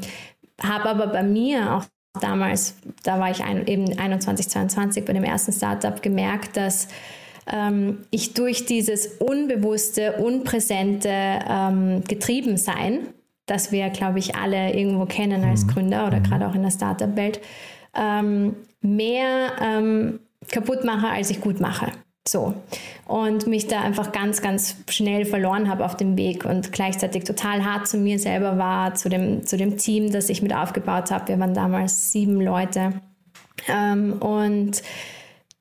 habe 0.61 0.89
aber 0.89 1.07
bei 1.07 1.23
mir 1.23 1.73
auch 1.73 1.85
damals, 2.21 2.75
da 3.03 3.19
war 3.19 3.31
ich 3.31 3.43
ein, 3.43 3.67
eben 3.67 3.97
21, 3.97 4.49
22 4.49 5.05
bei 5.05 5.13
dem 5.13 5.23
ersten 5.23 5.51
Startup, 5.51 6.01
gemerkt, 6.01 6.57
dass 6.57 6.87
ähm, 7.51 7.99
ich 8.11 8.33
durch 8.33 8.65
dieses 8.65 9.07
unbewusste, 9.19 10.13
unpräsente 10.13 11.09
ähm, 11.09 12.03
Getriebensein, 12.07 13.07
das 13.45 13.71
wir, 13.71 13.89
glaube 13.89 14.19
ich, 14.19 14.35
alle 14.35 14.73
irgendwo 14.73 15.05
kennen 15.05 15.43
als 15.43 15.65
mhm. 15.65 15.69
Gründer 15.69 16.07
oder 16.07 16.19
mhm. 16.19 16.23
gerade 16.23 16.47
auch 16.47 16.55
in 16.55 16.63
der 16.63 16.71
Startup-Welt, 16.71 17.39
ähm, 17.95 18.55
mehr 18.81 19.51
ähm, 19.61 20.19
kaputt 20.51 20.83
mache, 20.83 21.07
als 21.07 21.29
ich 21.29 21.41
gut 21.41 21.59
mache. 21.59 21.91
So. 22.27 22.55
Und 23.05 23.45
mich 23.45 23.67
da 23.67 23.81
einfach 23.81 24.11
ganz, 24.11 24.41
ganz 24.41 24.77
schnell 24.89 25.25
verloren 25.25 25.69
habe 25.69 25.85
auf 25.85 25.95
dem 25.95 26.17
Weg 26.17 26.43
und 26.43 26.71
gleichzeitig 26.71 27.23
total 27.23 27.63
hart 27.63 27.87
zu 27.87 27.97
mir 27.97 28.17
selber 28.17 28.57
war, 28.57 28.95
zu 28.95 29.09
dem, 29.09 29.45
zu 29.45 29.57
dem 29.57 29.77
Team, 29.77 30.11
das 30.11 30.29
ich 30.29 30.41
mit 30.41 30.53
aufgebaut 30.53 31.11
habe. 31.11 31.27
Wir 31.27 31.39
waren 31.39 31.53
damals 31.53 32.11
sieben 32.11 32.41
Leute. 32.41 32.93
Ähm, 33.67 34.13
und 34.13 34.81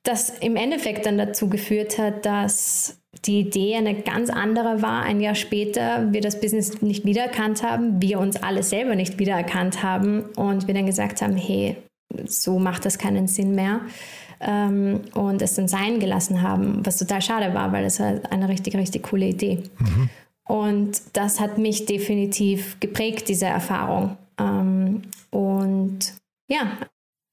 das 0.01 0.29
im 0.39 0.55
Endeffekt 0.55 1.05
dann 1.05 1.17
dazu 1.17 1.49
geführt 1.49 1.99
hat, 1.99 2.25
dass 2.25 2.97
die 3.25 3.39
Idee 3.39 3.75
eine 3.75 3.95
ganz 4.01 4.29
andere 4.29 4.81
war. 4.81 5.03
Ein 5.03 5.21
Jahr 5.21 5.35
später 5.35 6.11
wir 6.11 6.21
das 6.21 6.39
Business 6.39 6.81
nicht 6.81 7.05
wiedererkannt 7.05 7.63
haben, 7.63 8.01
wir 8.01 8.19
uns 8.19 8.41
alle 8.41 8.63
selber 8.63 8.95
nicht 8.95 9.19
wiedererkannt 9.19 9.83
haben 9.83 10.23
und 10.35 10.67
wir 10.67 10.73
dann 10.73 10.85
gesagt 10.85 11.21
haben, 11.21 11.37
hey, 11.37 11.77
so 12.25 12.59
macht 12.59 12.85
das 12.85 12.97
keinen 12.97 13.27
Sinn 13.27 13.55
mehr 13.55 13.81
ähm, 14.41 15.01
und 15.13 15.41
es 15.41 15.55
dann 15.55 15.67
sein 15.67 15.99
gelassen 15.99 16.41
haben, 16.41 16.85
was 16.85 16.97
total 16.97 17.21
schade 17.21 17.53
war, 17.53 17.71
weil 17.71 17.85
es 17.85 17.99
halt 17.99 18.31
eine 18.31 18.49
richtig, 18.49 18.75
richtig 18.75 19.03
coole 19.03 19.27
Idee. 19.27 19.63
Mhm. 19.79 20.09
Und 20.47 21.01
das 21.13 21.39
hat 21.39 21.57
mich 21.57 21.85
definitiv 21.85 22.79
geprägt, 22.79 23.29
diese 23.29 23.45
Erfahrung. 23.45 24.17
Ähm, 24.39 25.01
und 25.31 26.13
ja, 26.47 26.77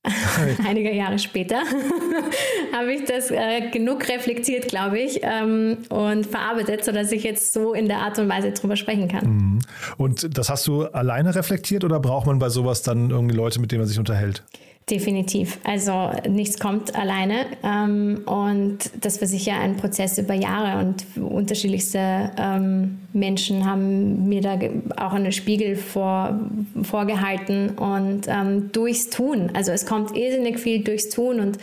einige 0.66 0.92
Jahre 0.92 1.18
später 1.18 1.58
habe 2.72 2.92
ich 2.92 3.04
das 3.04 3.30
äh, 3.30 3.70
genug 3.70 4.08
reflektiert, 4.08 4.66
glaube 4.66 4.98
ich, 4.98 5.20
ähm, 5.22 5.78
und 5.90 6.26
verarbeitet, 6.26 6.84
sodass 6.84 7.12
ich 7.12 7.22
jetzt 7.22 7.52
so 7.52 7.72
in 7.72 7.86
der 7.86 7.98
Art 7.98 8.18
und 8.18 8.28
Weise 8.28 8.50
drüber 8.50 8.76
sprechen 8.76 9.08
kann. 9.08 9.26
Mhm. 9.26 9.58
Und 9.98 10.36
das 10.36 10.48
hast 10.50 10.66
du 10.66 10.84
alleine 10.86 11.34
reflektiert 11.34 11.84
oder 11.84 12.00
braucht 12.00 12.26
man 12.26 12.38
bei 12.38 12.48
sowas 12.48 12.82
dann 12.82 13.10
irgendwie 13.10 13.36
Leute, 13.36 13.60
mit 13.60 13.70
denen 13.70 13.82
man 13.82 13.88
sich 13.88 13.98
unterhält? 13.98 14.42
Definitiv. 14.90 15.60
Also 15.62 16.10
nichts 16.28 16.58
kommt 16.58 16.96
alleine. 16.96 17.46
Ähm, 17.62 18.22
und 18.26 18.78
das 19.00 19.20
war 19.20 19.28
sicher 19.28 19.54
ein 19.54 19.76
Prozess 19.76 20.18
über 20.18 20.34
Jahre 20.34 20.84
und 20.84 21.06
unterschiedlichste 21.16 22.32
ähm, 22.36 22.98
Menschen 23.12 23.64
haben 23.64 24.28
mir 24.28 24.40
da 24.40 24.58
auch 24.96 25.12
einen 25.12 25.30
Spiegel 25.30 25.76
vor, 25.76 26.40
vorgehalten 26.82 27.70
und 27.70 28.22
ähm, 28.26 28.70
durchs 28.72 29.08
Tun. 29.08 29.50
Also 29.54 29.70
es 29.70 29.86
kommt 29.86 30.16
irrsinnig 30.16 30.58
viel 30.58 30.82
durchs 30.82 31.10
Tun 31.10 31.38
und 31.38 31.58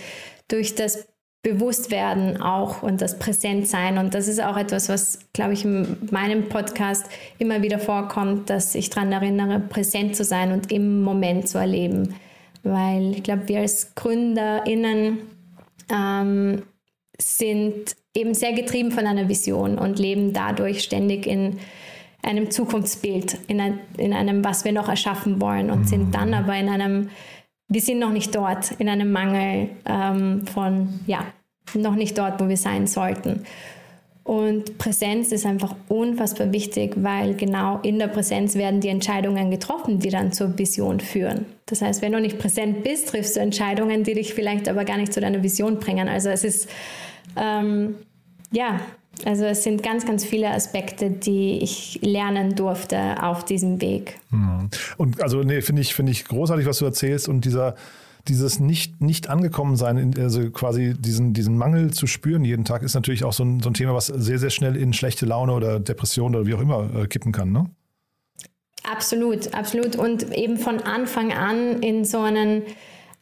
durch 0.47 0.75
das 0.75 1.05
Bewusstwerden 1.41 2.41
auch 2.41 2.83
und 2.83 3.01
das 3.01 3.19
Präsentsein. 3.19 3.97
Und 3.97 4.13
das 4.13 4.29
ist 4.29 4.41
auch 4.41 4.57
etwas, 4.57 4.87
was, 4.87 5.19
glaube 5.33 5.53
ich, 5.53 5.65
in 5.65 5.97
meinem 6.11 6.47
Podcast 6.47 7.05
immer 7.37 7.61
wieder 7.61 7.79
vorkommt, 7.79 8.49
dass 8.49 8.75
ich 8.75 8.89
daran 8.89 9.11
erinnere, 9.11 9.59
präsent 9.59 10.15
zu 10.15 10.23
sein 10.23 10.53
und 10.53 10.71
im 10.71 11.01
Moment 11.01 11.49
zu 11.49 11.57
erleben 11.57 12.15
weil 12.63 13.11
ich 13.11 13.23
glaube, 13.23 13.47
wir 13.47 13.59
als 13.59 13.95
GründerInnen 13.95 15.19
ähm, 15.91 16.63
sind 17.17 17.95
eben 18.15 18.33
sehr 18.33 18.53
getrieben 18.53 18.91
von 18.91 19.05
einer 19.05 19.29
Vision 19.29 19.77
und 19.77 19.99
leben 19.99 20.33
dadurch 20.33 20.81
ständig 20.81 21.27
in, 21.27 21.59
einem 22.23 22.51
Zukunftsbild, 22.51 23.37
in, 23.47 23.61
ein, 23.61 23.79
in 23.97 24.13
einem, 24.13 24.43
was 24.43 24.65
wir 24.65 24.71
noch 24.71 24.89
erschaffen 24.89 25.41
wollen 25.41 25.71
und 25.71 25.87
sind 25.87 26.13
dann 26.13 26.33
aber 26.33 26.55
in 26.55 26.69
einem, 26.69 27.09
wir 27.67 27.81
sind 27.81 27.99
noch 27.99 28.11
nicht 28.11 28.35
dort, 28.35 28.71
in 28.71 28.89
einem 28.89 29.11
Mangel 29.11 29.69
ähm, 29.85 30.45
von, 30.45 30.99
ja, 31.07 31.25
noch 31.73 31.95
nicht 31.95 32.17
dort, 32.17 32.41
wo 32.41 32.49
wir 32.49 32.57
sein 32.57 32.87
sollten. 32.87 33.45
Und 34.29 34.77
Präsenz 34.77 35.31
ist 35.31 35.43
einfach 35.47 35.75
unfassbar 35.87 36.53
wichtig, 36.53 36.93
weil 36.97 37.33
genau 37.33 37.79
in 37.81 37.97
der 37.97 38.09
Präsenz 38.09 38.53
werden 38.53 38.79
die 38.79 38.89
Entscheidungen 38.89 39.49
getroffen, 39.49 39.97
die 39.97 40.11
dann 40.11 40.31
zur 40.31 40.55
Vision 40.55 40.99
führen. 40.99 41.47
Das 41.65 41.81
heißt, 41.81 42.03
wenn 42.03 42.11
du 42.11 42.21
nicht 42.21 42.37
präsent 42.37 42.83
bist, 42.83 43.09
triffst 43.09 43.37
du 43.37 43.39
Entscheidungen, 43.39 44.03
die 44.03 44.13
dich 44.13 44.35
vielleicht 44.35 44.69
aber 44.69 44.85
gar 44.85 44.97
nicht 44.97 45.13
zu 45.13 45.19
deiner 45.19 45.41
Vision 45.41 45.79
bringen. 45.79 46.07
Also 46.07 46.29
es 46.29 46.43
ist, 46.43 46.69
ähm, 47.35 47.95
ja, 48.51 48.79
also 49.25 49.45
es 49.45 49.63
sind 49.63 49.81
ganz, 49.81 50.05
ganz 50.05 50.23
viele 50.23 50.51
Aspekte, 50.51 51.09
die 51.09 51.63
ich 51.63 51.97
lernen 52.03 52.53
durfte 52.53 53.23
auf 53.23 53.45
diesem 53.45 53.81
Weg. 53.81 54.19
Mhm. 54.29 54.69
Und 54.97 55.23
also 55.23 55.41
nee, 55.41 55.61
finde 55.61 55.81
ich, 55.81 55.95
finde 55.95 56.11
ich 56.11 56.25
großartig, 56.25 56.67
was 56.67 56.77
du 56.77 56.85
erzählst 56.85 57.27
und 57.29 57.45
dieser 57.45 57.73
dieses 58.29 58.59
nicht, 58.59 59.01
nicht 59.01 59.29
angekommen 59.29 59.75
sein, 59.75 60.13
also 60.17 60.49
quasi 60.51 60.93
diesen, 60.97 61.33
diesen 61.33 61.57
Mangel 61.57 61.91
zu 61.91 62.07
spüren 62.07 62.45
jeden 62.45 62.65
Tag, 62.65 62.83
ist 62.83 62.93
natürlich 62.93 63.23
auch 63.23 63.33
so 63.33 63.43
ein, 63.43 63.59
so 63.61 63.69
ein 63.69 63.73
Thema, 63.73 63.93
was 63.93 64.07
sehr, 64.07 64.39
sehr 64.39 64.49
schnell 64.49 64.75
in 64.75 64.93
schlechte 64.93 65.25
Laune 65.25 65.53
oder 65.53 65.79
Depression 65.79 66.35
oder 66.35 66.45
wie 66.45 66.53
auch 66.53 66.61
immer 66.61 66.89
äh, 66.95 67.07
kippen 67.07 67.31
kann, 67.31 67.51
ne? 67.51 67.69
Absolut, 68.89 69.53
absolut. 69.53 69.95
Und 69.97 70.33
eben 70.35 70.57
von 70.57 70.79
Anfang 70.79 71.33
an 71.33 71.81
in 71.81 72.05
so 72.05 72.19
einen 72.19 72.63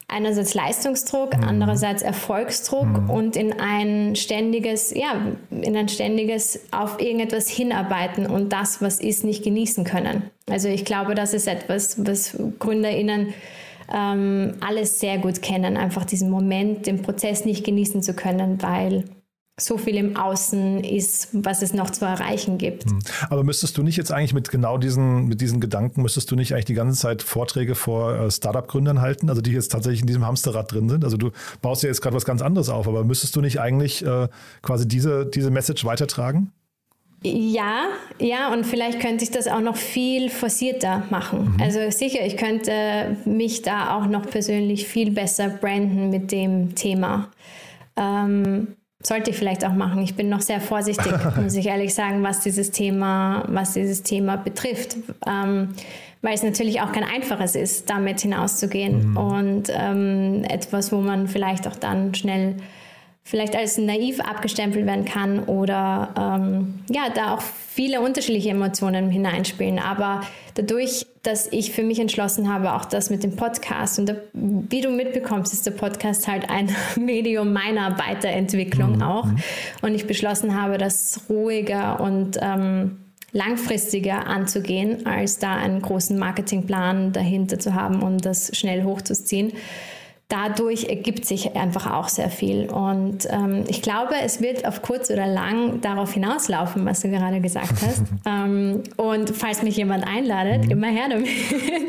einerseits 0.08 0.53
Leistungsdruck, 0.53 1.36
mhm. 1.36 1.43
andererseits 1.43 2.01
Erfolgsdruck 2.01 2.88
mhm. 2.88 3.10
und 3.10 3.36
in 3.36 3.60
ein 3.60 4.16
ständiges, 4.16 4.93
ja, 4.93 5.20
in 5.51 5.76
ein 5.76 5.89
ständiges 5.89 6.62
auf 6.72 7.01
irgendetwas 7.01 7.49
hinarbeiten 7.49 8.26
und 8.26 8.53
das, 8.53 8.82
was 8.82 8.99
ist, 8.99 9.26
nicht 9.26 9.43
genießen 9.43 9.84
können. 9.84 10.24
Also 10.49 10.70
ich 10.70 10.86
glaube, 10.86 11.14
das 11.14 11.34
ist 11.34 11.47
etwas, 11.47 12.05
was 12.05 12.38
GründerInnen 12.60 13.34
ähm, 13.94 14.56
alles 14.60 15.00
sehr 15.00 15.18
gut 15.18 15.42
kennen, 15.42 15.78
einfach 15.78 16.06
diesen 16.06 16.30
Moment, 16.30 16.88
den 16.88 17.02
Prozess 17.02 17.46
nicht 17.46 17.66
genießen 17.66 18.04
zu 18.04 18.14
können, 18.14 18.62
weil 18.62 19.06
so 19.60 19.78
viel 19.80 19.96
im 19.96 20.16
Außen 20.16 20.84
ist, 20.84 21.30
was 21.34 21.64
es 21.64 21.74
noch 21.74 21.90
zu 21.90 22.06
erreichen 22.06 22.60
gibt. 22.60 22.86
Hm. 22.86 23.00
Aber 23.30 23.44
müsstest 23.44 23.76
du 23.78 23.82
nicht 23.82 23.98
jetzt 23.98 24.12
eigentlich 24.12 24.34
mit 24.34 24.52
genau 24.52 24.78
diesen, 24.78 25.28
mit 25.28 25.42
diesen 25.42 25.60
Gedanken, 25.60 26.04
müsstest 26.04 26.30
du 26.30 26.36
nicht 26.36 26.54
eigentlich 26.54 26.66
die 26.66 26.76
ganze 26.76 27.00
Zeit 27.00 27.24
Vorträge 27.24 27.74
vor 27.74 28.14
äh, 28.14 28.32
Startup-Gründern 28.32 29.02
halten, 29.02 29.30
also 29.30 29.42
die 29.42 29.52
jetzt 29.52 29.72
tatsächlich 29.72 30.02
in 30.02 30.08
diesem 30.08 30.28
Hamsterrad 30.28 30.72
drin 30.72 30.90
sind? 30.90 31.04
Also 31.04 31.18
du 31.18 31.32
baust 31.64 31.82
ja 31.82 31.90
jetzt 31.90 32.02
gerade 32.02 32.16
was 32.16 32.26
ganz 32.26 32.44
anderes 32.44 32.70
auf, 32.70 32.88
aber 32.88 33.04
müsstest 33.04 33.36
du 33.36 33.42
nicht 33.42 33.60
eigentlich 33.60 34.06
äh, 34.06 34.28
quasi 34.62 34.88
diese, 34.88 35.26
diese 35.26 35.50
Message 35.50 35.86
weitertragen? 35.86 36.52
Ja, 37.34 37.86
ja, 38.20 38.52
und 38.52 38.66
vielleicht 38.66 39.00
könnte 39.00 39.24
ich 39.24 39.32
das 39.32 39.48
auch 39.48 39.62
noch 39.62 39.76
viel 39.76 40.30
forcierter 40.30 41.04
machen. 41.10 41.56
Mhm. 41.56 41.62
Also 41.62 41.80
sicher, 41.90 42.26
ich 42.26 42.38
könnte 42.38 43.18
mich 43.26 43.62
da 43.62 43.96
auch 43.98 44.08
noch 44.08 44.30
persönlich 44.30 44.88
viel 44.88 45.12
besser 45.12 45.50
branden 45.50 46.10
mit 46.10 46.32
dem 46.32 46.76
Thema. 46.76 47.30
Ähm, 47.96 48.76
sollte 49.04 49.32
ich 49.32 49.38
vielleicht 49.38 49.66
auch 49.66 49.74
machen. 49.74 50.02
Ich 50.04 50.16
bin 50.16 50.30
noch 50.30 50.42
sehr 50.42 50.62
vorsichtig, 50.62 51.14
muss 51.42 51.56
ich 51.56 51.68
ehrlich 51.68 51.94
sagen, 51.94 52.24
was 52.24 52.42
dieses 52.42 52.72
Thema, 52.72 53.46
was 53.48 53.74
dieses 53.74 54.04
Thema 54.04 54.38
betrifft. 54.38 54.98
Ähm, 55.26 55.70
weil 56.22 56.34
es 56.34 56.44
natürlich 56.44 56.82
auch 56.82 56.92
kein 56.92 57.04
einfaches 57.04 57.56
ist, 57.56 57.90
damit 57.90 58.22
hinauszugehen. 58.22 59.12
Mhm. 59.12 59.18
Und 59.18 59.64
ähm, 59.70 60.44
etwas, 60.50 60.92
wo 60.92 60.98
man 60.98 61.28
vielleicht 61.28 61.68
auch 61.68 61.76
dann 61.76 62.16
schnell 62.16 62.56
vielleicht 63.28 63.58
als 63.58 63.78
naiv 63.78 64.22
abgestempelt 64.22 64.86
werden 64.86 65.04
kann 65.04 65.44
oder 65.44 66.14
ähm, 66.18 66.80
ja, 66.90 67.10
da 67.14 67.36
auch 67.36 67.42
viele 67.42 68.00
unterschiedliche 68.00 68.52
Emotionen 68.52 69.10
hineinspielen. 69.10 69.80
Aber 69.80 70.22
dadurch, 70.56 71.06
dass 71.24 71.52
ich 71.52 71.74
für 71.74 71.84
mich 71.84 72.00
entschlossen 72.00 72.52
habe, 72.52 72.74
auch 72.74 72.86
das 72.86 73.10
mit 73.10 73.24
dem 73.24 73.36
Podcast 73.36 74.00
und 74.00 74.08
da, 74.08 74.16
wie 74.32 74.80
du 74.80 74.90
mitbekommst, 74.90 75.52
ist 75.52 75.66
der 75.66 75.72
Podcast 75.72 76.30
halt 76.30 76.50
ein 76.50 76.74
Medium 76.96 77.52
meiner 77.52 78.00
Weiterentwicklung 78.00 78.96
mhm. 78.96 79.02
auch. 79.02 79.28
Und 79.82 79.94
ich 79.94 80.08
beschlossen 80.08 80.60
habe, 80.60 80.78
das 80.78 81.20
ruhiger 81.30 82.00
und 82.00 82.38
ähm, 82.42 83.00
langfristiger 83.34 84.26
anzugehen, 84.26 85.06
als 85.06 85.38
da 85.38 85.54
einen 85.54 85.82
großen 85.82 86.18
Marketingplan 86.18 87.12
dahinter 87.12 87.60
zu 87.60 87.74
haben, 87.74 88.02
um 88.04 88.20
das 88.20 88.56
schnell 88.56 88.86
hochzuziehen 88.86 89.52
dadurch 90.30 90.90
ergibt 90.90 91.26
sich 91.26 91.56
einfach 91.56 91.90
auch 91.94 92.10
sehr 92.10 92.30
viel. 92.30 92.70
Und 92.70 93.28
ähm, 93.30 93.64
ich 93.70 93.82
glaube, 93.82 94.14
es 94.22 94.42
wird 94.42 94.68
auf 94.68 94.82
kurz 94.82 95.10
oder 95.10 95.26
lang 95.26 95.80
darauf 95.80 96.12
hinauslaufen, 96.12 96.86
was 96.86 97.00
du 97.00 97.10
gerade 97.10 97.40
gesagt 97.40 97.82
hast. 97.82 98.04
ähm, 98.26 98.84
und 98.98 99.30
falls 99.30 99.64
mich 99.64 99.78
jemand 99.78 100.06
einladet, 100.06 100.66
mhm. 100.66 100.72
immer 100.72 100.88
her 100.88 101.06
damit. 101.10 101.30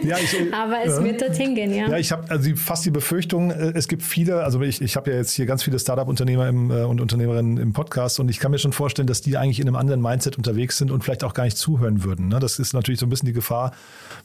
Ja, 0.04 0.16
ich, 0.18 0.34
äh, 0.34 0.52
Aber 0.52 0.78
es 0.84 0.98
ja. 0.98 1.04
wird 1.04 1.20
dorthin 1.20 1.56
gehen, 1.56 1.74
ja. 1.74 1.88
Ja, 1.88 1.98
ich 1.98 2.12
habe 2.12 2.30
also 2.30 2.54
fast 2.54 2.86
die 2.86 2.90
Befürchtung, 2.90 3.50
äh, 3.50 3.72
es 3.74 3.88
gibt 3.88 4.02
viele, 4.02 4.44
also 4.44 4.60
ich, 4.60 4.80
ich 4.80 4.94
habe 4.94 5.10
ja 5.10 5.16
jetzt 5.16 5.32
hier 5.32 5.46
ganz 5.46 5.64
viele 5.64 5.78
Startup-Unternehmer 5.80 6.48
äh, 6.48 6.84
und 6.84 7.00
Unternehmerinnen 7.00 7.56
im 7.56 7.72
Podcast 7.72 8.20
und 8.20 8.28
ich 8.28 8.38
kann 8.38 8.52
mir 8.52 8.58
schon 8.58 8.72
vorstellen, 8.72 9.08
dass 9.08 9.20
die 9.20 9.36
eigentlich 9.36 9.58
in 9.58 9.66
einem 9.66 9.76
anderen 9.76 10.00
Mindset 10.00 10.36
unterwegs 10.36 10.78
sind 10.78 10.92
und 10.92 11.02
vielleicht 11.02 11.24
auch 11.24 11.34
gar 11.34 11.44
nicht 11.44 11.56
zuhören 11.56 12.04
würden. 12.04 12.28
Ne? 12.28 12.38
Das 12.38 12.60
ist 12.60 12.72
natürlich 12.72 13.00
so 13.00 13.06
ein 13.06 13.10
bisschen 13.10 13.26
die 13.26 13.32
Gefahr, 13.32 13.72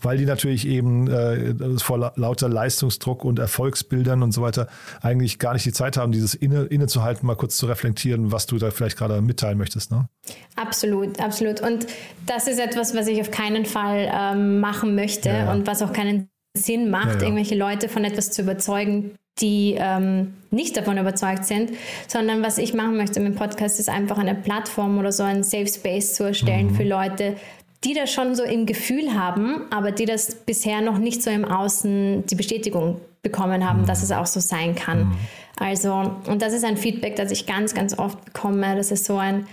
weil 0.04 0.18
die 0.18 0.26
natürlich 0.26 0.68
eben 0.68 1.08
äh, 1.10 1.56
vor 1.80 2.14
lauter 2.16 2.50
Leistungsdruck 2.50 3.24
und 3.26 3.40
Erfolgsbild 3.40 3.94
Bildern 3.94 4.24
und 4.24 4.32
so 4.32 4.42
weiter 4.42 4.68
eigentlich 5.02 5.38
gar 5.38 5.54
nicht 5.54 5.66
die 5.66 5.72
Zeit 5.72 5.98
haben, 5.98 6.12
dieses 6.12 6.34
inne, 6.34 6.64
innezuhalten, 6.64 7.28
mal 7.28 7.36
kurz 7.36 7.58
zu 7.58 7.68
reflektieren, 7.68 8.32
was 8.32 8.48
du 8.48 8.58
da 8.58 8.72
vielleicht 8.72 8.98
gerade 8.98 9.22
mitteilen 9.22 9.58
möchtest. 9.58 9.92
Ne? 9.92 10.10
Absolut, 10.56 11.20
absolut. 11.22 11.62
Und 11.62 11.86
das 12.26 12.48
ist 12.48 12.60
etwas, 12.60 12.96
was 12.96 13.08
ich 13.08 13.22
auf 13.22 13.30
keinen 13.30 13.66
Fall 13.66 14.12
ähm, 14.12 14.60
machen 14.60 14.96
möchte 14.96 15.30
ja, 15.30 15.46
ja. 15.46 15.52
und 15.52 15.68
was 15.68 15.84
auch 15.84 15.94
keinen 15.94 16.28
Sinn 16.58 16.90
macht, 16.90 17.16
ja, 17.16 17.22
irgendwelche 17.22 17.56
Leute 17.56 17.88
von 17.88 18.04
etwas 18.04 18.32
zu 18.32 18.42
überzeugen, 18.42 19.12
die 19.40 19.76
ähm, 19.78 20.34
nicht 20.52 20.76
davon 20.76 20.98
überzeugt 20.98 21.46
sind, 21.46 21.72
sondern 22.08 22.44
was 22.44 22.58
ich 22.58 22.74
machen 22.74 22.98
möchte 22.98 23.20
mit 23.20 23.34
dem 23.34 23.38
Podcast 23.38 23.80
ist 23.80 23.90
einfach 23.90 24.18
eine 24.18 24.36
Plattform 24.36 24.98
oder 24.98 25.12
so 25.12 25.24
ein 25.24 25.44
Safe 25.44 25.68
Space 25.68 26.14
zu 26.14 26.24
erstellen 26.24 26.68
mhm. 26.68 26.76
für 26.76 26.84
Leute, 26.84 27.36
die 27.84 27.94
das 27.94 28.12
schon 28.12 28.36
so 28.36 28.44
im 28.44 28.66
Gefühl 28.66 29.14
haben, 29.14 29.64
aber 29.70 29.92
die 29.92 30.06
das 30.06 30.36
bisher 30.36 30.82
noch 30.82 30.98
nicht 30.98 31.22
so 31.22 31.30
im 31.30 31.46
Außen 31.46 32.26
die 32.26 32.36
Bestätigung 32.36 33.02
bekommen 33.22 33.68
haben, 33.68 33.82
mhm. 33.82 33.86
dass 33.86 34.04
es 34.04 34.12
auch 34.12 34.26
so 34.26 34.40
sein 34.40 34.76
kann. 34.76 35.06
Mhm. 35.06 35.18
Also, 35.60 36.12
und 36.28 36.42
das 36.42 36.54
ist 36.54 36.66
ein 36.66 36.78
Feedback, 36.78 37.16
das 37.16 37.32
ich 37.32 37.46
ganz, 37.46 37.74
ganz 37.74 37.98
oft 37.98 38.24
bekomme. 38.26 38.76
Das 38.76 38.92
ist 38.92 39.06
so 39.06 39.18
ein, 39.18 39.48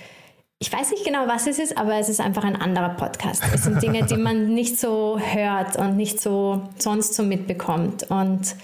ich 0.59 0.73
weiß 0.73 0.91
nicht 0.91 1.05
genau, 1.05 1.27
was 1.27 1.47
es 1.47 1.59
ist, 1.59 1.77
aber 1.77 1.95
es 1.95 2.09
ist 2.09 2.21
einfach 2.21 2.45
ein 2.45 2.57
anderer 2.57 2.91
Podcast. 2.91 3.43
Es 3.53 3.65
sind 3.65 3.83
Dinge, 3.83 4.05
die 4.05 4.17
man 4.17 4.49
nicht 4.55 4.79
so 4.79 5.19
hört 5.19 5.77
und 5.77 5.97
nicht 5.97 6.21
so 6.21 6.69
sonst 6.79 7.15
so 7.15 7.23
mitbekommt. 7.23 8.11
Und 8.11 8.57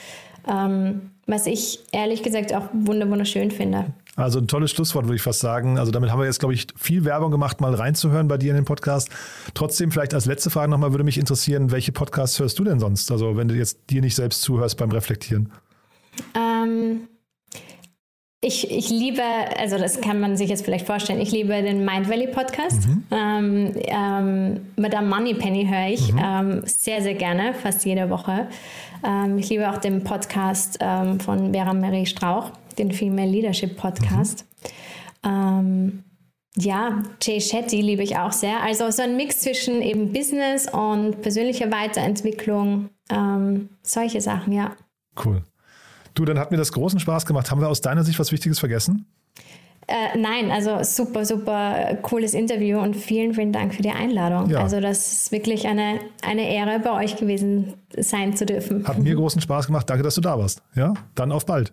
ähm, 0.49 1.11
was 1.27 1.47
ich 1.47 1.81
ehrlich 1.93 2.23
gesagt 2.23 2.55
auch 2.55 2.69
wunderschön 2.73 3.51
finde. 3.51 3.87
Also 4.17 4.39
ein 4.39 4.49
tolles 4.49 4.71
Schlusswort, 4.71 5.05
würde 5.05 5.17
ich 5.17 5.23
fast 5.23 5.41
sagen. 5.41 5.79
Also 5.79 5.93
damit 5.93 6.11
haben 6.11 6.19
wir 6.19 6.27
jetzt, 6.27 6.41
glaube 6.41 6.55
ich, 6.55 6.67
viel 6.75 7.05
Werbung 7.05 7.31
gemacht, 7.31 7.61
mal 7.61 7.75
reinzuhören 7.75 8.29
bei 8.29 8.39
dir 8.39 8.51
in 8.51 8.57
den 8.57 8.65
Podcast. 8.65 9.11
Trotzdem 9.53 9.93
vielleicht 9.93 10.15
als 10.15 10.25
letzte 10.25 10.49
Frage 10.49 10.71
nochmal 10.71 10.93
würde 10.93 11.05
mich 11.05 11.19
interessieren, 11.19 11.71
welche 11.71 11.93
Podcasts 11.93 12.41
hörst 12.41 12.59
du 12.59 12.65
denn 12.65 12.81
sonst? 12.81 13.13
Also 13.13 13.37
wenn 13.37 13.49
du 13.49 13.55
jetzt 13.55 13.91
dir 13.91 14.01
nicht 14.01 14.17
selbst 14.17 14.41
zuhörst 14.41 14.79
beim 14.79 14.91
Reflektieren. 14.91 15.53
Ähm, 16.35 17.09
ich, 18.41 18.71
ich 18.71 18.89
liebe, 18.89 19.23
also 19.59 19.77
das 19.77 20.01
kann 20.01 20.19
man 20.19 20.39
sich 20.39 20.49
jetzt 20.49 20.65
vielleicht 20.65 20.87
vorstellen, 20.87 21.21
ich 21.21 21.33
liebe 21.33 21.63
den 21.63 21.85
Mind 21.85 22.09
Valley 22.09 22.29
Podcast. 22.29 22.89
Mhm. 22.89 23.05
Ähm, 23.11 23.73
ähm, 23.75 24.61
Madame 24.77 25.09
Moneypenny 25.09 25.67
höre 25.67 25.89
ich 25.89 26.13
mhm. 26.13 26.21
ähm, 26.25 26.63
sehr, 26.65 27.03
sehr 27.03 27.15
gerne, 27.15 27.53
fast 27.53 27.85
jede 27.85 28.09
Woche. 28.09 28.49
Ähm, 29.05 29.37
ich 29.37 29.51
liebe 29.51 29.71
auch 29.71 29.79
den 29.79 30.05
Podcast 30.05 30.79
ähm, 30.81 31.21
von 31.21 31.53
Vera 31.53 31.75
Marie 31.75 32.07
Strauch 32.07 32.53
den 32.79 32.93
Female 32.93 33.31
Leadership 33.31 33.77
Podcast. 33.77 34.45
Mhm. 35.25 35.31
Ähm, 35.31 36.05
ja, 36.59 37.03
Jay 37.21 37.41
Shetty 37.41 37.83
liebe 37.83 38.03
ich 38.03 38.17
auch 38.17 38.33
sehr. 38.33 38.63
Also 38.63 38.91
so 38.91 39.03
ein 39.03 39.17
Mix 39.17 39.41
zwischen 39.41 39.83
eben 39.83 40.13
Business 40.13 40.67
und 40.73 41.21
persönlicher 41.21 41.71
Weiterentwicklung, 41.71 42.89
ähm, 43.11 43.69
solche 43.83 44.21
Sachen, 44.21 44.53
ja. 44.53 44.73
Cool. 45.23 45.43
Du, 46.15 46.25
dann 46.25 46.39
hat 46.39 46.51
mir 46.51 46.57
das 46.57 46.73
großen 46.73 46.99
Spaß 46.99 47.27
gemacht. 47.27 47.51
Haben 47.51 47.61
wir 47.61 47.69
aus 47.69 47.83
deiner 47.83 48.05
Sicht 48.05 48.19
was 48.19 48.33
Wichtiges 48.33 48.59
vergessen? 48.59 49.07
Äh, 49.89 50.19
nein, 50.19 50.51
also 50.51 50.83
super, 50.83 51.25
super 51.25 51.97
cooles 52.03 52.35
Interview 52.35 52.81
und 52.81 52.97
vielen, 52.97 53.35
vielen 53.35 53.53
Dank 53.53 53.75
für 53.75 53.83
die 53.83 53.91
Einladung. 53.91 54.51
Ja. 54.51 54.61
Also 54.61 54.81
das 54.81 55.13
ist 55.13 55.33
wirklich 55.33 55.69
eine, 55.69 56.01
eine 56.23 56.51
Ehre, 56.51 56.81
bei 56.81 56.91
euch 57.05 57.17
gewesen 57.17 57.75
sein 57.97 58.35
zu 58.35 58.47
dürfen. 58.47 58.89
Hat 58.89 58.99
mir 58.99 59.15
großen 59.15 59.41
Spaß 59.41 59.67
gemacht. 59.67 59.89
Danke, 59.89 60.03
dass 60.03 60.17
du 60.17 60.23
da 60.23 60.39
warst. 60.39 60.63
Ja, 60.75 60.95
dann 61.15 61.31
auf 61.31 61.47
bald. 61.47 61.73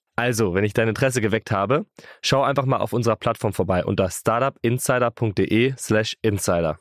Also, 0.15 0.53
wenn 0.53 0.63
ich 0.63 0.73
dein 0.73 0.87
Interesse 0.87 1.21
geweckt 1.21 1.51
habe, 1.51 1.85
schau 2.21 2.43
einfach 2.43 2.65
mal 2.65 2.77
auf 2.77 2.93
unserer 2.93 3.15
Plattform 3.15 3.53
vorbei 3.53 3.83
unter 3.85 4.09
startupinsider.de/slash 4.09 6.17
insider. 6.21 6.77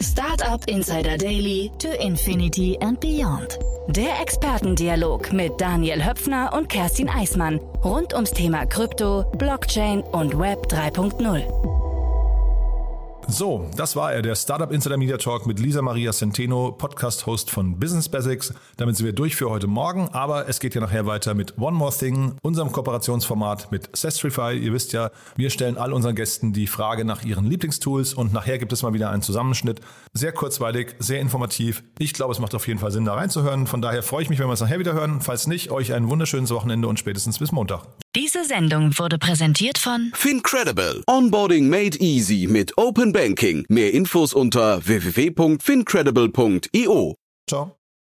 Startup 0.00 0.64
Insider 0.68 1.18
Daily 1.18 1.72
to 1.78 1.88
Infinity 1.88 2.78
and 2.80 3.00
Beyond. 3.00 3.58
Der 3.88 4.20
Expertendialog 4.20 5.32
mit 5.32 5.60
Daniel 5.60 6.04
Höpfner 6.04 6.52
und 6.52 6.68
Kerstin 6.68 7.08
Eismann 7.08 7.58
rund 7.82 8.14
ums 8.14 8.30
Thema 8.30 8.64
Krypto, 8.66 9.24
Blockchain 9.38 10.02
und 10.02 10.38
Web 10.38 10.66
3.0. 10.68 11.87
So, 13.30 13.68
das 13.76 13.94
war 13.94 14.14
er, 14.14 14.22
der 14.22 14.34
Startup 14.34 14.72
Insider 14.72 14.96
Media 14.96 15.18
Talk 15.18 15.46
mit 15.46 15.60
Lisa 15.60 15.82
Maria 15.82 16.12
Centeno, 16.12 16.72
Podcast-Host 16.72 17.50
von 17.50 17.78
Business 17.78 18.08
Basics. 18.08 18.54
Damit 18.78 18.96
sind 18.96 19.04
wir 19.04 19.12
durch 19.12 19.36
für 19.36 19.50
heute 19.50 19.66
Morgen, 19.66 20.08
aber 20.12 20.48
es 20.48 20.60
geht 20.60 20.74
ja 20.74 20.80
nachher 20.80 21.04
weiter 21.04 21.34
mit 21.34 21.58
One 21.58 21.76
More 21.76 21.92
Thing, 21.94 22.36
unserem 22.40 22.72
Kooperationsformat 22.72 23.70
mit 23.70 23.94
Sestrify. 23.94 24.56
Ihr 24.56 24.72
wisst 24.72 24.94
ja, 24.94 25.10
wir 25.36 25.50
stellen 25.50 25.76
all 25.76 25.92
unseren 25.92 26.14
Gästen 26.14 26.54
die 26.54 26.66
Frage 26.66 27.04
nach 27.04 27.22
ihren 27.22 27.44
Lieblingstools 27.44 28.14
und 28.14 28.32
nachher 28.32 28.56
gibt 28.56 28.72
es 28.72 28.82
mal 28.82 28.94
wieder 28.94 29.10
einen 29.10 29.20
Zusammenschnitt. 29.20 29.82
Sehr 30.12 30.32
kurzweilig, 30.32 30.94
sehr 30.98 31.20
informativ. 31.20 31.82
Ich 31.98 32.12
glaube, 32.12 32.32
es 32.32 32.38
macht 32.38 32.54
auf 32.54 32.66
jeden 32.66 32.80
Fall 32.80 32.90
Sinn, 32.90 33.04
da 33.04 33.14
reinzuhören. 33.14 33.66
Von 33.66 33.82
daher 33.82 34.02
freue 34.02 34.22
ich 34.22 34.30
mich, 34.30 34.38
wenn 34.38 34.46
wir 34.46 34.52
es 34.52 34.60
nachher 34.60 34.78
wieder 34.78 34.94
hören. 34.94 35.20
Falls 35.20 35.46
nicht, 35.46 35.70
euch 35.70 35.92
ein 35.92 36.08
wunderschönes 36.08 36.50
Wochenende 36.50 36.88
und 36.88 36.98
spätestens 36.98 37.38
bis 37.38 37.52
Montag. 37.52 37.86
Diese 38.16 38.44
Sendung 38.44 38.98
wurde 38.98 39.18
präsentiert 39.18 39.78
von 39.78 40.10
Fincredible. 40.14 41.02
Onboarding 41.06 41.68
made 41.68 41.98
easy 41.98 42.46
mit 42.48 42.76
Open 42.76 43.12
Banking. 43.12 43.64
Mehr 43.68 43.94
Infos 43.94 44.34
unter 44.34 44.84
www.fincredible.io. 44.86 47.14
Ciao. 47.48 47.77